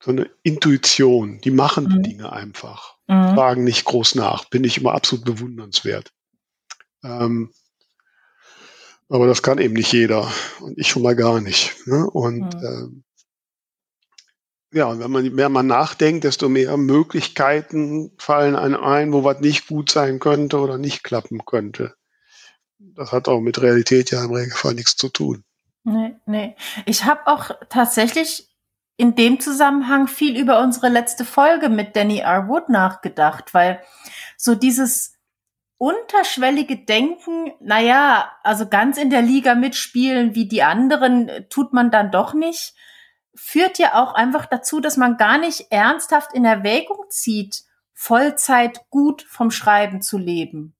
so 0.00 0.12
eine 0.12 0.30
Intuition, 0.42 1.40
die 1.40 1.50
machen 1.50 1.88
die 1.88 1.98
mhm. 1.98 2.02
Dinge 2.02 2.32
einfach, 2.32 2.96
mhm. 3.08 3.34
fragen 3.34 3.64
nicht 3.64 3.84
groß 3.84 4.14
nach, 4.14 4.44
bin 4.46 4.64
ich 4.64 4.78
immer 4.78 4.92
absolut 4.92 5.24
bewundernswert. 5.24 6.12
Ähm, 7.02 7.52
aber 9.08 9.26
das 9.26 9.42
kann 9.42 9.58
eben 9.58 9.74
nicht 9.74 9.92
jeder 9.92 10.30
und 10.60 10.78
ich 10.78 10.88
schon 10.88 11.02
mal 11.02 11.16
gar 11.16 11.40
nicht. 11.40 11.74
Ne? 11.86 12.08
Und 12.08 12.54
mhm. 12.54 12.64
ähm, 12.64 13.04
ja, 14.72 14.98
wenn 14.98 15.10
man 15.10 15.34
mehr 15.34 15.48
mal 15.48 15.62
nachdenkt, 15.62 16.24
desto 16.24 16.48
mehr 16.48 16.76
Möglichkeiten 16.76 18.12
fallen 18.18 18.56
einem 18.56 18.82
ein, 18.82 19.12
wo 19.12 19.22
was 19.22 19.40
nicht 19.40 19.68
gut 19.68 19.90
sein 19.90 20.18
könnte 20.18 20.58
oder 20.58 20.78
nicht 20.78 21.04
klappen 21.04 21.44
könnte. 21.44 21.94
Das 22.78 23.12
hat 23.12 23.28
auch 23.28 23.40
mit 23.40 23.62
Realität 23.62 24.10
ja 24.10 24.24
im 24.24 24.32
Regelfall 24.32 24.74
nichts 24.74 24.96
zu 24.96 25.08
tun. 25.08 25.43
Nee, 25.84 26.16
nee. 26.26 26.56
Ich 26.86 27.04
habe 27.04 27.26
auch 27.26 27.50
tatsächlich 27.68 28.48
in 28.96 29.14
dem 29.14 29.40
Zusammenhang 29.40 30.06
viel 30.06 30.38
über 30.38 30.60
unsere 30.60 30.88
letzte 30.88 31.24
Folge 31.24 31.68
mit 31.68 31.96
Danny 31.96 32.18
R. 32.18 32.48
Wood 32.48 32.68
nachgedacht, 32.68 33.54
weil 33.54 33.80
so 34.36 34.54
dieses 34.54 35.14
unterschwellige 35.78 36.76
Denken, 36.84 37.52
naja, 37.60 38.30
also 38.42 38.68
ganz 38.68 38.96
in 38.96 39.10
der 39.10 39.22
Liga 39.22 39.54
mitspielen 39.54 40.34
wie 40.34 40.48
die 40.48 40.62
anderen, 40.62 41.30
tut 41.50 41.72
man 41.72 41.90
dann 41.90 42.10
doch 42.10 42.34
nicht 42.34 42.74
führt 43.34 43.78
ja 43.78 44.02
auch 44.02 44.14
einfach 44.14 44.46
dazu, 44.46 44.80
dass 44.80 44.96
man 44.96 45.16
gar 45.16 45.38
nicht 45.38 45.70
ernsthaft 45.70 46.32
in 46.34 46.44
Erwägung 46.44 46.98
zieht, 47.08 47.64
Vollzeit 47.92 48.88
gut 48.90 49.22
vom 49.22 49.50
Schreiben 49.50 50.02
zu 50.02 50.18
leben. 50.18 50.74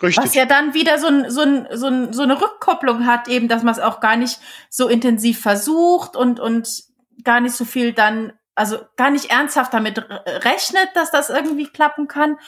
Richtig. 0.00 0.24
Was 0.24 0.34
ja 0.34 0.46
dann 0.46 0.74
wieder 0.74 0.98
so, 0.98 1.08
so, 1.28 1.66
so, 1.74 2.12
so 2.12 2.22
eine 2.22 2.40
Rückkopplung 2.40 3.04
hat, 3.06 3.26
eben, 3.26 3.48
dass 3.48 3.64
man 3.64 3.74
es 3.74 3.80
auch 3.80 4.00
gar 4.00 4.16
nicht 4.16 4.38
so 4.70 4.88
intensiv 4.88 5.40
versucht 5.40 6.14
und, 6.14 6.38
und 6.38 6.84
gar 7.24 7.40
nicht 7.40 7.54
so 7.54 7.64
viel 7.64 7.92
dann, 7.92 8.32
also 8.54 8.78
gar 8.96 9.10
nicht 9.10 9.30
ernsthaft 9.30 9.74
damit 9.74 9.98
rechnet, 9.98 10.88
dass 10.94 11.10
das 11.10 11.30
irgendwie 11.30 11.66
klappen 11.66 12.06
kann. 12.06 12.38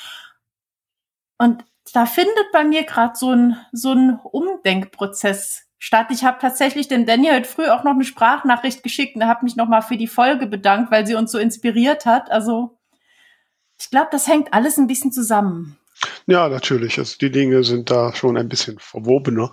Und 1.39 1.65
da 1.93 2.07
findet 2.07 2.53
bei 2.53 2.65
mir 2.65 2.85
gerade 2.85 3.17
so 3.17 3.33
ein, 3.33 3.57
so 3.73 3.93
ein 3.93 4.21
Umdenkprozess 4.23 5.67
statt. 5.79 6.09
Ich 6.11 6.23
habe 6.23 6.39
tatsächlich 6.41 6.87
dem 6.87 7.07
Daniel 7.07 7.35
heute 7.35 7.49
früh 7.49 7.69
auch 7.69 7.83
noch 7.83 7.95
eine 7.95 8.05
Sprachnachricht 8.05 8.85
geschickt 8.85 9.17
und 9.17 9.27
habe 9.27 9.45
mich 9.45 9.57
nochmal 9.57 9.83
für 9.83 9.97
die 9.97 10.07
Folge 10.07 10.47
bedankt, 10.47 10.93
weil 10.93 11.07
sie 11.07 11.17
uns 11.17 11.33
so 11.33 11.39
inspiriert 11.39 12.07
hat. 12.07 12.31
Also 12.31 12.79
ich 13.81 13.91
glaube, 13.91 14.09
das 14.13 14.29
hängt 14.29 14.53
alles 14.53 14.77
ein 14.77 14.87
bisschen 14.87 15.11
zusammen. 15.11 15.80
Ja, 16.27 16.49
natürlich. 16.49 16.99
Also 16.99 17.17
die 17.19 17.31
Dinge 17.31 17.65
sind 17.65 17.91
da 17.91 18.15
schon 18.15 18.37
ein 18.37 18.49
bisschen 18.49 18.79
verwobener. 18.79 19.53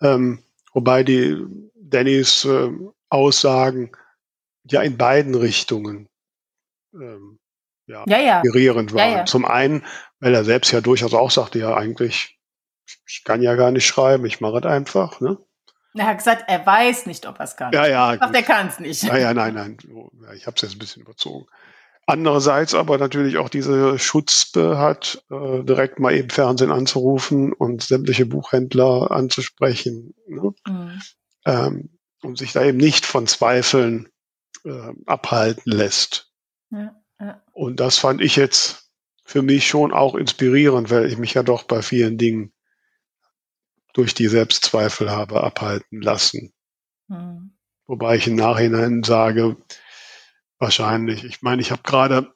Ähm, 0.00 0.42
wobei 0.72 1.02
die 1.02 1.36
Dannys 1.74 2.44
äh, 2.44 2.70
Aussagen 3.08 3.92
ja 4.70 4.82
in 4.82 4.96
beiden 4.96 5.34
Richtungen 5.34 6.08
ähm, 6.94 7.38
ja, 7.86 8.04
ja, 8.06 8.18
ja. 8.18 8.40
inspirierend 8.40 8.92
waren. 8.92 9.12
Ja. 9.12 9.24
Zum 9.24 9.44
einen, 9.44 9.84
weil 10.20 10.34
er 10.34 10.44
selbst 10.44 10.72
ja 10.72 10.80
durchaus 10.80 11.14
auch 11.14 11.30
sagte, 11.30 11.58
ja 11.58 11.74
eigentlich, 11.74 12.38
ich 13.06 13.24
kann 13.24 13.42
ja 13.42 13.54
gar 13.54 13.70
nicht 13.70 13.86
schreiben, 13.86 14.26
ich 14.26 14.40
mache 14.40 14.58
es 14.58 14.66
einfach. 14.66 15.20
Ne? 15.20 15.38
Er 15.94 16.06
hat 16.06 16.18
gesagt, 16.18 16.44
er 16.46 16.64
weiß 16.64 17.06
nicht, 17.06 17.26
ob 17.26 17.38
er 17.38 17.44
es 17.44 17.56
kann. 17.56 17.72
Ja, 17.72 17.86
ja. 17.86 18.14
Ich 18.14 18.20
er 18.20 18.42
kann 18.42 18.68
es 18.68 18.78
nicht. 18.78 19.02
Ja, 19.02 19.16
ja, 19.16 19.34
nein, 19.34 19.54
nein. 19.54 19.78
Ich 20.36 20.46
habe 20.46 20.54
es 20.54 20.62
jetzt 20.62 20.74
ein 20.74 20.78
bisschen 20.78 21.02
überzogen. 21.02 21.46
Andererseits 22.08 22.72
aber 22.72 22.96
natürlich 22.96 23.36
auch 23.36 23.50
diese 23.50 23.98
Schutzpe 23.98 24.78
hat, 24.78 25.22
äh, 25.30 25.62
direkt 25.62 26.00
mal 26.00 26.14
eben 26.14 26.30
Fernsehen 26.30 26.72
anzurufen 26.72 27.52
und 27.52 27.82
sämtliche 27.82 28.24
Buchhändler 28.24 29.10
anzusprechen. 29.10 30.14
Ne? 30.26 30.54
Mhm. 30.66 31.02
Ähm, 31.44 31.98
und 32.22 32.38
sich 32.38 32.54
da 32.54 32.64
eben 32.64 32.78
nicht 32.78 33.04
von 33.04 33.26
Zweifeln 33.26 34.08
äh, 34.64 34.92
abhalten 35.04 35.70
lässt. 35.70 36.32
Ja, 36.70 36.96
ja. 37.20 37.42
Und 37.52 37.78
das 37.78 37.98
fand 37.98 38.22
ich 38.22 38.36
jetzt 38.36 38.90
für 39.26 39.42
mich 39.42 39.68
schon 39.68 39.92
auch 39.92 40.14
inspirierend, 40.14 40.90
weil 40.90 41.12
ich 41.12 41.18
mich 41.18 41.34
ja 41.34 41.42
doch 41.42 41.64
bei 41.64 41.82
vielen 41.82 42.16
Dingen 42.16 42.54
durch 43.92 44.14
die 44.14 44.28
Selbstzweifel 44.28 45.10
habe 45.10 45.44
abhalten 45.44 46.00
lassen. 46.00 46.54
Mhm. 47.08 47.52
Wobei 47.84 48.16
ich 48.16 48.26
im 48.26 48.36
Nachhinein 48.36 49.02
sage, 49.02 49.58
wahrscheinlich, 50.58 51.24
ich 51.24 51.42
meine, 51.42 51.62
ich 51.62 51.70
habe 51.70 51.82
gerade 51.82 52.34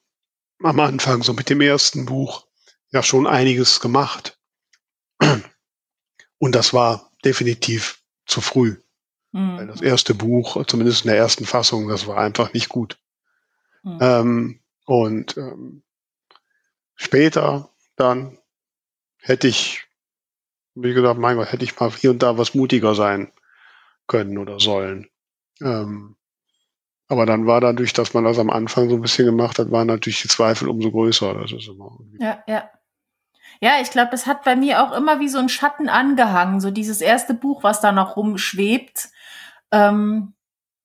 am 0.62 0.80
Anfang 0.80 1.22
so 1.22 1.32
mit 1.32 1.50
dem 1.50 1.60
ersten 1.60 2.06
Buch 2.06 2.46
ja 2.90 3.02
schon 3.02 3.26
einiges 3.26 3.80
gemacht. 3.80 4.38
Und 6.38 6.54
das 6.54 6.72
war 6.74 7.10
definitiv 7.24 8.02
zu 8.26 8.40
früh. 8.40 8.76
Mhm. 9.32 9.68
Das 9.68 9.80
erste 9.80 10.14
Buch, 10.14 10.64
zumindest 10.66 11.04
in 11.04 11.10
der 11.10 11.18
ersten 11.18 11.46
Fassung, 11.46 11.88
das 11.88 12.06
war 12.06 12.18
einfach 12.18 12.52
nicht 12.52 12.68
gut. 12.68 12.98
Mhm. 13.82 13.98
Ähm, 14.00 14.60
und 14.84 15.36
ähm, 15.36 15.82
später 16.96 17.70
dann 17.96 18.38
hätte 19.18 19.48
ich 19.48 19.86
wie 20.74 20.94
gesagt, 20.94 21.18
mein 21.18 21.36
Gott, 21.36 21.52
hätte 21.52 21.64
ich 21.64 21.78
mal 21.78 21.90
hier 21.90 22.10
und 22.10 22.22
da 22.22 22.38
was 22.38 22.54
mutiger 22.54 22.94
sein 22.94 23.32
können 24.06 24.38
oder 24.38 24.58
sollen. 24.58 25.08
Ähm, 25.60 26.16
aber 27.12 27.26
dann 27.26 27.46
war 27.46 27.60
dadurch, 27.60 27.92
dass 27.92 28.14
man 28.14 28.24
das 28.24 28.38
am 28.38 28.50
Anfang 28.50 28.88
so 28.88 28.96
ein 28.96 29.02
bisschen 29.02 29.26
gemacht 29.26 29.58
hat, 29.58 29.70
waren 29.70 29.86
natürlich 29.86 30.22
die 30.22 30.28
Zweifel 30.28 30.68
umso 30.68 30.90
größer. 30.90 31.34
Das 31.34 31.52
ist 31.52 31.68
immer 31.68 31.98
ja, 32.18 32.42
ja. 32.46 32.70
Ja, 33.60 33.74
ich 33.80 33.90
glaube, 33.90 34.12
es 34.14 34.26
hat 34.26 34.42
bei 34.42 34.56
mir 34.56 34.82
auch 34.82 34.96
immer 34.96 35.20
wie 35.20 35.28
so 35.28 35.38
ein 35.38 35.48
Schatten 35.48 35.88
angehangen, 35.88 36.60
so 36.60 36.72
dieses 36.72 37.00
erste 37.00 37.32
Buch, 37.32 37.62
was 37.62 37.80
da 37.80 37.92
noch 37.92 38.16
rumschwebt. 38.16 39.10
Ähm, 39.70 40.34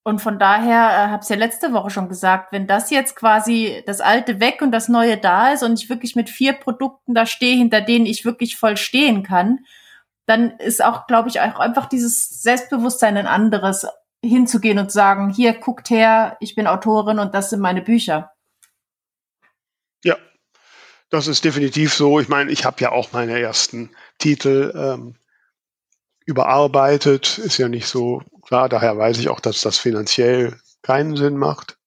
und 0.04 0.22
von 0.22 0.38
daher 0.38 0.90
äh, 0.92 1.10
habe 1.10 1.22
es 1.22 1.30
ja 1.30 1.36
letzte 1.36 1.74
Woche 1.74 1.90
schon 1.90 2.08
gesagt, 2.08 2.52
wenn 2.52 2.68
das 2.68 2.92
jetzt 2.92 3.16
quasi 3.16 3.84
das 3.88 4.00
alte 4.00 4.40
weg 4.40 4.62
und 4.62 4.72
das 4.72 4.90
neue 4.90 5.18
da 5.18 5.54
ist 5.54 5.64
und 5.64 5.82
ich 5.82 5.90
wirklich 5.90 6.16
mit 6.16 6.30
vier 6.30 6.54
Produkten 6.54 7.16
da 7.16 7.26
stehe, 7.26 7.58
hinter 7.58 7.82
denen 7.82 8.06
ich 8.06 8.26
wirklich 8.26 8.58
voll 8.58 8.78
stehen 8.78 9.24
kann, 9.24 9.66
dann 10.28 10.52
ist 10.60 10.84
auch, 10.84 11.08
glaube 11.08 11.30
ich, 11.30 11.42
auch 11.42 11.60
einfach 11.60 11.88
dieses 11.88 12.42
Selbstbewusstsein 12.42 13.18
ein 13.18 13.28
anderes, 13.28 13.88
hinzugehen 14.28 14.80
und 14.80 14.92
sagen, 14.92 15.30
hier 15.30 15.54
guckt 15.54 15.90
her, 15.90 16.38
ich 16.40 16.56
bin 16.56 16.68
Autorin 16.68 17.20
und 17.20 17.34
das 17.34 17.50
sind 17.50 17.60
meine 17.60 17.82
Bücher. 17.82 18.32
Ja, 20.04 20.18
das 21.10 21.28
ist 21.28 21.46
definitiv 21.46 21.94
so. 21.94 22.20
Ich 22.20 22.28
meine, 22.28 22.52
ich 22.52 22.66
habe 22.66 22.82
ja 22.82 22.92
auch 22.92 23.12
meine 23.14 23.40
ersten 23.40 23.92
Titel 24.18 24.74
ähm, 24.76 25.16
überarbeitet. 26.26 27.38
Ist 27.38 27.58
ja 27.58 27.70
nicht 27.70 27.88
so 27.88 28.22
klar. 28.42 28.70
Daher 28.70 28.98
weiß 28.98 29.18
ich 29.20 29.30
auch, 29.30 29.40
dass 29.40 29.62
das 29.62 29.78
finanziell 29.78 30.60
keinen 30.82 31.16
Sinn 31.16 31.38
macht. 31.38 31.78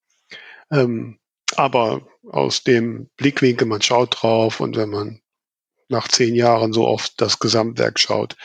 Ähm, 0.70 1.18
aber 1.56 2.02
aus 2.30 2.62
dem 2.62 3.10
Blickwinkel, 3.16 3.66
man 3.66 3.82
schaut 3.82 4.22
drauf 4.22 4.60
und 4.60 4.76
wenn 4.76 4.90
man 4.90 5.20
nach 5.88 6.08
zehn 6.08 6.34
Jahren 6.34 6.72
so 6.72 6.86
oft 6.86 7.20
das 7.20 7.38
Gesamtwerk 7.38 7.98
schaut, 7.98 8.36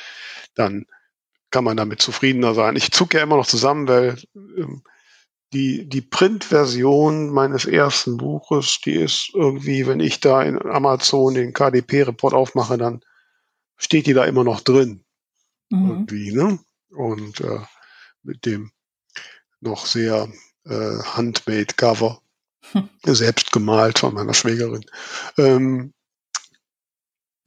dann 0.56 0.86
kann 1.56 1.64
man 1.64 1.78
damit 1.78 2.02
zufriedener 2.02 2.54
sein. 2.54 2.76
Ich 2.76 2.92
zucke 2.92 3.16
ja 3.16 3.24
immer 3.24 3.38
noch 3.38 3.48
zusammen, 3.48 3.88
weil 3.88 4.18
ähm, 4.36 4.84
die, 5.54 5.88
die 5.88 6.02
Printversion 6.02 7.30
meines 7.30 7.64
ersten 7.64 8.18
Buches, 8.18 8.82
die 8.84 8.96
ist 8.96 9.32
irgendwie, 9.34 9.88
wenn 9.88 10.02
ich 10.02 10.20
da 10.20 10.44
in 10.44 10.62
Amazon 10.62 11.34
den 11.34 11.54
KDP-Report 11.54 12.34
aufmache, 12.34 12.78
dann 12.78 13.00
steht 13.78 14.06
die 14.06 14.14
da 14.14 14.26
immer 14.26 14.44
noch 14.44 14.60
drin. 14.60 15.06
Mhm. 15.70 15.90
Irgendwie, 15.90 16.34
ne? 16.34 16.60
Und 16.90 17.40
äh, 17.40 17.62
mit 18.24 18.46
dem 18.46 18.72
noch 19.62 19.86
sehr 19.86 20.28
äh, 20.66 20.98
handmade 21.04 21.74
Cover, 21.78 22.22
hm. 22.74 22.90
selbst 23.06 23.54
gemalt 23.54 24.00
von 24.00 24.14
meiner 24.14 24.34
Schwägerin. 24.34 24.84
Ähm, 25.38 25.94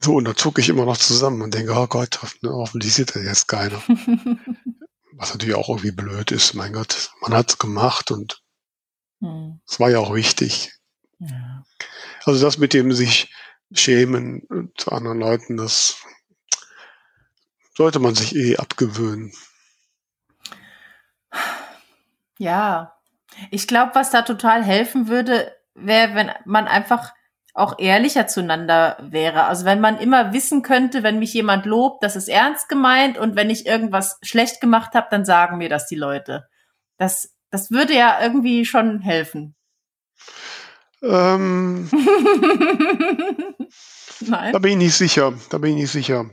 so, 0.01 0.15
und 0.15 0.25
da 0.25 0.35
zucke 0.35 0.61
ich 0.61 0.69
immer 0.69 0.85
noch 0.85 0.97
zusammen 0.97 1.41
und 1.41 1.53
denke, 1.53 1.73
oh 1.73 1.87
Gott, 1.87 2.19
ne, 2.41 2.51
hoffentlich 2.51 2.93
sieht 2.93 3.15
das 3.15 3.23
jetzt 3.23 3.47
keiner. 3.47 3.81
Was 5.13 5.33
natürlich 5.33 5.55
auch 5.55 5.67
irgendwie 5.67 5.91
blöd 5.91 6.31
ist. 6.31 6.53
Mein 6.53 6.71
Gott, 6.71 7.11
man 7.21 7.33
hat 7.33 7.49
es 7.49 7.57
gemacht 7.57 8.09
und 8.11 8.41
hm. 9.19 9.59
es 9.67 9.77
hm. 9.77 9.83
war 9.83 9.89
ja 9.89 9.99
auch 9.99 10.13
wichtig. 10.13 10.73
Ja. 11.19 11.65
Also 12.23 12.43
das 12.43 12.57
mit 12.57 12.73
dem 12.73 12.93
sich 12.93 13.33
schämen 13.73 14.71
zu 14.77 14.91
anderen 14.91 15.19
Leuten, 15.19 15.57
das 15.57 15.97
sollte 17.75 17.99
man 17.99 18.15
sich 18.15 18.35
eh 18.35 18.57
abgewöhnen. 18.57 19.33
Ja, 22.37 22.97
ich 23.51 23.67
glaube, 23.67 23.95
was 23.95 24.11
da 24.11 24.21
total 24.21 24.63
helfen 24.63 25.09
würde, 25.09 25.53
wäre, 25.75 26.15
wenn 26.15 26.31
man 26.45 26.67
einfach 26.67 27.13
auch 27.53 27.79
ehrlicher 27.79 28.27
zueinander 28.27 28.97
wäre. 29.01 29.45
Also 29.45 29.65
wenn 29.65 29.81
man 29.81 29.97
immer 29.97 30.33
wissen 30.33 30.61
könnte, 30.61 31.03
wenn 31.03 31.19
mich 31.19 31.33
jemand 31.33 31.65
lobt, 31.65 32.03
das 32.03 32.15
ist 32.15 32.29
ernst 32.29 32.69
gemeint 32.69 33.17
und 33.17 33.35
wenn 33.35 33.49
ich 33.49 33.65
irgendwas 33.65 34.17
schlecht 34.21 34.61
gemacht 34.61 34.93
habe, 34.93 35.07
dann 35.09 35.25
sagen 35.25 35.57
mir 35.57 35.69
das 35.69 35.87
die 35.87 35.95
Leute. 35.95 36.47
Das, 36.97 37.35
das 37.49 37.71
würde 37.71 37.93
ja 37.93 38.19
irgendwie 38.21 38.65
schon 38.65 38.99
helfen. 38.99 39.55
Ähm, 41.01 41.89
Nein. 44.21 44.53
Da 44.53 44.59
bin 44.59 44.71
ich 44.71 44.77
nicht 44.77 44.95
sicher. 44.95 45.33
Da 45.49 45.57
bin 45.57 45.71
ich 45.71 45.77
nicht 45.83 45.91
sicher. 45.91 46.29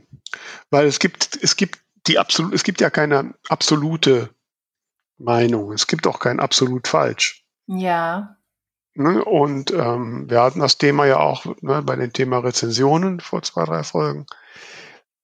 Weil 0.70 0.86
es 0.86 0.98
gibt, 0.98 1.38
es 1.40 1.56
gibt 1.56 1.80
die 2.06 2.18
absolut, 2.18 2.52
es 2.54 2.64
gibt 2.64 2.80
ja 2.80 2.90
keine 2.90 3.34
absolute 3.48 4.30
Meinung. 5.18 5.72
Es 5.72 5.86
gibt 5.86 6.06
auch 6.06 6.18
kein 6.18 6.40
absolut 6.40 6.88
falsch. 6.88 7.44
Ja. 7.66 8.35
Ne? 8.98 9.24
Und 9.24 9.70
ähm, 9.72 10.28
wir 10.28 10.42
hatten 10.42 10.60
das 10.60 10.78
Thema 10.78 11.06
ja 11.06 11.18
auch 11.18 11.44
ne, 11.60 11.82
bei 11.82 11.96
dem 11.96 12.12
Thema 12.12 12.38
Rezensionen 12.38 13.20
vor 13.20 13.42
zwei, 13.42 13.64
drei 13.64 13.82
Folgen, 13.82 14.26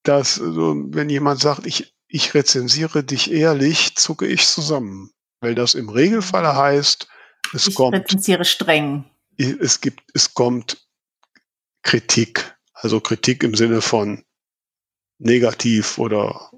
dass 0.02 0.34
so, 0.34 0.76
wenn 0.88 1.08
jemand 1.08 1.40
sagt, 1.40 1.66
ich, 1.66 1.94
ich 2.08 2.34
rezensiere 2.34 3.02
dich 3.02 3.32
ehrlich, 3.32 3.96
zucke 3.96 4.26
ich 4.26 4.46
zusammen. 4.46 5.12
Weil 5.40 5.54
das 5.54 5.74
im 5.74 5.88
Regelfall 5.88 6.46
heißt, 6.46 7.08
es 7.54 7.66
ich 7.66 7.74
kommt. 7.74 7.94
Ich 7.94 8.02
rezensiere 8.02 8.44
streng. 8.44 9.04
Es 9.38 9.80
gibt, 9.80 10.02
es 10.14 10.34
kommt 10.34 10.86
Kritik. 11.82 12.56
Also 12.74 13.00
Kritik 13.00 13.42
im 13.42 13.54
Sinne 13.54 13.80
von 13.80 14.24
negativ 15.18 15.98
oder 15.98 16.50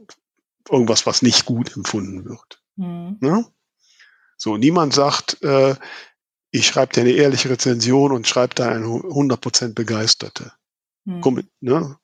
irgendwas, 0.68 1.06
was 1.06 1.22
nicht 1.22 1.44
gut 1.44 1.76
empfunden 1.76 2.24
wird. 2.24 2.62
Mhm. 2.76 3.18
Ne? 3.20 3.46
So, 4.36 4.56
niemand 4.56 4.92
sagt, 4.94 5.42
äh, 5.42 5.76
ich 6.54 6.68
schreibe 6.68 6.92
dir 6.92 7.00
eine 7.00 7.10
ehrliche 7.10 7.50
Rezension 7.50 8.12
und 8.12 8.28
schreibe 8.28 8.54
da 8.54 8.68
eine 8.68 8.86
100% 8.86 9.74
begeisterte. 9.74 10.52
Mhm. 11.04 11.20
Komm, 11.20 11.42
ne? 11.60 11.96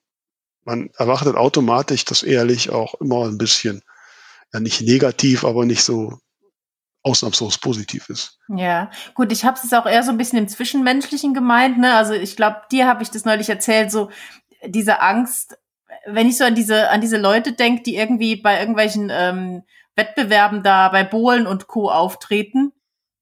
Man 0.65 0.91
erwartet 0.99 1.37
automatisch, 1.37 2.05
dass 2.05 2.25
ehrlich 2.25 2.71
auch 2.71 2.95
immer 2.95 3.27
ein 3.27 3.39
bisschen, 3.39 3.83
ja 4.53 4.59
nicht 4.59 4.81
negativ, 4.81 5.45
aber 5.45 5.65
nicht 5.67 5.85
so 5.85 6.19
ausnahmslos 7.05 7.59
positiv 7.59 8.09
ist. 8.09 8.39
Ja, 8.49 8.91
gut, 9.15 9.31
ich 9.31 9.45
habe 9.45 9.59
es 9.63 9.73
auch 9.73 9.87
eher 9.87 10.03
so 10.03 10.11
ein 10.11 10.19
bisschen 10.19 10.41
im 10.41 10.49
Zwischenmenschlichen 10.49 11.33
gemeint. 11.33 11.79
Ne? 11.79 11.95
Also 11.95 12.13
ich 12.15 12.35
glaube, 12.35 12.63
dir 12.73 12.89
habe 12.89 13.05
ich 13.05 13.11
das 13.11 13.25
neulich 13.25 13.49
erzählt, 13.49 13.93
so 13.93 14.11
diese 14.67 15.01
Angst, 15.01 15.57
wenn 16.07 16.29
ich 16.29 16.37
so 16.37 16.45
an 16.45 16.57
diese 16.57 16.91
an 16.91 17.01
diese 17.01 17.19
Leute 17.19 17.53
denke, 17.53 17.85
die 17.85 17.95
irgendwie 17.95 18.35
bei 18.35 18.59
irgendwelchen 18.59 19.11
ähm, 19.13 19.63
Wettbewerben 19.95 20.65
da 20.65 20.89
bei 20.89 21.05
Bohlen 21.05 21.47
und 21.47 21.69
Co. 21.69 21.89
auftreten 21.89 22.73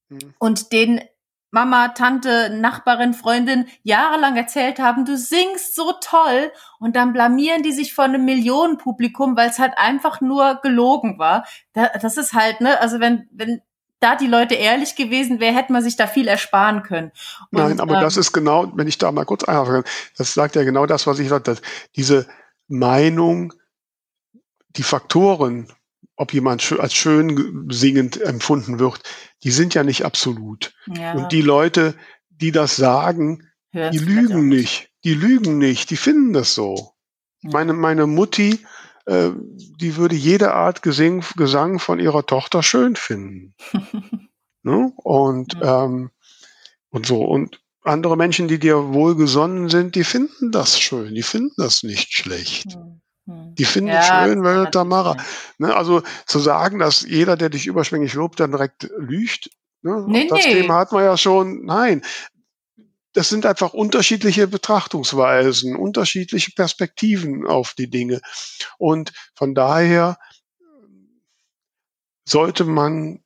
mhm. 0.08 0.34
und 0.38 0.72
denen 0.72 1.02
Mama, 1.50 1.88
Tante, 1.88 2.50
Nachbarin, 2.50 3.14
Freundin 3.14 3.66
jahrelang 3.82 4.36
erzählt 4.36 4.78
haben, 4.78 5.04
du 5.04 5.16
singst 5.16 5.74
so 5.74 5.94
toll 6.00 6.52
und 6.78 6.94
dann 6.94 7.12
blamieren 7.12 7.62
die 7.62 7.72
sich 7.72 7.94
vor 7.94 8.04
einem 8.04 8.24
Millionenpublikum, 8.24 9.36
weil 9.36 9.48
es 9.48 9.58
halt 9.58 9.72
einfach 9.76 10.20
nur 10.20 10.60
gelogen 10.62 11.18
war. 11.18 11.46
das 11.72 12.16
ist 12.16 12.34
halt, 12.34 12.60
ne, 12.60 12.80
also 12.80 13.00
wenn, 13.00 13.28
wenn 13.32 13.62
da 14.00 14.14
die 14.14 14.26
Leute 14.26 14.54
ehrlich 14.54 14.94
gewesen 14.94 15.40
wäre, 15.40 15.54
hätte 15.54 15.72
man 15.72 15.82
sich 15.82 15.96
da 15.96 16.06
viel 16.06 16.28
ersparen 16.28 16.82
können. 16.82 17.10
Und, 17.50 17.58
Nein, 17.58 17.80
aber 17.80 17.96
ähm, 17.96 18.00
das 18.00 18.16
ist 18.16 18.32
genau, 18.32 18.70
wenn 18.74 18.86
ich 18.86 18.98
da 18.98 19.10
mal 19.10 19.24
kurz 19.24 19.44
einhaken 19.44 19.82
kann, 19.82 19.92
das 20.16 20.34
sagt 20.34 20.54
ja 20.54 20.64
genau 20.64 20.86
das, 20.86 21.06
was 21.06 21.18
ich 21.18 21.28
sagte, 21.28 21.56
diese 21.96 22.26
Meinung, 22.68 23.52
die 24.76 24.82
Faktoren, 24.82 25.72
ob 26.18 26.34
jemand 26.34 26.72
als 26.78 26.94
schön 26.94 27.68
singend 27.70 28.20
empfunden 28.20 28.78
wird, 28.80 29.00
die 29.44 29.52
sind 29.52 29.74
ja 29.74 29.84
nicht 29.84 30.04
absolut. 30.04 30.74
Ja. 30.86 31.12
Und 31.14 31.30
die 31.30 31.42
Leute, 31.42 31.94
die 32.28 32.50
das 32.52 32.76
sagen, 32.76 33.48
Hört's 33.70 33.96
die 33.96 34.04
lügen 34.04 34.48
nicht. 34.48 34.90
Die 35.04 35.14
lügen 35.14 35.58
nicht, 35.58 35.90
die 35.90 35.96
finden 35.96 36.32
das 36.32 36.54
so. 36.54 36.92
Ja. 37.42 37.50
Meine, 37.52 37.72
meine 37.72 38.08
Mutti, 38.08 38.58
äh, 39.06 39.30
die 39.80 39.96
würde 39.96 40.16
jede 40.16 40.54
Art 40.54 40.82
Gesing, 40.82 41.24
Gesang 41.36 41.78
von 41.78 42.00
ihrer 42.00 42.26
Tochter 42.26 42.64
schön 42.64 42.96
finden. 42.96 43.54
ne? 44.64 44.92
Und, 44.96 45.54
ja. 45.54 45.84
ähm, 45.84 46.10
und 46.90 47.06
so. 47.06 47.22
Und 47.22 47.60
andere 47.84 48.16
Menschen, 48.16 48.48
die 48.48 48.58
dir 48.58 48.92
wohlgesonnen 48.92 49.68
sind, 49.68 49.94
die 49.94 50.04
finden 50.04 50.50
das 50.50 50.80
schön, 50.80 51.14
die 51.14 51.22
finden 51.22 51.54
das 51.56 51.84
nicht 51.84 52.12
schlecht. 52.12 52.76
Mhm. 53.28 53.54
Die 53.54 53.64
finden 53.64 53.90
ja, 53.90 54.24
schön, 54.24 54.42
weil 54.42 54.70
Tamara. 54.70 55.16
Ne, 55.58 55.76
also 55.76 56.02
zu 56.26 56.38
sagen, 56.38 56.78
dass 56.78 57.02
jeder, 57.02 57.36
der 57.36 57.50
dich 57.50 57.66
überschwänglich 57.66 58.14
lobt, 58.14 58.40
dann 58.40 58.52
direkt 58.52 58.88
lügt, 58.96 59.50
ne, 59.82 60.04
nee, 60.08 60.26
das 60.28 60.46
nee. 60.46 60.62
Thema 60.62 60.78
hat 60.78 60.92
man 60.92 61.04
ja 61.04 61.16
schon. 61.16 61.64
Nein, 61.64 62.02
das 63.12 63.28
sind 63.28 63.44
einfach 63.44 63.74
unterschiedliche 63.74 64.48
Betrachtungsweisen, 64.48 65.76
unterschiedliche 65.76 66.52
Perspektiven 66.52 67.46
auf 67.46 67.74
die 67.74 67.90
Dinge. 67.90 68.20
Und 68.78 69.12
von 69.34 69.54
daher 69.54 70.18
sollte 72.24 72.64
man 72.64 73.22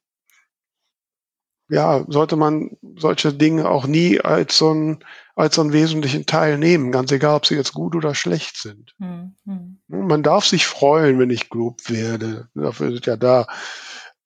ja, 1.73 2.05
sollte 2.07 2.37
man 2.37 2.77
solche 2.97 3.33
Dinge 3.33 3.71
auch 3.71 3.87
nie 3.87 4.21
als 4.21 4.59
so, 4.59 4.75
ein, 4.75 5.03
als 5.35 5.55
so 5.55 5.63
einen 5.63 5.73
wesentlichen 5.73 6.27
Teil 6.27 6.59
nehmen, 6.59 6.93
ganz 6.93 7.11
egal, 7.13 7.37
ob 7.37 7.47
sie 7.47 7.55
jetzt 7.55 7.73
gut 7.73 7.97
oder 7.97 8.15
schlecht 8.15 8.59
sind. 8.59 8.95
Mhm. 8.99 9.81
Man 9.89 10.23
darf 10.23 10.45
sich 10.45 10.67
freuen, 10.67 11.19
wenn 11.19 11.31
ich 11.31 11.49
gelobt 11.49 11.91
werde. 11.91 12.49
Dafür 12.55 12.93
ist 12.93 13.07
ja 13.07 13.17
da. 13.17 13.47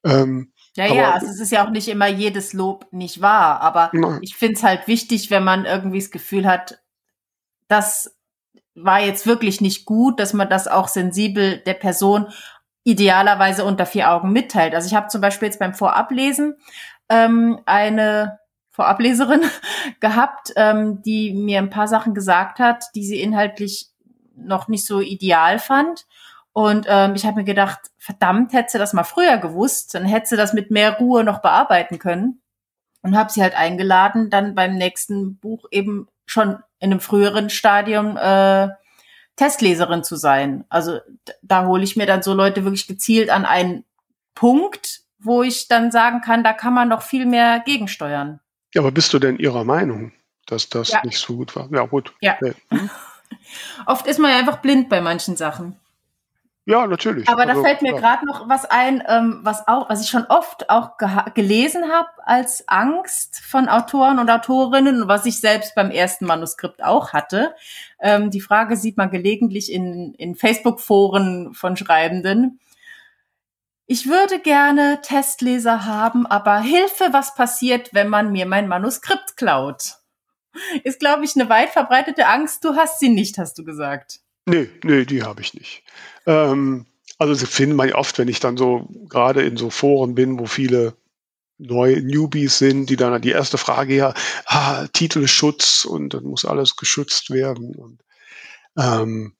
Ähm, 0.04 0.52
ja, 0.74 0.92
ja, 0.92 1.12
also 1.12 1.28
es 1.28 1.38
ist 1.38 1.52
ja 1.52 1.64
auch 1.64 1.70
nicht 1.70 1.86
immer 1.86 2.08
jedes 2.08 2.52
Lob 2.52 2.88
nicht 2.90 3.20
wahr, 3.20 3.60
aber 3.60 3.90
nein. 3.92 4.18
ich 4.22 4.34
finde 4.34 4.56
es 4.56 4.64
halt 4.64 4.88
wichtig, 4.88 5.30
wenn 5.30 5.44
man 5.44 5.66
irgendwie 5.66 6.00
das 6.00 6.10
Gefühl 6.10 6.48
hat, 6.48 6.82
das 7.68 8.18
war 8.74 9.00
jetzt 9.00 9.24
wirklich 9.24 9.60
nicht 9.60 9.86
gut, 9.86 10.18
dass 10.18 10.32
man 10.32 10.50
das 10.50 10.66
auch 10.66 10.88
sensibel 10.88 11.58
der 11.58 11.74
Person 11.74 12.26
idealerweise 12.82 13.64
unter 13.64 13.86
vier 13.86 14.10
Augen 14.10 14.32
mitteilt. 14.32 14.74
Also 14.74 14.88
ich 14.88 14.94
habe 14.94 15.08
zum 15.08 15.20
Beispiel 15.20 15.46
jetzt 15.46 15.60
beim 15.60 15.74
Vorablesen 15.74 16.56
ähm, 17.08 17.60
eine 17.66 18.38
Vorableserin 18.70 19.42
gehabt, 20.00 20.52
ähm, 20.56 21.02
die 21.02 21.32
mir 21.32 21.58
ein 21.58 21.70
paar 21.70 21.88
Sachen 21.88 22.14
gesagt 22.14 22.58
hat, 22.58 22.84
die 22.94 23.04
sie 23.04 23.20
inhaltlich 23.20 23.88
noch 24.36 24.68
nicht 24.68 24.86
so 24.86 25.00
ideal 25.00 25.58
fand. 25.58 26.06
Und 26.52 26.86
ähm, 26.88 27.14
ich 27.14 27.26
habe 27.26 27.36
mir 27.36 27.44
gedacht, 27.44 27.78
verdammt, 27.98 28.52
hätte 28.52 28.72
sie 28.72 28.78
das 28.78 28.92
mal 28.92 29.04
früher 29.04 29.38
gewusst, 29.38 29.94
dann 29.94 30.04
hätte 30.04 30.28
sie 30.28 30.36
das 30.36 30.52
mit 30.52 30.70
mehr 30.70 30.96
Ruhe 30.98 31.24
noch 31.24 31.40
bearbeiten 31.40 31.98
können. 31.98 32.42
Und 33.02 33.16
habe 33.16 33.30
sie 33.30 33.42
halt 33.42 33.54
eingeladen, 33.54 34.30
dann 34.30 34.54
beim 34.54 34.76
nächsten 34.76 35.38
Buch 35.38 35.66
eben 35.70 36.08
schon 36.24 36.58
in 36.80 36.90
einem 36.90 37.00
früheren 37.00 37.50
Stadium 37.50 38.16
äh, 38.16 38.68
Testleserin 39.36 40.02
zu 40.02 40.16
sein. 40.16 40.64
Also 40.68 41.00
da 41.42 41.66
hole 41.66 41.84
ich 41.84 41.96
mir 41.96 42.06
dann 42.06 42.22
so 42.22 42.34
Leute 42.34 42.64
wirklich 42.64 42.88
gezielt 42.88 43.30
an 43.30 43.44
einen 43.44 43.84
Punkt, 44.34 45.02
wo 45.18 45.42
ich 45.42 45.68
dann 45.68 45.90
sagen 45.90 46.20
kann, 46.20 46.44
da 46.44 46.52
kann 46.52 46.74
man 46.74 46.88
noch 46.88 47.02
viel 47.02 47.26
mehr 47.26 47.60
gegensteuern. 47.60 48.40
Ja, 48.74 48.82
aber 48.82 48.92
bist 48.92 49.12
du 49.12 49.18
denn 49.18 49.38
Ihrer 49.38 49.64
Meinung, 49.64 50.12
dass 50.46 50.68
das 50.68 50.90
ja. 50.90 51.02
nicht 51.04 51.18
so 51.18 51.36
gut 51.36 51.56
war? 51.56 51.68
Ja, 51.72 51.86
gut. 51.86 52.12
Ja. 52.20 52.38
Hm? 52.68 52.90
Oft 53.86 54.06
ist 54.06 54.18
man 54.18 54.30
ja 54.30 54.38
einfach 54.38 54.58
blind 54.58 54.88
bei 54.88 55.00
manchen 55.00 55.36
Sachen. 55.36 55.76
Ja, 56.68 56.84
natürlich. 56.88 57.28
Aber 57.28 57.46
also, 57.46 57.62
da 57.62 57.68
fällt 57.68 57.82
mir 57.82 57.92
ja. 57.92 57.98
gerade 57.98 58.26
noch 58.26 58.48
was 58.48 58.64
ein, 58.64 59.00
ähm, 59.06 59.38
was 59.42 59.68
auch, 59.68 59.88
was 59.88 60.02
ich 60.02 60.10
schon 60.10 60.26
oft 60.26 60.68
auch 60.68 60.96
gelesen 61.32 61.84
habe 61.92 62.08
als 62.24 62.66
Angst 62.66 63.38
von 63.38 63.68
Autoren 63.68 64.18
und 64.18 64.28
Autorinnen 64.28 65.02
und 65.02 65.08
was 65.08 65.26
ich 65.26 65.40
selbst 65.40 65.76
beim 65.76 65.92
ersten 65.92 66.26
Manuskript 66.26 66.82
auch 66.82 67.12
hatte. 67.12 67.54
Ähm, 68.00 68.32
die 68.32 68.40
Frage 68.40 68.76
sieht 68.76 68.96
man 68.96 69.12
gelegentlich 69.12 69.72
in, 69.72 70.12
in 70.14 70.34
Facebook-Foren 70.34 71.54
von 71.54 71.76
Schreibenden 71.76 72.58
ich 73.86 74.08
würde 74.08 74.40
gerne 74.40 75.00
Testleser 75.02 75.84
haben, 75.84 76.26
aber 76.26 76.60
Hilfe, 76.60 77.08
was 77.12 77.34
passiert, 77.34 77.94
wenn 77.94 78.08
man 78.08 78.32
mir 78.32 78.46
mein 78.46 78.68
Manuskript 78.68 79.36
klaut? 79.36 79.96
Ist, 80.84 81.00
glaube 81.00 81.24
ich, 81.24 81.36
eine 81.36 81.48
weit 81.48 81.70
verbreitete 81.70 82.26
Angst. 82.26 82.64
Du 82.64 82.76
hast 82.76 82.98
sie 82.98 83.10
nicht, 83.10 83.38
hast 83.38 83.58
du 83.58 83.64
gesagt. 83.64 84.20
Nee, 84.46 84.68
nee, 84.82 85.04
die 85.04 85.22
habe 85.22 85.40
ich 85.42 85.54
nicht. 85.54 85.82
Ähm, 86.24 86.86
also 87.18 87.34
sie 87.34 87.46
finden 87.46 87.76
man 87.76 87.92
oft, 87.92 88.18
wenn 88.18 88.28
ich 88.28 88.40
dann 88.40 88.56
so 88.56 88.88
gerade 89.08 89.42
in 89.42 89.56
so 89.56 89.70
Foren 89.70 90.14
bin, 90.14 90.38
wo 90.38 90.46
viele 90.46 90.96
neue 91.58 92.02
Newbies 92.02 92.58
sind, 92.58 92.90
die 92.90 92.96
dann 92.96 93.20
die 93.22 93.30
erste 93.30 93.58
Frage 93.58 93.94
ja, 93.94 94.14
ah, 94.46 94.86
Titelschutz 94.92 95.84
und 95.84 96.14
dann 96.14 96.24
muss 96.24 96.44
alles 96.44 96.76
geschützt 96.76 97.30
werden. 97.30 97.74
Und 97.74 98.02
ähm, 98.78 99.34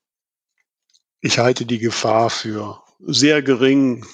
ich 1.21 1.39
halte 1.39 1.67
die 1.67 1.79
Gefahr 1.79 2.31
für 2.31 2.83
sehr 3.01 3.43
gering, 3.43 4.07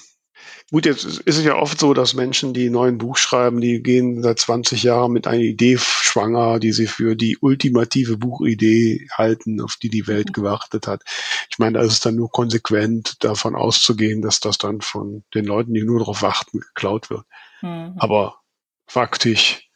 Gut, 0.71 0.85
jetzt 0.85 1.03
ist 1.05 1.37
es 1.37 1.43
ja 1.43 1.55
oft 1.55 1.79
so, 1.79 1.93
dass 1.93 2.13
Menschen, 2.13 2.53
die 2.53 2.67
ein 2.67 2.71
neues 2.71 2.97
Buch 2.97 3.17
schreiben, 3.17 3.61
die 3.61 3.83
gehen 3.83 4.23
seit 4.23 4.39
20 4.39 4.83
Jahren 4.83 5.11
mit 5.11 5.27
einer 5.27 5.41
Idee 5.41 5.77
schwanger, 5.77 6.59
die 6.59 6.71
sie 6.71 6.87
für 6.87 7.15
die 7.15 7.37
ultimative 7.39 8.17
Buchidee 8.17 9.07
halten, 9.11 9.61
auf 9.61 9.75
die 9.81 9.89
die 9.89 10.07
Welt 10.07 10.29
mhm. 10.29 10.33
gewartet 10.33 10.87
hat. 10.87 11.03
Ich 11.49 11.59
meine, 11.59 11.77
da 11.77 11.85
ist 11.85 11.93
es 11.93 11.99
dann 11.99 12.15
nur 12.15 12.31
konsequent 12.31 13.23
davon 13.23 13.55
auszugehen, 13.55 14.21
dass 14.21 14.39
das 14.39 14.57
dann 14.57 14.81
von 14.81 15.23
den 15.35 15.45
Leuten, 15.45 15.73
die 15.73 15.83
nur 15.83 15.99
darauf 15.99 16.21
warten, 16.21 16.59
geklaut 16.59 17.09
wird. 17.09 17.25
Mhm. 17.61 17.93
Aber 17.97 18.39
faktisch 18.87 19.69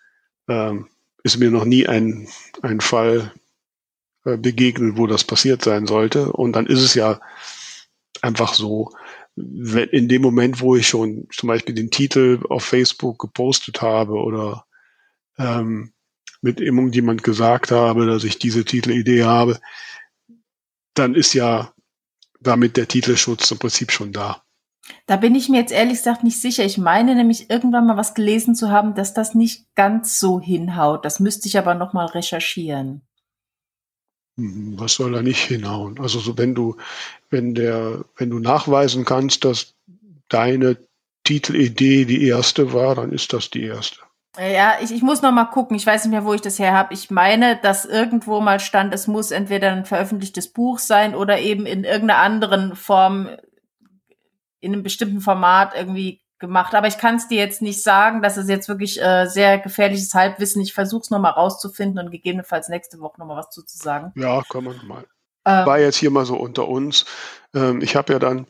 ähm, 0.48 0.88
ist 1.24 1.38
mir 1.38 1.52
noch 1.52 1.66
nie 1.66 1.88
ein, 1.88 2.28
ein 2.62 2.82
Fall 2.82 3.34
äh, 4.26 4.38
begegnet, 4.38 4.98
wo 4.98 5.08
das 5.08 5.24
passiert 5.24 5.64
sein 5.64 5.86
sollte. 5.86 6.32
Und 6.32 6.54
dann 6.54 6.66
ist 6.66 6.82
es 6.82 6.94
ja 6.94 7.20
einfach 8.22 8.54
so, 8.54 8.92
in 9.38 10.08
dem 10.08 10.22
Moment, 10.22 10.62
wo 10.62 10.76
ich 10.76 10.88
schon 10.88 11.28
zum 11.32 11.48
Beispiel 11.48 11.76
den 11.76 11.92
Titel 11.92 12.40
auf 12.50 12.64
Facebook 12.64 13.20
gepostet 13.20 13.82
habe 13.82 14.14
oder 14.14 14.66
ähm, 15.38 15.94
mit 16.42 16.60
irgendjemand 16.60 17.24
gesagt 17.24 17.72
habe, 17.72 18.06
dass 18.06 18.24
ich 18.24 18.40
diese 18.40 18.66
Titelidee 18.66 19.24
habe, 19.24 19.60
dann 20.94 21.16
ist 21.16 21.34
ja 21.34 21.74
damit 22.40 22.78
der 22.78 22.88
Titelschutz 22.88 23.52
im 23.52 23.60
Prinzip 23.60 23.92
schon 23.92 24.12
da. 24.12 24.44
Da 25.06 25.18
bin 25.18 25.36
ich 25.36 25.50
mir 25.50 25.60
jetzt 25.60 25.74
ehrlich 25.74 25.98
gesagt 25.98 26.24
nicht 26.24 26.42
sicher. 26.42 26.64
Ich 26.64 26.78
meine 26.78 27.16
nämlich 27.16 27.50
irgendwann 27.50 27.88
mal 27.88 27.98
was 27.98 28.14
gelesen 28.14 28.56
zu 28.56 28.70
haben, 28.72 28.96
dass 28.96 29.14
das 29.14 29.36
nicht 29.36 29.66
ganz 29.76 30.20
so 30.20 30.40
hinhaut. 30.40 31.04
Das 31.06 31.20
müsste 31.20 31.48
ich 31.48 31.58
aber 31.58 31.74
noch 31.74 31.94
mal 31.94 32.06
recherchieren. 32.06 33.07
Hm, 34.38 34.80
was 34.80 34.94
soll 34.94 35.12
da 35.12 35.22
nicht 35.22 35.44
hinhauen? 35.44 36.00
Also 36.00 36.20
so, 36.20 36.38
wenn 36.38 36.56
du, 36.56 36.78
wenn 37.30 37.56
der, 37.56 38.06
wenn 38.16 38.30
du 38.30 38.40
nachweisen 38.40 39.04
kannst, 39.06 39.44
dass 39.44 39.74
deine 40.30 40.78
Titelidee 41.24 42.06
die 42.06 42.28
erste 42.28 42.74
war, 42.74 42.96
dann 42.96 43.12
ist 43.12 43.34
das 43.34 43.50
die 43.50 43.64
erste. 43.64 44.00
Ja, 44.40 44.76
ich, 44.82 44.92
ich 44.92 45.02
muss 45.02 45.24
noch 45.24 45.32
mal 45.32 45.46
gucken. 45.46 45.76
Ich 45.76 45.86
weiß 45.86 46.06
nicht 46.06 46.12
mehr, 46.12 46.24
wo 46.24 46.34
ich 46.34 46.42
das 46.42 46.60
her 46.60 46.74
habe. 46.74 46.94
Ich 46.94 47.10
meine, 47.10 47.58
dass 47.58 47.86
irgendwo 47.86 48.40
mal 48.40 48.60
stand, 48.60 48.94
es 48.94 49.08
muss 49.08 49.32
entweder 49.32 49.72
ein 49.72 49.86
veröffentlichtes 49.86 50.54
Buch 50.54 50.78
sein 50.78 51.16
oder 51.16 51.40
eben 51.40 51.66
in 51.66 51.84
irgendeiner 51.84 52.20
anderen 52.20 52.76
Form, 52.76 53.30
in 54.60 54.74
einem 54.74 54.84
bestimmten 54.84 55.22
Format 55.22 55.74
irgendwie 55.76 56.22
gemacht. 56.40 56.74
Aber 56.76 56.88
ich 56.88 56.98
kann 56.98 57.16
es 57.16 57.28
dir 57.28 57.38
jetzt 57.38 57.62
nicht 57.62 57.82
sagen. 57.82 58.22
Das 58.22 58.38
ist 58.38 58.50
jetzt 58.50 58.70
wirklich 58.70 59.02
äh, 59.02 59.26
sehr 59.28 59.60
gefährliches 59.60 60.14
Halbwissen. 60.14 60.62
Ich 60.62 60.74
versuche 60.74 61.02
es 61.02 61.10
nochmal 61.10 61.32
rauszufinden 61.32 62.04
und 62.04 62.12
gegebenenfalls 62.12 62.70
nächste 62.70 63.00
Woche 63.00 63.20
nochmal 63.20 63.38
was 63.38 63.50
zu, 63.50 63.64
zu 63.64 63.78
sagen. 63.78 64.12
Ja, 64.16 64.44
kann 64.50 64.64
man 64.64 64.80
mal. 64.86 65.06
Ähm, 65.46 65.66
War 65.66 65.80
jetzt 65.80 65.98
hier 65.98 66.12
mal 66.12 66.26
so 66.26 66.36
unter 66.36 66.68
uns. 66.68 67.06
Ähm, 67.54 67.82
ich 67.82 67.96
habe 67.96 68.14
ja 68.14 68.20
dann 68.20 68.48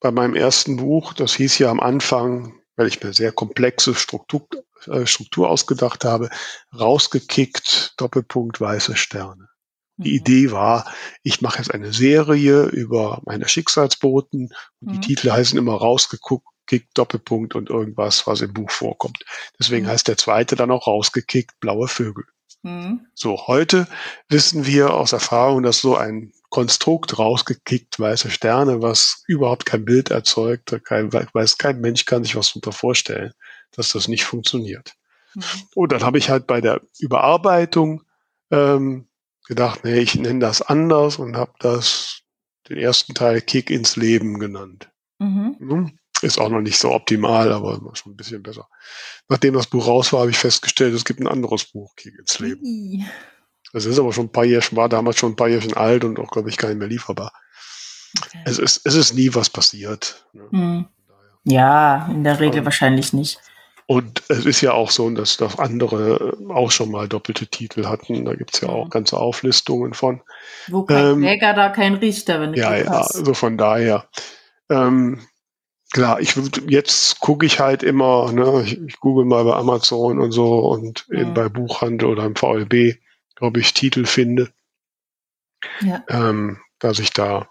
bei 0.00 0.10
meinem 0.10 0.36
ersten 0.36 0.76
Buch, 0.76 1.12
das 1.12 1.34
hieß 1.34 1.58
ja 1.58 1.70
am 1.70 1.80
Anfang, 1.80 2.54
weil 2.76 2.86
ich 2.86 3.02
mir 3.02 3.12
sehr 3.12 3.32
komplexe 3.32 3.94
Struktur, 3.94 4.46
äh, 4.86 5.06
Struktur 5.06 5.50
ausgedacht 5.50 6.04
habe, 6.04 6.30
rausgekickt, 6.78 7.94
Doppelpunkt, 7.96 8.60
weiße 8.60 8.96
Sterne. 8.96 9.48
Die 9.96 10.10
mhm. 10.10 10.16
Idee 10.16 10.50
war, 10.52 10.86
ich 11.24 11.42
mache 11.42 11.58
jetzt 11.58 11.74
eine 11.74 11.92
Serie 11.92 12.66
über 12.66 13.20
meine 13.24 13.48
Schicksalsboten 13.48 14.50
und 14.80 14.92
die 14.92 14.96
mhm. 14.96 15.02
Titel 15.02 15.30
heißen 15.32 15.58
immer 15.58 15.74
rausgeguckt, 15.74 16.46
rausgekickt, 16.68 16.96
Doppelpunkt 16.96 17.54
und 17.54 17.70
irgendwas, 17.70 18.26
was 18.26 18.40
im 18.40 18.52
Buch 18.52 18.70
vorkommt. 18.70 19.24
Deswegen 19.58 19.86
mhm. 19.86 19.90
heißt 19.90 20.08
der 20.08 20.16
zweite 20.16 20.56
dann 20.56 20.70
auch 20.70 20.86
rausgekickt, 20.86 21.58
blaue 21.60 21.88
Vögel. 21.88 22.24
Mhm. 22.62 23.06
So, 23.14 23.46
heute 23.46 23.86
wissen 24.28 24.66
wir 24.66 24.94
aus 24.94 25.12
Erfahrung, 25.12 25.62
dass 25.62 25.80
so 25.80 25.96
ein 25.96 26.32
Konstrukt 26.50 27.18
rausgekickt, 27.18 28.00
weiße 28.00 28.30
Sterne, 28.30 28.80
was 28.80 29.22
überhaupt 29.26 29.66
kein 29.66 29.84
Bild 29.84 30.10
erzeugt, 30.10 30.74
kein, 30.84 31.12
weiß 31.12 31.58
kein 31.58 31.80
Mensch 31.80 32.04
kann 32.06 32.24
sich 32.24 32.36
was 32.36 32.48
darunter 32.48 32.72
vorstellen, 32.72 33.32
dass 33.72 33.92
das 33.92 34.08
nicht 34.08 34.24
funktioniert. 34.24 34.94
Mhm. 35.34 35.42
Und 35.74 35.92
dann 35.92 36.02
habe 36.02 36.18
ich 36.18 36.30
halt 36.30 36.46
bei 36.46 36.60
der 36.60 36.80
Überarbeitung 36.98 38.02
ähm, 38.50 39.08
gedacht, 39.46 39.84
nee, 39.84 39.98
ich 39.98 40.14
nenne 40.14 40.40
das 40.40 40.62
anders 40.62 41.18
und 41.18 41.36
habe 41.36 41.52
das 41.60 42.22
den 42.68 42.78
ersten 42.78 43.14
Teil 43.14 43.40
Kick 43.40 43.70
ins 43.70 43.96
Leben 43.96 44.38
genannt. 44.38 44.90
Mhm. 45.18 45.97
Ist 46.22 46.40
auch 46.40 46.48
noch 46.48 46.60
nicht 46.60 46.78
so 46.78 46.92
optimal, 46.92 47.52
aber 47.52 47.80
schon 47.94 48.12
ein 48.12 48.16
bisschen 48.16 48.42
besser. 48.42 48.68
Nachdem 49.28 49.54
das 49.54 49.66
Buch 49.66 49.86
raus 49.86 50.12
war, 50.12 50.20
habe 50.20 50.30
ich 50.30 50.38
festgestellt, 50.38 50.94
es 50.94 51.04
gibt 51.04 51.20
ein 51.20 51.28
anderes 51.28 51.64
Buch, 51.64 51.94
Kick 51.94 52.18
ins 52.18 52.38
Leben. 52.40 53.06
Das 53.72 53.84
ist 53.84 53.98
aber 53.98 54.12
schon 54.12 54.26
ein 54.26 54.32
paar 54.32 54.44
Jahre, 54.44 54.64
war 54.72 54.88
damals 54.88 55.18
schon 55.18 55.32
ein 55.32 55.36
paar 55.36 55.48
Jahre 55.48 55.76
alt 55.76 56.04
und 56.04 56.18
auch, 56.18 56.30
glaube 56.30 56.48
ich, 56.48 56.56
gar 56.56 56.68
nicht 56.68 56.78
mehr 56.78 56.88
lieferbar. 56.88 57.32
Okay. 58.18 58.38
Es, 58.44 58.58
ist, 58.58 58.80
es 58.84 58.94
ist 58.94 59.14
nie 59.14 59.34
was 59.34 59.50
passiert. 59.50 60.26
Ne? 60.32 60.48
Hm. 60.50 60.86
Ja, 61.44 62.08
in 62.10 62.24
der 62.24 62.40
Regel 62.40 62.60
und, 62.60 62.64
wahrscheinlich 62.64 63.12
nicht. 63.12 63.38
Und 63.86 64.22
es 64.28 64.44
ist 64.44 64.60
ja 64.60 64.72
auch 64.72 64.90
so, 64.90 65.08
dass, 65.10 65.36
dass 65.36 65.58
andere 65.58 66.36
auch 66.48 66.70
schon 66.70 66.90
mal 66.90 67.08
doppelte 67.08 67.46
Titel 67.46 67.86
hatten. 67.86 68.24
Da 68.24 68.34
gibt 68.34 68.54
es 68.54 68.60
ja 68.60 68.68
auch 68.68 68.84
hm. 68.84 68.90
ganze 68.90 69.18
Auflistungen 69.18 69.94
von. 69.94 70.22
Wo 70.68 70.84
kein 70.84 71.04
ähm, 71.04 71.22
Träger, 71.22 71.54
da 71.54 71.68
kein 71.68 71.94
Richter, 71.94 72.40
wenn 72.40 72.52
du 72.52 72.58
Ja, 72.58 72.76
ja, 72.76 72.90
also 72.90 73.34
von 73.34 73.56
daher. 73.56 74.08
Ähm, 74.70 75.20
klar, 75.92 76.20
ich 76.20 76.34
jetzt 76.68 77.20
gucke 77.20 77.46
ich 77.46 77.60
halt 77.60 77.82
immer, 77.82 78.32
ne, 78.32 78.62
ich, 78.64 78.80
ich, 78.80 79.00
google 79.00 79.24
mal 79.24 79.44
bei 79.44 79.54
Amazon 79.54 80.18
und 80.18 80.32
so 80.32 80.58
und 80.70 81.08
mhm. 81.08 81.34
bei 81.34 81.48
Buchhandel 81.48 82.08
oder 82.08 82.24
im 82.24 82.36
VLB, 82.36 82.98
ob 83.40 83.56
ich 83.56 83.74
Titel 83.74 84.04
finde, 84.04 84.52
ja. 85.80 86.04
ähm, 86.08 86.58
dass 86.78 86.98
ich 86.98 87.12
da 87.12 87.48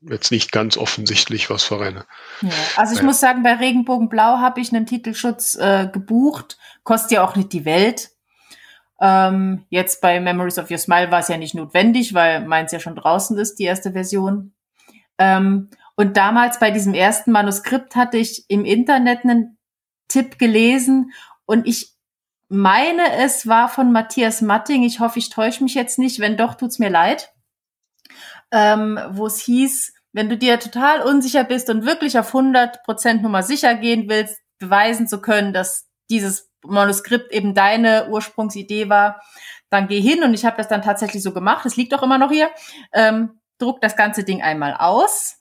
jetzt 0.00 0.32
nicht 0.32 0.50
ganz 0.50 0.76
offensichtlich 0.76 1.48
was 1.48 1.62
verrenne. 1.62 2.06
Ja. 2.40 2.50
Also 2.76 2.94
ich 2.94 3.00
ja. 3.00 3.04
muss 3.04 3.20
sagen, 3.20 3.42
bei 3.42 3.54
Regenbogenblau 3.54 4.38
habe 4.38 4.60
ich 4.60 4.72
einen 4.72 4.86
Titelschutz 4.86 5.54
äh, 5.54 5.88
gebucht, 5.92 6.58
kostet 6.82 7.12
ja 7.12 7.24
auch 7.24 7.36
nicht 7.36 7.52
die 7.52 7.64
Welt. 7.64 8.10
Ähm, 9.00 9.64
jetzt 9.68 10.00
bei 10.00 10.20
Memories 10.20 10.58
of 10.58 10.70
Your 10.70 10.78
Smile 10.78 11.10
war 11.10 11.20
es 11.20 11.28
ja 11.28 11.36
nicht 11.36 11.54
notwendig, 11.54 12.14
weil 12.14 12.46
meins 12.46 12.72
ja 12.72 12.80
schon 12.80 12.96
draußen 12.96 13.38
ist, 13.38 13.56
die 13.56 13.64
erste 13.64 13.92
Version. 13.92 14.52
Ähm, 15.18 15.70
und 15.96 16.16
damals 16.16 16.58
bei 16.58 16.70
diesem 16.70 16.94
ersten 16.94 17.32
Manuskript 17.32 17.96
hatte 17.96 18.18
ich 18.18 18.44
im 18.48 18.64
Internet 18.64 19.24
einen 19.24 19.58
Tipp 20.08 20.38
gelesen 20.38 21.12
und 21.46 21.66
ich 21.66 21.92
meine, 22.48 23.16
es 23.16 23.46
war 23.46 23.70
von 23.70 23.92
Matthias 23.92 24.42
Matting. 24.42 24.82
Ich 24.82 25.00
hoffe, 25.00 25.18
ich 25.18 25.30
täusche 25.30 25.64
mich 25.64 25.74
jetzt 25.74 25.98
nicht. 25.98 26.20
Wenn 26.20 26.36
doch, 26.36 26.54
tut's 26.54 26.78
mir 26.78 26.90
leid. 26.90 27.32
Ähm, 28.50 29.00
wo 29.12 29.26
es 29.26 29.40
hieß, 29.40 29.94
wenn 30.12 30.28
du 30.28 30.36
dir 30.36 30.60
total 30.60 31.00
unsicher 31.00 31.44
bist 31.44 31.70
und 31.70 31.86
wirklich 31.86 32.18
auf 32.18 32.28
100 32.28 32.82
Prozent 32.84 33.22
Nummer 33.22 33.42
sicher 33.42 33.74
gehen 33.74 34.08
willst, 34.08 34.38
beweisen 34.58 35.08
zu 35.08 35.22
können, 35.22 35.54
dass 35.54 35.88
dieses 36.10 36.50
Manuskript 36.62 37.32
eben 37.32 37.54
deine 37.54 38.10
Ursprungsidee 38.10 38.90
war, 38.90 39.22
dann 39.70 39.88
geh 39.88 40.00
hin 40.00 40.22
und 40.22 40.34
ich 40.34 40.44
habe 40.44 40.58
das 40.58 40.68
dann 40.68 40.82
tatsächlich 40.82 41.22
so 41.22 41.32
gemacht. 41.32 41.64
Es 41.64 41.76
liegt 41.76 41.94
auch 41.94 42.02
immer 42.02 42.18
noch 42.18 42.30
hier. 42.30 42.50
Ähm, 42.92 43.40
druck 43.58 43.80
das 43.80 43.96
ganze 43.96 44.24
Ding 44.24 44.42
einmal 44.42 44.74
aus, 44.74 45.38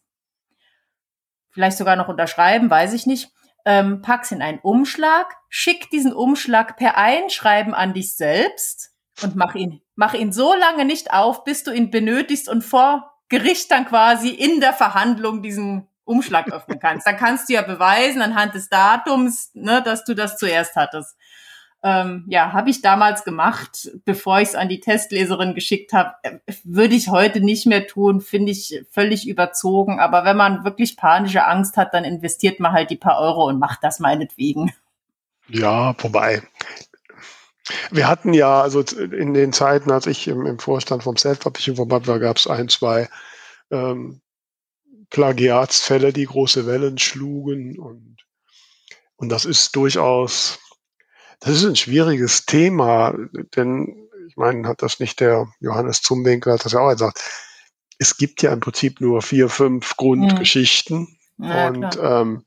vielleicht 1.51 1.77
sogar 1.77 1.95
noch 1.95 2.07
unterschreiben, 2.07 2.69
weiß 2.69 2.93
ich 2.93 3.05
nicht. 3.05 3.31
Ähm, 3.63 4.01
pack's 4.01 4.31
in 4.31 4.41
einen 4.41 4.59
Umschlag, 4.59 5.35
schick 5.49 5.89
diesen 5.91 6.13
Umschlag 6.13 6.77
per 6.77 6.97
Einschreiben 6.97 7.73
an 7.75 7.93
dich 7.93 8.15
selbst 8.15 8.91
und 9.21 9.35
mach 9.35 9.53
ihn, 9.53 9.81
mach 9.95 10.15
ihn 10.15 10.31
so 10.31 10.55
lange 10.55 10.83
nicht 10.83 11.13
auf, 11.13 11.43
bis 11.43 11.63
du 11.63 11.71
ihn 11.71 11.91
benötigst 11.91 12.49
und 12.49 12.63
vor 12.63 13.11
Gericht 13.29 13.69
dann 13.71 13.85
quasi 13.85 14.29
in 14.29 14.59
der 14.59 14.73
Verhandlung 14.73 15.43
diesen 15.43 15.87
Umschlag 16.03 16.51
öffnen 16.51 16.79
kannst. 16.79 17.07
Dann 17.07 17.17
kannst 17.17 17.47
du 17.47 17.53
ja 17.53 17.61
beweisen 17.61 18.21
anhand 18.21 18.55
des 18.55 18.69
Datums, 18.69 19.51
ne, 19.53 19.81
dass 19.81 20.03
du 20.03 20.13
das 20.13 20.37
zuerst 20.37 20.75
hattest. 20.75 21.15
Ähm, 21.83 22.25
ja, 22.27 22.53
habe 22.53 22.69
ich 22.69 22.83
damals 22.83 23.23
gemacht, 23.23 23.89
bevor 24.05 24.39
ich 24.39 24.49
es 24.49 24.55
an 24.55 24.69
die 24.69 24.79
Testleserin 24.79 25.55
geschickt 25.55 25.93
habe. 25.93 26.13
Äh, 26.21 26.37
würde 26.63 26.93
ich 26.93 27.09
heute 27.09 27.41
nicht 27.41 27.65
mehr 27.65 27.87
tun, 27.87 28.21
finde 28.21 28.51
ich 28.51 28.83
völlig 28.91 29.27
überzogen. 29.27 29.99
Aber 29.99 30.23
wenn 30.23 30.37
man 30.37 30.63
wirklich 30.63 30.95
panische 30.95 31.45
Angst 31.45 31.77
hat, 31.77 31.93
dann 31.93 32.03
investiert 32.03 32.59
man 32.59 32.73
halt 32.73 32.91
die 32.91 32.97
paar 32.97 33.19
Euro 33.19 33.47
und 33.47 33.57
macht 33.57 33.83
das 33.83 33.99
meinetwegen. 33.99 34.71
Ja, 35.47 35.95
wobei. 35.97 36.43
Wir 37.89 38.07
hatten 38.07 38.33
ja, 38.33 38.61
also 38.61 38.81
in 38.81 39.33
den 39.33 39.51
Zeiten, 39.51 39.91
als 39.91 40.05
ich 40.05 40.27
im, 40.27 40.45
im 40.45 40.59
Vorstand 40.59 41.03
vom 41.03 41.17
Self-Publishing-Verband 41.17 42.07
war, 42.07 42.19
gab 42.19 42.37
es 42.37 42.47
ein, 42.47 42.69
zwei 42.69 43.09
ähm, 43.71 44.21
Plagiatsfälle, 45.09 46.13
die 46.13 46.25
große 46.25 46.67
Wellen 46.67 46.97
schlugen 46.99 47.79
und, 47.79 48.17
und 49.15 49.29
das 49.29 49.45
ist 49.45 49.75
durchaus 49.75 50.59
das 51.41 51.55
ist 51.55 51.65
ein 51.65 51.75
schwieriges 51.75 52.45
Thema, 52.45 53.13
denn 53.55 54.07
ich 54.27 54.37
meine, 54.37 54.67
hat 54.67 54.81
das 54.81 54.99
nicht 54.99 55.19
der 55.19 55.47
Johannes 55.59 56.01
Zumwinkel, 56.01 56.53
hat 56.53 56.63
das 56.63 56.71
ja 56.71 56.79
auch 56.79 56.91
gesagt. 56.91 57.21
Es 57.97 58.15
gibt 58.15 58.41
ja 58.41 58.53
im 58.53 58.61
Prinzip 58.61 59.01
nur 59.01 59.21
vier, 59.21 59.49
fünf 59.49 59.97
Grundgeschichten. 59.97 61.17
Mhm. 61.37 61.45
Ja, 61.45 61.67
und, 61.67 61.99
ähm, 62.01 62.45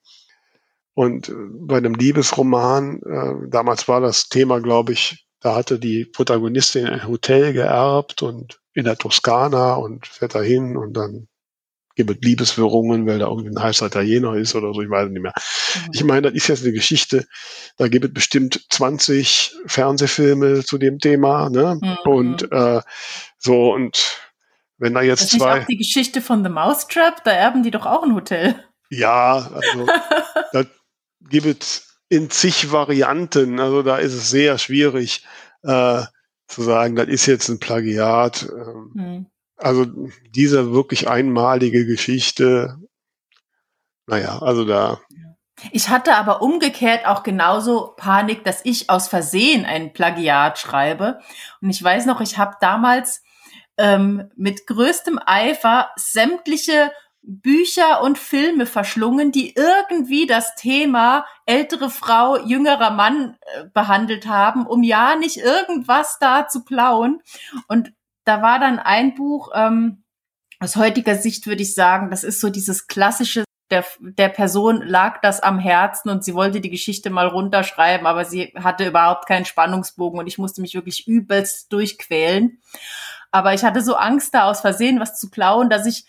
und 0.94 1.32
bei 1.34 1.76
einem 1.76 1.94
Liebesroman, 1.94 3.02
äh, 3.02 3.48
damals 3.48 3.88
war 3.88 4.00
das 4.00 4.28
Thema, 4.28 4.60
glaube 4.60 4.92
ich, 4.92 5.26
da 5.40 5.56
hatte 5.56 5.78
die 5.78 6.04
Protagonistin 6.04 6.86
ein 6.86 7.06
Hotel 7.06 7.52
geerbt 7.52 8.22
und 8.22 8.60
in 8.72 8.84
der 8.84 8.96
Toskana 8.96 9.74
und 9.74 10.06
fährt 10.06 10.34
dahin 10.34 10.76
und 10.76 10.94
dann 10.94 11.28
gibt 11.94 12.24
Liebeswirrungen, 12.24 13.06
weil 13.06 13.18
da 13.18 13.26
irgendwie 13.26 13.50
ein 13.50 13.62
heißer 13.62 13.86
Italiener 13.86 14.34
ist 14.34 14.54
oder 14.54 14.72
so, 14.72 14.80
ich 14.80 14.90
weiß 14.90 15.10
nicht 15.10 15.22
mehr. 15.22 15.32
Mhm. 15.34 15.90
Ich 15.92 16.04
meine, 16.04 16.22
das 16.22 16.34
ist 16.34 16.48
jetzt 16.48 16.62
eine 16.64 16.72
Geschichte, 16.72 17.26
da 17.76 17.88
gibt 17.88 18.04
es 18.04 18.12
bestimmt 18.12 18.66
20 18.70 19.54
Fernsehfilme 19.66 20.64
zu 20.64 20.78
dem 20.78 20.98
Thema, 20.98 21.50
ne? 21.50 21.78
Mhm. 21.80 21.98
Und 22.04 22.52
äh, 22.52 22.80
so, 23.38 23.72
und 23.72 24.20
wenn 24.78 24.94
da 24.94 25.02
jetzt 25.02 25.22
das 25.22 25.32
ist 25.32 25.38
zwei. 25.38 25.54
Nicht 25.54 25.62
auch 25.62 25.66
die 25.68 25.76
Geschichte 25.76 26.20
von 26.20 26.42
The 26.42 26.50
Mousetrap, 26.50 27.22
da 27.24 27.30
erben 27.30 27.62
die 27.62 27.70
doch 27.70 27.86
auch 27.86 28.02
ein 28.02 28.14
Hotel. 28.14 28.56
Ja, 28.90 29.50
also 29.52 29.86
da 30.52 30.64
gibt 31.20 31.62
es 31.62 32.00
in 32.08 32.30
zig 32.30 32.70
Varianten, 32.70 33.60
also 33.60 33.82
da 33.82 33.96
ist 33.96 34.14
es 34.14 34.30
sehr 34.30 34.58
schwierig 34.58 35.24
äh, 35.62 36.02
zu 36.46 36.62
sagen, 36.62 36.96
das 36.96 37.08
ist 37.08 37.26
jetzt 37.26 37.48
ein 37.48 37.58
Plagiat. 37.58 38.48
Ähm, 38.50 38.90
mhm. 38.94 39.26
Also 39.56 39.86
diese 40.34 40.72
wirklich 40.72 41.08
einmalige 41.08 41.86
Geschichte, 41.86 42.78
naja, 44.06 44.38
also 44.40 44.64
da. 44.64 45.00
Ich 45.70 45.88
hatte 45.88 46.16
aber 46.16 46.42
umgekehrt 46.42 47.06
auch 47.06 47.22
genauso 47.22 47.94
Panik, 47.96 48.44
dass 48.44 48.64
ich 48.64 48.90
aus 48.90 49.08
Versehen 49.08 49.64
ein 49.64 49.92
Plagiat 49.92 50.58
schreibe. 50.58 51.20
Und 51.60 51.70
ich 51.70 51.82
weiß 51.82 52.06
noch, 52.06 52.20
ich 52.20 52.36
habe 52.36 52.56
damals 52.60 53.22
ähm, 53.78 54.30
mit 54.36 54.66
größtem 54.66 55.18
Eifer 55.24 55.90
sämtliche 55.96 56.90
Bücher 57.22 58.02
und 58.02 58.18
Filme 58.18 58.66
verschlungen, 58.66 59.32
die 59.32 59.54
irgendwie 59.56 60.26
das 60.26 60.54
Thema 60.56 61.24
ältere 61.46 61.88
Frau, 61.88 62.36
jüngerer 62.36 62.90
Mann 62.90 63.38
äh, 63.40 63.64
behandelt 63.72 64.26
haben, 64.26 64.66
um 64.66 64.82
ja 64.82 65.16
nicht 65.16 65.38
irgendwas 65.38 66.18
da 66.20 66.48
zu 66.48 66.64
klauen. 66.64 67.22
Und 67.66 67.92
da 68.24 68.42
war 68.42 68.58
dann 68.58 68.78
ein 68.78 69.14
Buch, 69.14 69.50
ähm, 69.54 70.04
aus 70.60 70.76
heutiger 70.76 71.16
Sicht 71.16 71.46
würde 71.46 71.62
ich 71.62 71.74
sagen, 71.74 72.10
das 72.10 72.24
ist 72.24 72.40
so 72.40 72.48
dieses 72.48 72.86
klassische, 72.86 73.44
der, 73.70 73.84
der 74.00 74.28
Person 74.28 74.82
lag 74.82 75.20
das 75.20 75.40
am 75.40 75.58
Herzen 75.58 76.08
und 76.10 76.24
sie 76.24 76.34
wollte 76.34 76.60
die 76.60 76.70
Geschichte 76.70 77.10
mal 77.10 77.26
runterschreiben, 77.26 78.06
aber 78.06 78.24
sie 78.24 78.52
hatte 78.56 78.86
überhaupt 78.86 79.26
keinen 79.26 79.44
Spannungsbogen 79.44 80.18
und 80.18 80.26
ich 80.26 80.38
musste 80.38 80.60
mich 80.60 80.74
wirklich 80.74 81.06
übelst 81.06 81.72
durchquälen. 81.72 82.60
Aber 83.30 83.52
ich 83.52 83.64
hatte 83.64 83.82
so 83.82 83.96
Angst, 83.96 84.34
da 84.34 84.44
aus 84.44 84.60
Versehen 84.60 85.00
was 85.00 85.18
zu 85.18 85.28
klauen, 85.28 85.68
dass 85.68 85.86
ich 85.86 86.04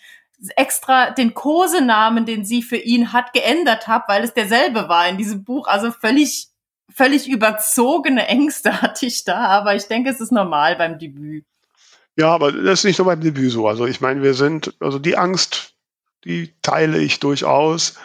extra 0.54 1.10
den 1.10 1.34
Kosenamen, 1.34 2.26
den 2.26 2.44
sie 2.44 2.62
für 2.62 2.76
ihn 2.76 3.12
hat, 3.12 3.32
geändert 3.32 3.88
habe, 3.88 4.04
weil 4.08 4.22
es 4.22 4.34
derselbe 4.34 4.88
war 4.88 5.08
in 5.08 5.16
diesem 5.16 5.44
Buch. 5.44 5.66
Also 5.66 5.90
völlig, 5.90 6.48
völlig 6.88 7.28
überzogene 7.28 8.26
Ängste 8.28 8.80
hatte 8.82 9.06
ich 9.06 9.24
da, 9.24 9.46
aber 9.46 9.74
ich 9.74 9.88
denke, 9.88 10.10
es 10.10 10.20
ist 10.20 10.32
normal 10.32 10.76
beim 10.76 10.98
Debüt. 10.98 11.46
Ja, 12.16 12.34
aber 12.34 12.50
das 12.50 12.80
ist 12.80 12.84
nicht 12.84 12.98
nur 12.98 13.06
beim 13.06 13.20
Debüt 13.20 13.52
so. 13.52 13.68
Also 13.68 13.86
ich 13.86 14.00
meine, 14.00 14.22
wir 14.22 14.34
sind, 14.34 14.74
also 14.80 14.98
die 14.98 15.16
Angst, 15.16 15.74
die 16.24 16.54
teile 16.62 16.98
ich 16.98 17.20
durchaus, 17.20 17.96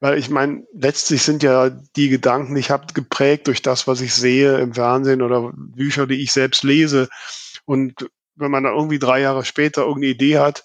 weil 0.00 0.18
ich 0.18 0.28
meine, 0.28 0.66
letztlich 0.74 1.22
sind 1.22 1.42
ja 1.42 1.70
die 1.70 2.10
Gedanken, 2.10 2.54
die 2.54 2.60
ich 2.60 2.70
habe, 2.70 2.92
geprägt 2.92 3.46
durch 3.46 3.62
das, 3.62 3.86
was 3.86 4.02
ich 4.02 4.14
sehe 4.14 4.58
im 4.58 4.74
Fernsehen 4.74 5.22
oder 5.22 5.50
Bücher, 5.54 6.06
die 6.06 6.22
ich 6.22 6.32
selbst 6.32 6.62
lese. 6.62 7.08
Und 7.64 8.10
wenn 8.36 8.50
man 8.50 8.64
da 8.64 8.70
irgendwie 8.70 8.98
drei 8.98 9.20
Jahre 9.20 9.44
später 9.46 9.82
irgendeine 9.82 10.12
Idee 10.12 10.38
hat, 10.38 10.62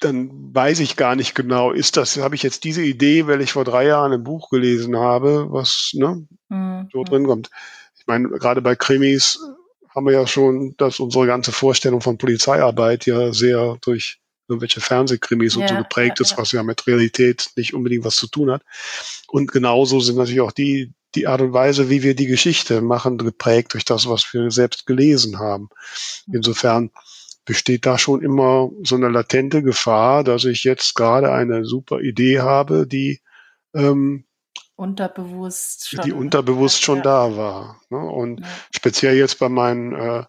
dann 0.00 0.54
weiß 0.54 0.80
ich 0.80 0.96
gar 0.96 1.16
nicht 1.16 1.34
genau, 1.34 1.72
ist 1.72 1.96
das, 1.96 2.18
habe 2.18 2.34
ich 2.34 2.42
jetzt 2.42 2.64
diese 2.64 2.82
Idee, 2.82 3.26
weil 3.26 3.40
ich 3.40 3.52
vor 3.52 3.64
drei 3.64 3.86
Jahren 3.86 4.12
ein 4.12 4.22
Buch 4.22 4.50
gelesen 4.50 4.96
habe, 4.96 5.46
was 5.50 5.92
ne, 5.94 6.26
mhm. 6.48 6.88
so 6.92 7.02
drin 7.02 7.26
kommt. 7.26 7.50
Ich 7.98 8.06
meine, 8.06 8.28
gerade 8.28 8.62
bei 8.62 8.76
Krimis 8.76 9.40
haben 9.98 10.06
wir 10.06 10.12
ja 10.12 10.26
schon, 10.28 10.74
dass 10.78 11.00
unsere 11.00 11.26
ganze 11.26 11.50
Vorstellung 11.50 12.00
von 12.00 12.18
Polizeiarbeit 12.18 13.04
ja 13.06 13.32
sehr 13.32 13.76
durch 13.80 14.20
irgendwelche 14.48 14.80
Fernsehkrimis 14.80 15.56
ja, 15.56 15.62
und 15.62 15.68
so 15.68 15.74
geprägt 15.74 16.20
ja, 16.20 16.22
ist, 16.22 16.38
was 16.38 16.52
ja 16.52 16.62
mit 16.62 16.86
Realität 16.86 17.50
nicht 17.56 17.74
unbedingt 17.74 18.04
was 18.04 18.14
zu 18.14 18.28
tun 18.28 18.50
hat. 18.52 18.62
Und 19.26 19.50
genauso 19.50 19.98
sind 19.98 20.16
natürlich 20.16 20.40
auch 20.40 20.52
die, 20.52 20.92
die 21.16 21.26
Art 21.26 21.40
und 21.40 21.52
Weise, 21.52 21.90
wie 21.90 22.04
wir 22.04 22.14
die 22.14 22.26
Geschichte 22.26 22.80
machen, 22.80 23.18
geprägt 23.18 23.74
durch 23.74 23.84
das, 23.84 24.08
was 24.08 24.32
wir 24.32 24.52
selbst 24.52 24.86
gelesen 24.86 25.40
haben. 25.40 25.68
Mhm. 26.26 26.36
Insofern 26.36 26.90
besteht 27.44 27.84
da 27.84 27.98
schon 27.98 28.22
immer 28.22 28.70
so 28.84 28.94
eine 28.94 29.08
latente 29.08 29.64
Gefahr, 29.64 30.22
dass 30.22 30.44
ich 30.44 30.62
jetzt 30.62 30.94
gerade 30.94 31.32
eine 31.32 31.64
super 31.64 32.00
Idee 32.00 32.38
habe, 32.38 32.86
die 32.86 33.20
ähm, 33.74 34.27
unterbewusst 34.78 35.88
schon, 35.88 36.04
die 36.04 36.12
unterbewusst 36.12 36.82
schon 36.82 36.98
ja. 36.98 37.02
da 37.02 37.36
war. 37.36 37.80
Ne? 37.90 37.98
Und 37.98 38.40
ja. 38.40 38.46
speziell 38.70 39.16
jetzt 39.16 39.40
bei 39.40 39.48
meinen 39.48 39.92
äh, 39.92 40.24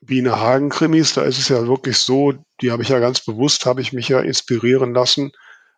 Biene 0.00 0.40
Hagen 0.40 0.70
Krimis, 0.70 1.14
da 1.14 1.22
ist 1.22 1.38
es 1.38 1.48
ja 1.48 1.66
wirklich 1.66 1.98
so, 1.98 2.32
die 2.62 2.72
habe 2.72 2.82
ich 2.82 2.88
ja 2.88 3.00
ganz 3.00 3.20
bewusst, 3.20 3.66
habe 3.66 3.82
ich 3.82 3.92
mich 3.92 4.08
ja 4.08 4.20
inspirieren 4.20 4.94
lassen 4.94 5.32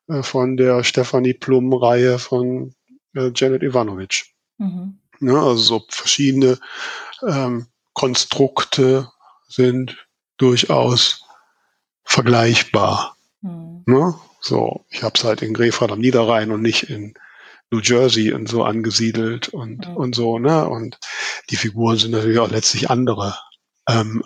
äh, 0.07 0.23
von 0.23 0.57
der 0.57 0.85
Stefanie 0.85 1.35
Plum 1.35 1.73
Reihe 1.73 2.21
von 2.21 2.73
äh, 3.15 3.33
Janet 3.35 3.65
Ivanovic. 3.65 4.27
Mhm. 4.59 5.01
Ne? 5.19 5.37
Also 5.37 5.57
so 5.57 5.85
verschiedene 5.89 6.59
ähm, 7.27 7.67
Konstrukte 7.95 9.09
sind 9.49 10.07
durchaus 10.37 11.25
vergleichbar. 12.05 13.17
Mhm. 13.41 13.83
Ne? 13.87 14.15
So, 14.41 14.85
ich 14.89 15.03
habe 15.03 15.15
es 15.17 15.25
halt 15.25 15.43
in 15.43 15.53
Grefrath 15.53 15.91
am 15.91 15.99
Niederrhein 15.99 16.53
und 16.53 16.63
nicht 16.63 16.85
in 16.85 17.15
New 17.71 17.81
Jersey 17.81 18.33
und 18.33 18.49
so 18.49 18.65
angesiedelt 18.65 19.49
und, 19.49 19.89
mhm. 19.89 19.97
und 19.97 20.15
so, 20.15 20.39
ne? 20.39 20.69
Und 20.69 20.99
die 21.51 21.57
Figuren 21.57 21.97
sind 21.97 22.13
natürlich 22.13 22.39
auch 22.39 22.51
letztlich 22.51 22.91
andere. 22.91 23.37
Ähm, 23.89 24.23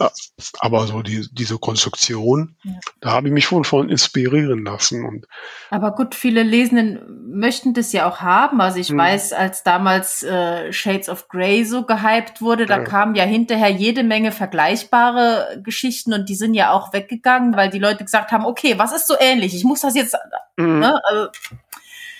aber 0.58 0.88
so 0.88 1.02
die, 1.02 1.28
diese 1.30 1.56
Konstruktion, 1.56 2.56
ja. 2.64 2.72
da 3.00 3.12
habe 3.12 3.28
ich 3.28 3.32
mich 3.32 3.44
schon 3.44 3.62
von 3.62 3.90
inspirieren 3.90 4.64
lassen. 4.64 5.04
Und 5.04 5.28
aber 5.70 5.92
gut, 5.92 6.16
viele 6.16 6.42
Lesenden 6.42 7.30
möchten 7.32 7.72
das 7.72 7.92
ja 7.92 8.08
auch 8.08 8.20
haben. 8.20 8.60
Also 8.60 8.80
ich 8.80 8.88
hm. 8.88 8.98
weiß, 8.98 9.32
als 9.32 9.62
damals 9.62 10.24
äh, 10.24 10.72
Shades 10.72 11.08
of 11.08 11.28
Grey 11.28 11.64
so 11.64 11.84
gehypt 11.84 12.42
wurde, 12.42 12.66
da 12.66 12.78
ja. 12.78 12.82
kamen 12.84 13.14
ja 13.14 13.22
hinterher 13.22 13.70
jede 13.70 14.02
Menge 14.02 14.32
vergleichbare 14.32 15.60
Geschichten 15.62 16.12
und 16.12 16.28
die 16.28 16.34
sind 16.34 16.54
ja 16.54 16.72
auch 16.72 16.92
weggegangen, 16.92 17.54
weil 17.54 17.70
die 17.70 17.78
Leute 17.78 18.02
gesagt 18.02 18.32
haben, 18.32 18.44
okay, 18.44 18.74
was 18.78 18.92
ist 18.92 19.06
so 19.06 19.14
ähnlich? 19.20 19.54
Ich 19.54 19.62
muss 19.62 19.82
das 19.82 19.94
jetzt, 19.94 20.16
mhm. 20.56 20.80
ne? 20.80 21.00
Also, 21.04 21.28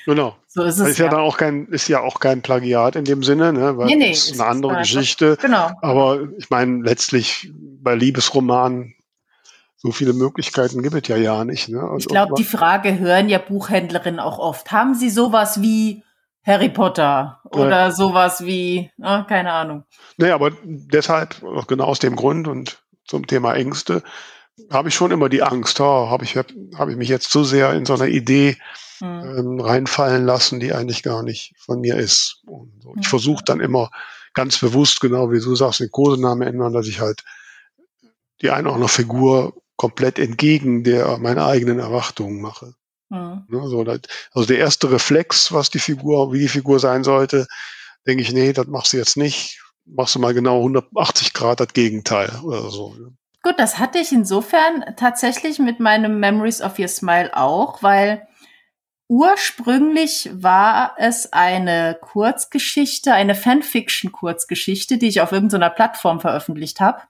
Genau. 0.07 0.37
So 0.49 0.65
ist 0.65 0.79
es. 0.79 0.91
Ist 0.91 0.99
ja, 0.99 1.07
ja, 1.07 1.11
dann 1.13 1.21
auch 1.21 1.37
kein, 1.37 1.67
ist 1.67 1.89
ja 1.89 2.01
auch 2.01 2.21
kein 2.21 2.43
Plagiat 2.43 2.97
in 2.97 3.05
dem 3.05 3.23
Sinne, 3.23 3.53
ne? 3.53 3.77
Weil 3.77 3.87
nee, 3.87 3.97
nee, 3.97 4.11
das 4.11 4.31
ist 4.31 4.41
eine 4.41 4.49
andere 4.51 4.79
Geschichte. 4.79 5.39
Genau. 5.41 5.71
Aber 5.81 6.21
ich 6.37 6.51
meine, 6.51 6.83
letztlich 6.83 7.51
bei 7.55 7.95
Liebesromanen 7.95 8.95
so 9.77 9.91
viele 9.91 10.13
Möglichkeiten 10.13 10.83
gibt 10.83 10.95
es 10.95 11.09
ja 11.09 11.17
ja 11.17 11.45
nicht. 11.45 11.69
Ne? 11.69 11.81
Also 11.81 11.97
ich 11.97 12.09
glaube, 12.09 12.35
die 12.37 12.45
Frage 12.45 12.99
hören 12.99 13.29
ja 13.29 13.39
Buchhändlerinnen 13.39 14.21
auch 14.21 14.39
oft. 14.39 14.71
Haben 14.71 14.95
Sie 14.95 15.11
sowas 15.11 15.61
wie 15.61 16.05
Harry 16.45 16.69
Potter 16.69 17.41
oder 17.45 17.87
ja. 17.87 17.91
sowas 17.91 18.45
wie, 18.45 18.91
oh, 18.99 19.23
keine 19.29 19.53
Ahnung. 19.53 19.85
Nee, 20.19 20.31
aber 20.31 20.53
deshalb, 20.63 21.43
genau 21.67 21.85
aus 21.85 21.99
dem 21.99 22.15
Grund 22.15 22.47
und 22.47 22.83
zum 23.05 23.27
Thema 23.27 23.55
Ängste, 23.55 24.03
habe 24.71 24.89
ich 24.89 24.95
schon 24.95 25.11
immer 25.11 25.29
die 25.29 25.43
Angst, 25.43 25.81
oh, 25.81 26.11
habe 26.11 26.25
ich, 26.25 26.37
hab 26.37 26.89
ich 26.89 26.97
mich 26.97 27.09
jetzt 27.09 27.31
zu 27.31 27.43
sehr 27.43 27.73
in 27.73 27.85
so 27.85 27.95
einer 27.95 28.07
Idee 28.07 28.57
mhm. 29.03 29.39
ähm, 29.39 29.61
reinfallen 29.61 30.25
lassen, 30.25 30.61
die 30.61 30.73
eigentlich 30.73 31.03
gar 31.03 31.23
nicht 31.23 31.55
von 31.59 31.81
mir 31.81 31.97
ist. 31.97 32.43
So. 32.47 32.69
Ich 32.93 33.07
mhm. 33.07 33.11
versuche 33.11 33.45
dann 33.45 33.61
immer 33.61 33.91
ganz 34.33 34.59
bewusst, 34.59 35.01
genau 35.01 35.31
wie 35.31 35.41
du 35.41 35.55
sagst, 35.55 35.81
den 35.81 35.91
Kosenamen 35.91 36.47
ändern, 36.47 36.73
dass 36.73 36.87
ich 36.87 37.01
halt 37.01 37.25
die 38.41 38.51
eine 38.51 38.69
oder 38.69 38.75
andere 38.75 38.89
Figur 38.89 39.55
komplett 39.77 40.19
entgegen 40.19 40.85
der 40.85 41.19
meiner 41.19 41.47
eigenen 41.47 41.81
Erwartungen 41.81 42.41
mache. 42.41 42.75
Mhm. 43.09 43.45
Ne, 43.49 43.69
so, 43.69 43.81
also 43.81 44.47
der 44.47 44.59
erste 44.59 44.91
Reflex, 44.91 45.53
was 45.53 45.71
die 45.71 45.81
Figur, 45.81 46.33
wie 46.33 46.39
die 46.39 46.49
Figur 46.49 46.79
sein 46.79 47.05
sollte, 47.05 47.47
denke 48.07 48.23
ich, 48.23 48.33
nee, 48.33 48.53
das 48.53 48.67
machst 48.69 48.93
du 48.93 48.97
jetzt 48.97 49.17
nicht. 49.17 49.61
Machst 49.85 50.15
du 50.15 50.21
mal 50.21 50.33
genau 50.33 50.59
180 50.59 51.35
Grad 51.35 51.59
das 51.59 51.73
Gegenteil 51.73 52.31
oder 52.45 52.71
so. 52.71 52.95
Gut, 53.43 53.55
das 53.59 53.81
hatte 53.81 53.99
ich 53.99 54.13
insofern 54.13 54.85
tatsächlich 54.97 55.59
mit 55.59 55.81
meinem 55.81 56.21
Memories 56.21 56.63
of 56.63 56.79
Your 56.79 56.87
Smile 56.87 57.37
auch, 57.37 57.83
weil 57.83 58.29
Ursprünglich 59.13 60.31
war 60.33 60.95
es 60.97 61.35
eine 61.35 61.99
Kurzgeschichte, 62.01 63.13
eine 63.13 63.35
Fanfiction-Kurzgeschichte, 63.35 64.97
die 64.97 65.09
ich 65.09 65.21
auf 65.21 65.33
irgendeiner 65.33 65.69
Plattform 65.69 66.19
veröffentlicht 66.19 66.81
habe, 66.81 67.03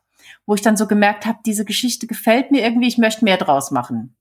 wo 0.44 0.56
ich 0.56 0.62
dann 0.62 0.76
so 0.76 0.88
gemerkt 0.88 1.26
habe, 1.26 1.38
diese 1.46 1.64
Geschichte 1.64 2.08
gefällt 2.08 2.50
mir 2.50 2.64
irgendwie, 2.64 2.88
ich 2.88 2.98
möchte 2.98 3.24
mehr 3.24 3.36
draus 3.36 3.70
machen. 3.70 4.16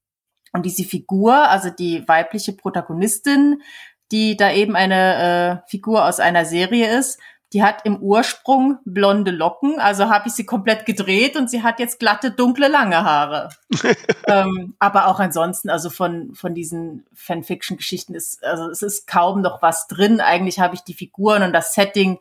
Und 0.54 0.68
diese 0.68 0.84
Figur, 0.84 1.50
also 1.50 1.72
die 1.72 2.08
weibliche 2.08 2.54
Protagonistin, 2.54 3.64
die 4.12 4.38
da 4.38 4.52
eben 4.52 4.76
eine 4.76 5.64
äh, 5.66 5.68
Figur 5.68 6.06
aus 6.06 6.20
einer 6.20 6.46
Serie 6.46 6.96
ist, 7.00 7.20
die 7.54 7.64
hat 7.64 7.86
im 7.86 7.98
Ursprung 7.98 8.80
blonde 8.86 9.32
Locken, 9.32 9.80
also 9.80 10.10
habe 10.10 10.30
ich 10.30 10.34
sie 10.34 10.46
komplett 10.46 10.86
gedreht 10.86 11.36
und 11.36 11.50
sie 11.50 11.64
hat 11.64 11.80
jetzt 11.80 12.00
glatte, 12.00 12.32
dunkle, 12.32 12.70
lange 12.70 13.04
Haare. 13.04 13.50
ähm, 14.28 14.76
aber 14.80 15.08
auch 15.08 15.20
ansonsten, 15.20 15.70
also 15.70 15.90
von, 15.90 16.34
von 16.34 16.56
diesen 16.56 17.06
Fanfiction-Geschichten 17.14 18.16
ist, 18.16 18.44
also 18.44 18.70
es 18.70 18.82
ist 18.82 19.06
kaum 19.06 19.42
noch 19.42 19.62
was 19.62 19.88
drin. 19.88 20.22
Eigentlich 20.22 20.60
habe 20.60 20.76
ich 20.76 20.82
die 20.82 20.94
Figuren 20.94 21.44
und 21.44 21.52
das 21.52 21.74
Setting 21.74 22.20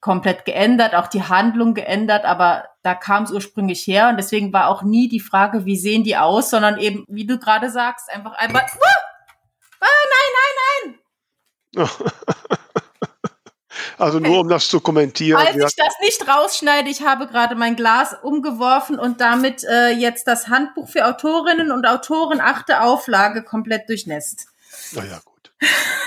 komplett 0.00 0.44
geändert, 0.44 0.94
auch 0.94 1.08
die 1.08 1.24
Handlung 1.24 1.74
geändert, 1.74 2.24
aber 2.24 2.64
da 2.82 2.94
kam 2.94 3.24
es 3.24 3.32
ursprünglich 3.32 3.86
her 3.86 4.08
und 4.08 4.16
deswegen 4.16 4.52
war 4.52 4.68
auch 4.68 4.82
nie 4.82 5.08
die 5.08 5.20
Frage, 5.20 5.64
wie 5.66 5.76
sehen 5.76 6.04
die 6.04 6.16
aus, 6.16 6.48
sondern 6.48 6.78
eben, 6.78 7.04
wie 7.08 7.26
du 7.26 7.38
gerade 7.38 7.70
sagst, 7.70 8.08
einfach 8.10 8.32
einmal, 8.34 8.62
ah, 8.62 8.66
ah, 9.80 9.86
nein, 10.12 10.96
nein, 11.74 11.88
nein. 11.88 12.58
Also 13.98 14.18
nur 14.18 14.40
um 14.40 14.48
das 14.48 14.68
zu 14.68 14.80
kommentieren. 14.80 15.40
Falls 15.40 15.56
ich 15.56 15.76
das 15.76 15.94
nicht 16.00 16.28
rausschneide, 16.28 16.88
ich 16.88 17.02
habe 17.02 17.26
gerade 17.26 17.54
mein 17.54 17.76
Glas 17.76 18.14
umgeworfen 18.22 18.98
und 18.98 19.20
damit 19.20 19.64
äh, 19.64 19.90
jetzt 19.90 20.26
das 20.26 20.48
Handbuch 20.48 20.88
für 20.88 21.06
Autorinnen 21.06 21.70
und 21.70 21.86
Autoren 21.86 22.40
achte 22.40 22.82
Auflage 22.82 23.42
komplett 23.42 23.88
durchnässt. 23.88 24.46
Naja, 24.92 25.20
gut. 25.24 25.52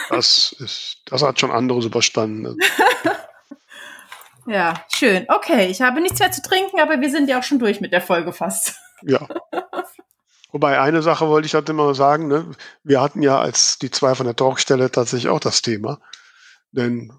Das 0.09 0.51
ist, 0.59 0.97
das 1.05 1.23
hat 1.23 1.39
schon 1.39 1.51
anderes 1.51 1.85
überstanden. 1.85 2.57
ja, 4.45 4.73
schön. 4.93 5.25
Okay, 5.27 5.67
ich 5.67 5.81
habe 5.81 6.01
nichts 6.01 6.19
mehr 6.19 6.31
zu 6.31 6.41
trinken, 6.41 6.79
aber 6.79 6.99
wir 7.01 7.09
sind 7.09 7.29
ja 7.29 7.39
auch 7.39 7.43
schon 7.43 7.59
durch 7.59 7.81
mit 7.81 7.91
der 7.91 8.01
Folge 8.01 8.33
fast. 8.33 8.75
Ja. 9.03 9.27
Wobei 10.51 10.79
eine 10.79 11.01
Sache 11.03 11.27
wollte 11.27 11.45
ich 11.45 11.53
halt 11.53 11.69
immer 11.69 11.93
sagen, 11.93 12.27
ne? 12.27 12.51
wir 12.83 13.01
hatten 13.01 13.21
ja 13.21 13.39
als 13.39 13.77
die 13.77 13.91
zwei 13.91 14.15
von 14.15 14.25
der 14.25 14.35
Talkstelle 14.35 14.91
tatsächlich 14.91 15.29
auch 15.29 15.39
das 15.39 15.61
Thema. 15.61 15.99
Denn 16.71 17.11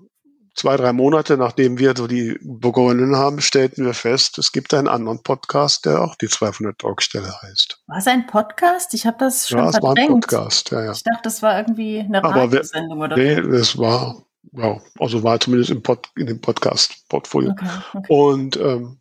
zwei, 0.61 0.77
drei 0.77 0.93
Monate, 0.93 1.39
nachdem 1.39 1.79
wir 1.79 1.95
so 1.97 2.07
die 2.07 2.39
begonnen 2.43 3.17
haben, 3.17 3.41
stellten 3.41 3.87
wir 3.87 3.95
fest, 3.95 4.37
es 4.37 4.53
gibt 4.53 4.75
einen 4.75 4.89
anderen 4.89 5.23
Podcast, 5.23 5.87
der 5.87 6.03
auch 6.03 6.17
die 6.17 6.29
200 6.29 6.79
Talkstelle 6.79 7.33
heißt. 7.41 7.83
War 7.87 7.97
es 7.97 8.07
ein 8.07 8.27
Podcast? 8.27 8.93
Ich 8.93 9.07
habe 9.07 9.17
das 9.19 9.49
schon 9.49 9.59
ja, 9.59 9.73
verdrängt. 9.73 9.99
es 9.99 10.03
war 10.03 10.05
ein 10.05 10.21
Podcast, 10.21 10.71
ja, 10.71 10.85
ja. 10.85 10.93
Ich 10.93 11.03
dachte, 11.03 11.21
das 11.23 11.41
war 11.41 11.59
irgendwie 11.59 12.01
eine 12.01 12.23
Radiosendung 12.23 13.01
oder 13.01 13.17
Nee, 13.17 13.33
es 13.33 13.79
war, 13.79 14.23
ja, 14.53 14.79
also 14.99 15.23
war 15.23 15.41
zumindest 15.41 15.71
im 15.71 15.83
Pod, 15.83 16.11
in 16.17 16.27
dem 16.27 16.43
Podcast-Portfolio. 16.43 17.53
Okay, 17.53 17.67
okay. 17.95 18.07
Und 18.09 18.59
ähm, 18.59 19.01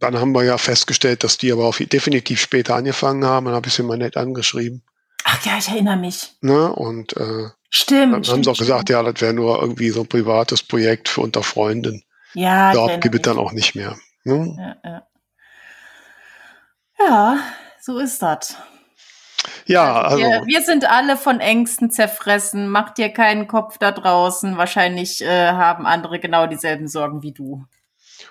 dann 0.00 0.18
haben 0.18 0.32
wir 0.32 0.42
ja 0.42 0.58
festgestellt, 0.58 1.22
dass 1.22 1.38
die 1.38 1.52
aber 1.52 1.64
auch 1.64 1.76
definitiv 1.76 2.40
später 2.40 2.74
angefangen 2.74 3.24
haben. 3.24 3.46
Dann 3.46 3.54
habe 3.54 3.68
ich 3.68 3.74
sie 3.74 3.84
mal 3.84 3.98
nett 3.98 4.16
angeschrieben. 4.16 4.82
Ach 5.24 5.44
ja, 5.44 5.58
ich 5.58 5.68
erinnere 5.68 5.96
mich. 5.96 6.34
Ne? 6.40 6.72
Und 6.72 7.16
äh, 7.16 7.48
Stimmt. 7.70 8.12
Dann 8.12 8.32
haben 8.32 8.44
sie 8.44 8.50
auch 8.50 8.56
gesagt, 8.56 8.88
ja, 8.88 9.02
das 9.02 9.20
wäre 9.20 9.34
nur 9.34 9.60
irgendwie 9.60 9.90
so 9.90 10.02
ein 10.02 10.06
privates 10.06 10.62
Projekt 10.62 11.08
für 11.08 11.22
unter 11.22 11.42
Freunden. 11.42 12.04
Ja, 12.34 12.72
Dort 12.72 13.00
gibt 13.00 13.16
es 13.16 13.22
dann 13.22 13.38
auch 13.38 13.52
nicht 13.52 13.74
mehr. 13.74 13.96
Ne? 14.22 14.76
Ja, 14.84 14.90
ja. 14.90 15.06
ja, 16.98 17.38
so 17.80 17.98
ist 17.98 18.22
das. 18.22 18.56
Ja, 19.66 20.02
also. 20.02 20.18
Wir, 20.18 20.42
wir, 20.46 20.62
sind 20.62 20.88
alle 20.88 21.16
von 21.16 21.40
Ängsten 21.40 21.90
zerfressen. 21.90 22.68
Mach 22.68 22.90
dir 22.90 23.08
keinen 23.08 23.48
Kopf 23.48 23.78
da 23.78 23.92
draußen. 23.92 24.56
Wahrscheinlich 24.56 25.22
äh, 25.22 25.48
haben 25.48 25.86
andere 25.86 26.20
genau 26.20 26.46
dieselben 26.46 26.86
Sorgen 26.86 27.22
wie 27.22 27.32
du. 27.32 27.64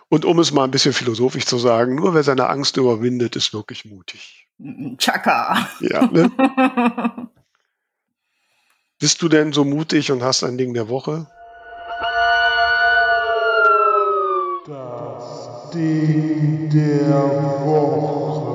Und 0.10 0.26
um 0.26 0.40
es 0.40 0.52
mal 0.52 0.64
ein 0.64 0.72
bisschen 0.72 0.94
philosophisch 0.94 1.46
zu 1.46 1.58
sagen, 1.58 1.96
nur 1.96 2.14
wer 2.14 2.24
seine 2.24 2.50
Angst 2.50 2.78
überwindet, 2.78 3.36
ist 3.36 3.54
wirklich 3.54 3.86
mutig. 3.86 4.43
Chaka. 4.98 5.68
Ja, 5.80 6.06
ne? 6.06 6.32
Bist 9.00 9.22
du 9.22 9.28
denn 9.28 9.52
so 9.52 9.66
mutig 9.66 10.12
und 10.12 10.24
hast 10.24 10.44
ein 10.44 10.58
Ding 10.58 10.74
der 10.74 10.88
Woche? 10.88 11.28
Das 14.66 15.72
Ding 15.74 16.70
der 16.70 17.14
Woche. 17.66 18.54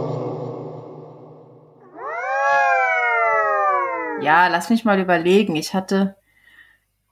Ja, 4.22 4.48
lass 4.48 4.70
mich 4.70 4.84
mal 4.84 4.98
überlegen. 5.00 5.54
Ich 5.56 5.74
hatte, 5.74 6.16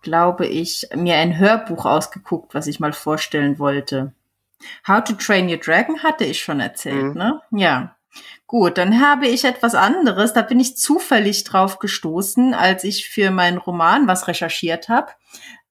glaube 0.03 0.47
ich, 0.47 0.89
mir 0.95 1.17
ein 1.17 1.39
Hörbuch 1.39 1.85
ausgeguckt, 1.85 2.55
was 2.55 2.67
ich 2.67 2.81
mal 2.81 2.93
vorstellen 2.93 3.59
wollte. 3.59 4.13
How 4.89 5.05
to 5.05 5.13
Train 5.13 5.49
Your 5.51 5.59
Dragon 5.59 6.03
hatte 6.03 6.25
ich 6.25 6.41
schon 6.41 6.61
erzählt, 6.61 7.15
mhm. 7.15 7.19
ne? 7.19 7.41
Ja. 7.51 7.97
Gut, 8.47 8.79
dann 8.79 9.01
habe 9.01 9.27
ich 9.27 9.45
etwas 9.45 9.75
anderes. 9.75 10.33
Da 10.33 10.43
bin 10.43 10.61
ich 10.61 10.77
zufällig 10.77 11.45
drauf 11.45 11.79
gestoßen, 11.79 12.55
als 12.55 12.85
ich 12.85 13.09
für 13.09 13.31
meinen 13.31 13.59
Roman 13.59 14.07
was 14.07 14.29
recherchiert 14.29 14.89
habe. 14.89 15.13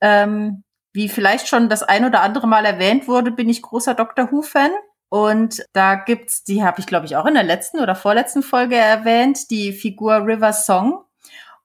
Ähm, 0.02 0.64
wie 0.94 1.10
vielleicht 1.10 1.48
schon 1.48 1.70
das 1.70 1.84
ein 1.84 2.06
oder 2.06 2.22
andere 2.22 2.48
Mal 2.48 2.66
erwähnt 2.66 3.08
wurde, 3.08 3.32
bin 3.32 3.50
ich 3.50 3.62
großer 3.62 3.94
Dr. 3.94 4.32
Who-Fan. 4.32 4.72
Und 5.10 5.64
da 5.74 5.96
gibt's, 5.96 6.44
die 6.44 6.64
habe 6.64 6.80
ich 6.80 6.88
glaube 6.88 7.06
ich 7.06 7.16
auch 7.16 7.26
in 7.26 7.36
der 7.36 7.44
letzten 7.44 7.80
oder 7.80 7.96
vorletzten 7.96 8.44
Folge 8.44 8.76
erwähnt, 8.76 9.50
die 9.52 9.72
Figur 9.72 10.26
River 10.26 10.54
Song. 10.54 11.06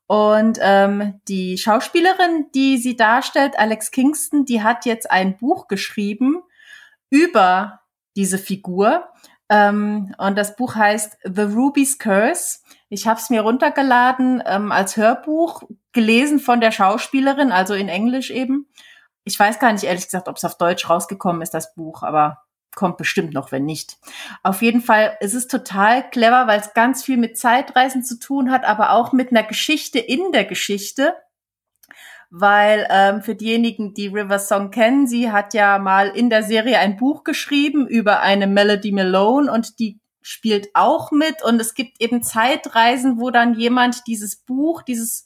Und 0.06 0.58
ähm, 0.60 1.20
die 1.28 1.56
Schauspielerin, 1.56 2.46
die 2.54 2.78
sie 2.78 2.96
darstellt, 2.96 3.56
Alex 3.58 3.92
Kingston, 3.92 4.44
die 4.44 4.62
hat 4.62 4.84
jetzt 4.84 5.08
ein 5.10 5.36
Buch 5.36 5.68
geschrieben 5.68 6.42
über 7.10 7.80
diese 8.16 8.38
Figur. 8.38 9.08
Ähm, 9.50 10.14
und 10.16 10.38
das 10.38 10.56
Buch 10.56 10.76
heißt 10.76 11.18
The 11.24 11.42
Ruby's 11.42 11.98
Curse. 11.98 12.60
Ich 12.88 13.06
habe 13.06 13.20
es 13.20 13.28
mir 13.30 13.42
runtergeladen 13.42 14.42
ähm, 14.46 14.72
als 14.72 14.96
Hörbuch, 14.96 15.64
gelesen 15.92 16.38
von 16.38 16.60
der 16.60 16.70
Schauspielerin, 16.70 17.50
also 17.50 17.74
in 17.74 17.88
Englisch 17.88 18.30
eben. 18.30 18.68
Ich 19.24 19.38
weiß 19.38 19.58
gar 19.58 19.72
nicht 19.72 19.84
ehrlich 19.84 20.04
gesagt, 20.04 20.28
ob 20.28 20.36
es 20.36 20.44
auf 20.44 20.56
Deutsch 20.56 20.88
rausgekommen 20.88 21.42
ist, 21.42 21.52
das 21.52 21.74
Buch, 21.74 22.02
aber 22.04 22.42
kommt 22.76 22.96
bestimmt 22.96 23.34
noch, 23.34 23.50
wenn 23.50 23.64
nicht. 23.64 23.98
Auf 24.44 24.62
jeden 24.62 24.80
Fall 24.80 25.16
ist 25.20 25.34
es 25.34 25.48
total 25.48 26.08
clever, 26.10 26.46
weil 26.46 26.60
es 26.60 26.72
ganz 26.72 27.02
viel 27.02 27.16
mit 27.16 27.36
Zeitreisen 27.36 28.04
zu 28.04 28.20
tun 28.20 28.50
hat, 28.50 28.64
aber 28.64 28.92
auch 28.92 29.12
mit 29.12 29.32
einer 29.32 29.42
Geschichte 29.42 29.98
in 29.98 30.30
der 30.32 30.44
Geschichte 30.44 31.14
weil 32.30 32.86
ähm, 32.90 33.22
für 33.22 33.34
diejenigen, 33.34 33.92
die 33.92 34.06
River 34.06 34.38
Song 34.38 34.70
kennen, 34.70 35.06
sie 35.08 35.32
hat 35.32 35.52
ja 35.52 35.78
mal 35.78 36.08
in 36.08 36.30
der 36.30 36.44
Serie 36.44 36.78
ein 36.78 36.96
Buch 36.96 37.24
geschrieben 37.24 37.86
über 37.88 38.20
eine 38.20 38.46
Melody 38.46 38.92
Malone 38.92 39.52
und 39.52 39.80
die 39.80 40.00
spielt 40.22 40.68
auch 40.74 41.10
mit. 41.10 41.42
Und 41.42 41.60
es 41.60 41.74
gibt 41.74 42.00
eben 42.00 42.22
Zeitreisen, 42.22 43.18
wo 43.20 43.30
dann 43.30 43.54
jemand 43.54 44.06
dieses 44.06 44.36
Buch, 44.36 44.82
dieses 44.82 45.24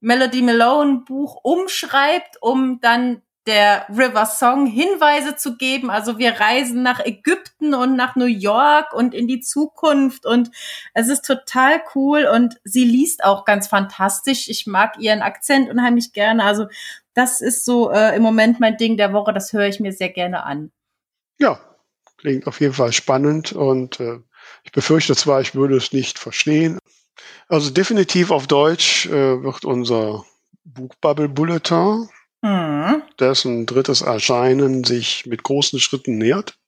Melody 0.00 0.42
Malone 0.42 1.02
Buch 1.06 1.40
umschreibt, 1.42 2.36
um 2.40 2.78
dann 2.80 3.22
der 3.46 3.86
River 3.90 4.26
Song 4.26 4.66
Hinweise 4.66 5.36
zu 5.36 5.56
geben. 5.56 5.90
Also 5.90 6.18
wir 6.18 6.40
reisen 6.40 6.82
nach 6.82 7.04
Ägypten 7.04 7.74
und 7.74 7.96
nach 7.96 8.16
New 8.16 8.24
York 8.24 8.92
und 8.92 9.14
in 9.14 9.28
die 9.28 9.40
Zukunft 9.40 10.24
und 10.24 10.50
es 10.94 11.08
ist 11.08 11.24
total 11.24 11.82
cool 11.94 12.26
und 12.32 12.58
sie 12.64 12.84
liest 12.84 13.22
auch 13.24 13.44
ganz 13.44 13.68
fantastisch. 13.68 14.48
Ich 14.48 14.66
mag 14.66 14.98
ihren 14.98 15.22
Akzent 15.22 15.70
unheimlich 15.70 16.12
gerne. 16.12 16.44
Also 16.44 16.66
das 17.12 17.40
ist 17.40 17.64
so 17.64 17.90
äh, 17.90 18.16
im 18.16 18.22
Moment 18.22 18.60
mein 18.60 18.76
Ding 18.76 18.96
der 18.96 19.12
Woche. 19.12 19.32
Das 19.32 19.52
höre 19.52 19.66
ich 19.66 19.78
mir 19.78 19.92
sehr 19.92 20.10
gerne 20.10 20.44
an. 20.44 20.72
Ja, 21.38 21.60
klingt 22.16 22.46
auf 22.46 22.60
jeden 22.60 22.74
Fall 22.74 22.92
spannend 22.92 23.52
und 23.52 24.00
äh, 24.00 24.20
ich 24.62 24.72
befürchte 24.72 25.14
zwar, 25.14 25.40
ich 25.40 25.54
würde 25.54 25.76
es 25.76 25.92
nicht 25.92 26.18
verstehen. 26.18 26.78
Also 27.48 27.70
definitiv 27.70 28.30
auf 28.30 28.46
Deutsch 28.46 29.06
äh, 29.06 29.42
wird 29.42 29.64
unser 29.64 30.24
Buchbubble 30.64 31.28
Bulletin 31.28 32.08
mhm. 32.44 33.02
dessen 33.18 33.66
drittes 33.66 34.02
Erscheinen 34.02 34.84
sich 34.84 35.26
mit 35.26 35.42
großen 35.42 35.80
Schritten 35.80 36.18
nähert. 36.18 36.58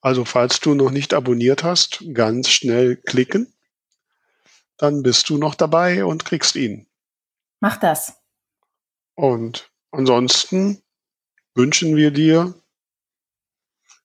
Also 0.00 0.24
falls 0.24 0.60
du 0.60 0.74
noch 0.74 0.90
nicht 0.90 1.14
abonniert 1.14 1.64
hast, 1.64 2.04
ganz 2.14 2.48
schnell 2.48 2.96
klicken. 2.96 3.52
Dann 4.78 5.02
bist 5.02 5.28
du 5.28 5.36
noch 5.36 5.54
dabei 5.54 6.04
und 6.04 6.24
kriegst 6.24 6.56
ihn. 6.56 6.86
Mach 7.60 7.76
das. 7.76 8.14
Und 9.14 9.70
ansonsten 9.90 10.82
wünschen 11.54 11.96
wir 11.96 12.10
dir, 12.10 12.54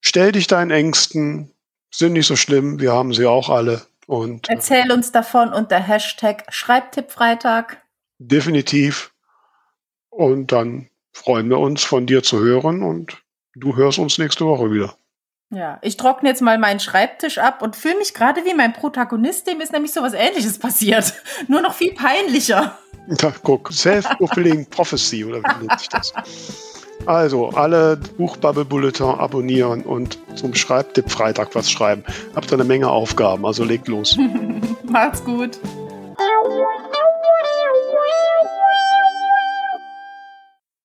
stell 0.02 0.32
dich 0.32 0.46
deinen 0.46 0.70
Ängsten, 0.70 1.50
sind 1.90 2.12
nicht 2.12 2.26
so 2.26 2.36
schlimm, 2.36 2.80
wir 2.80 2.92
haben 2.92 3.14
sie 3.14 3.24
auch 3.24 3.48
alle. 3.48 3.86
Und 4.06 4.48
Erzähl 4.48 4.92
uns 4.92 5.12
davon 5.12 5.52
unter 5.52 5.78
Hashtag 5.80 6.44
Schreibtippfreitag. 6.50 7.82
Definitiv. 8.18 9.12
Und 10.16 10.50
dann 10.50 10.88
freuen 11.12 11.50
wir 11.50 11.58
uns, 11.58 11.84
von 11.84 12.06
dir 12.06 12.22
zu 12.22 12.38
hören 12.40 12.82
und 12.82 13.18
du 13.54 13.76
hörst 13.76 13.98
uns 13.98 14.16
nächste 14.16 14.46
Woche 14.46 14.70
wieder. 14.70 14.94
Ja, 15.50 15.78
ich 15.82 15.98
trockne 15.98 16.30
jetzt 16.30 16.40
mal 16.40 16.58
meinen 16.58 16.80
Schreibtisch 16.80 17.36
ab 17.38 17.60
und 17.60 17.76
fühle 17.76 17.98
mich 17.98 18.14
gerade 18.14 18.44
wie 18.46 18.54
mein 18.54 18.72
Protagonist, 18.72 19.46
dem 19.46 19.60
ist 19.60 19.72
nämlich 19.72 19.92
so 19.92 20.00
was 20.00 20.14
ähnliches 20.14 20.58
passiert. 20.58 21.12
Nur 21.48 21.60
noch 21.60 21.74
viel 21.74 21.94
peinlicher. 21.94 22.78
Ja, 23.20 23.32
guck, 23.42 23.70
Self-Fulfilling 23.72 24.66
Prophecy 24.70 25.24
oder 25.24 25.42
wie 25.42 25.66
nennt 25.66 25.78
sich 25.78 25.88
das? 25.88 26.12
Also, 27.04 27.50
alle 27.50 27.98
Buchbubble 28.16 28.64
Bulletin 28.64 29.06
abonnieren 29.06 29.82
und 29.82 30.18
zum 30.34 30.54
Schreibtipp 30.54 31.10
Freitag 31.10 31.54
was 31.54 31.70
schreiben. 31.70 32.02
Habt 32.34 32.50
ihr 32.50 32.54
eine 32.54 32.64
Menge 32.64 32.88
Aufgaben, 32.88 33.44
also 33.44 33.64
legt 33.64 33.86
los. 33.86 34.16
Macht's 34.84 35.22
gut. 35.22 35.60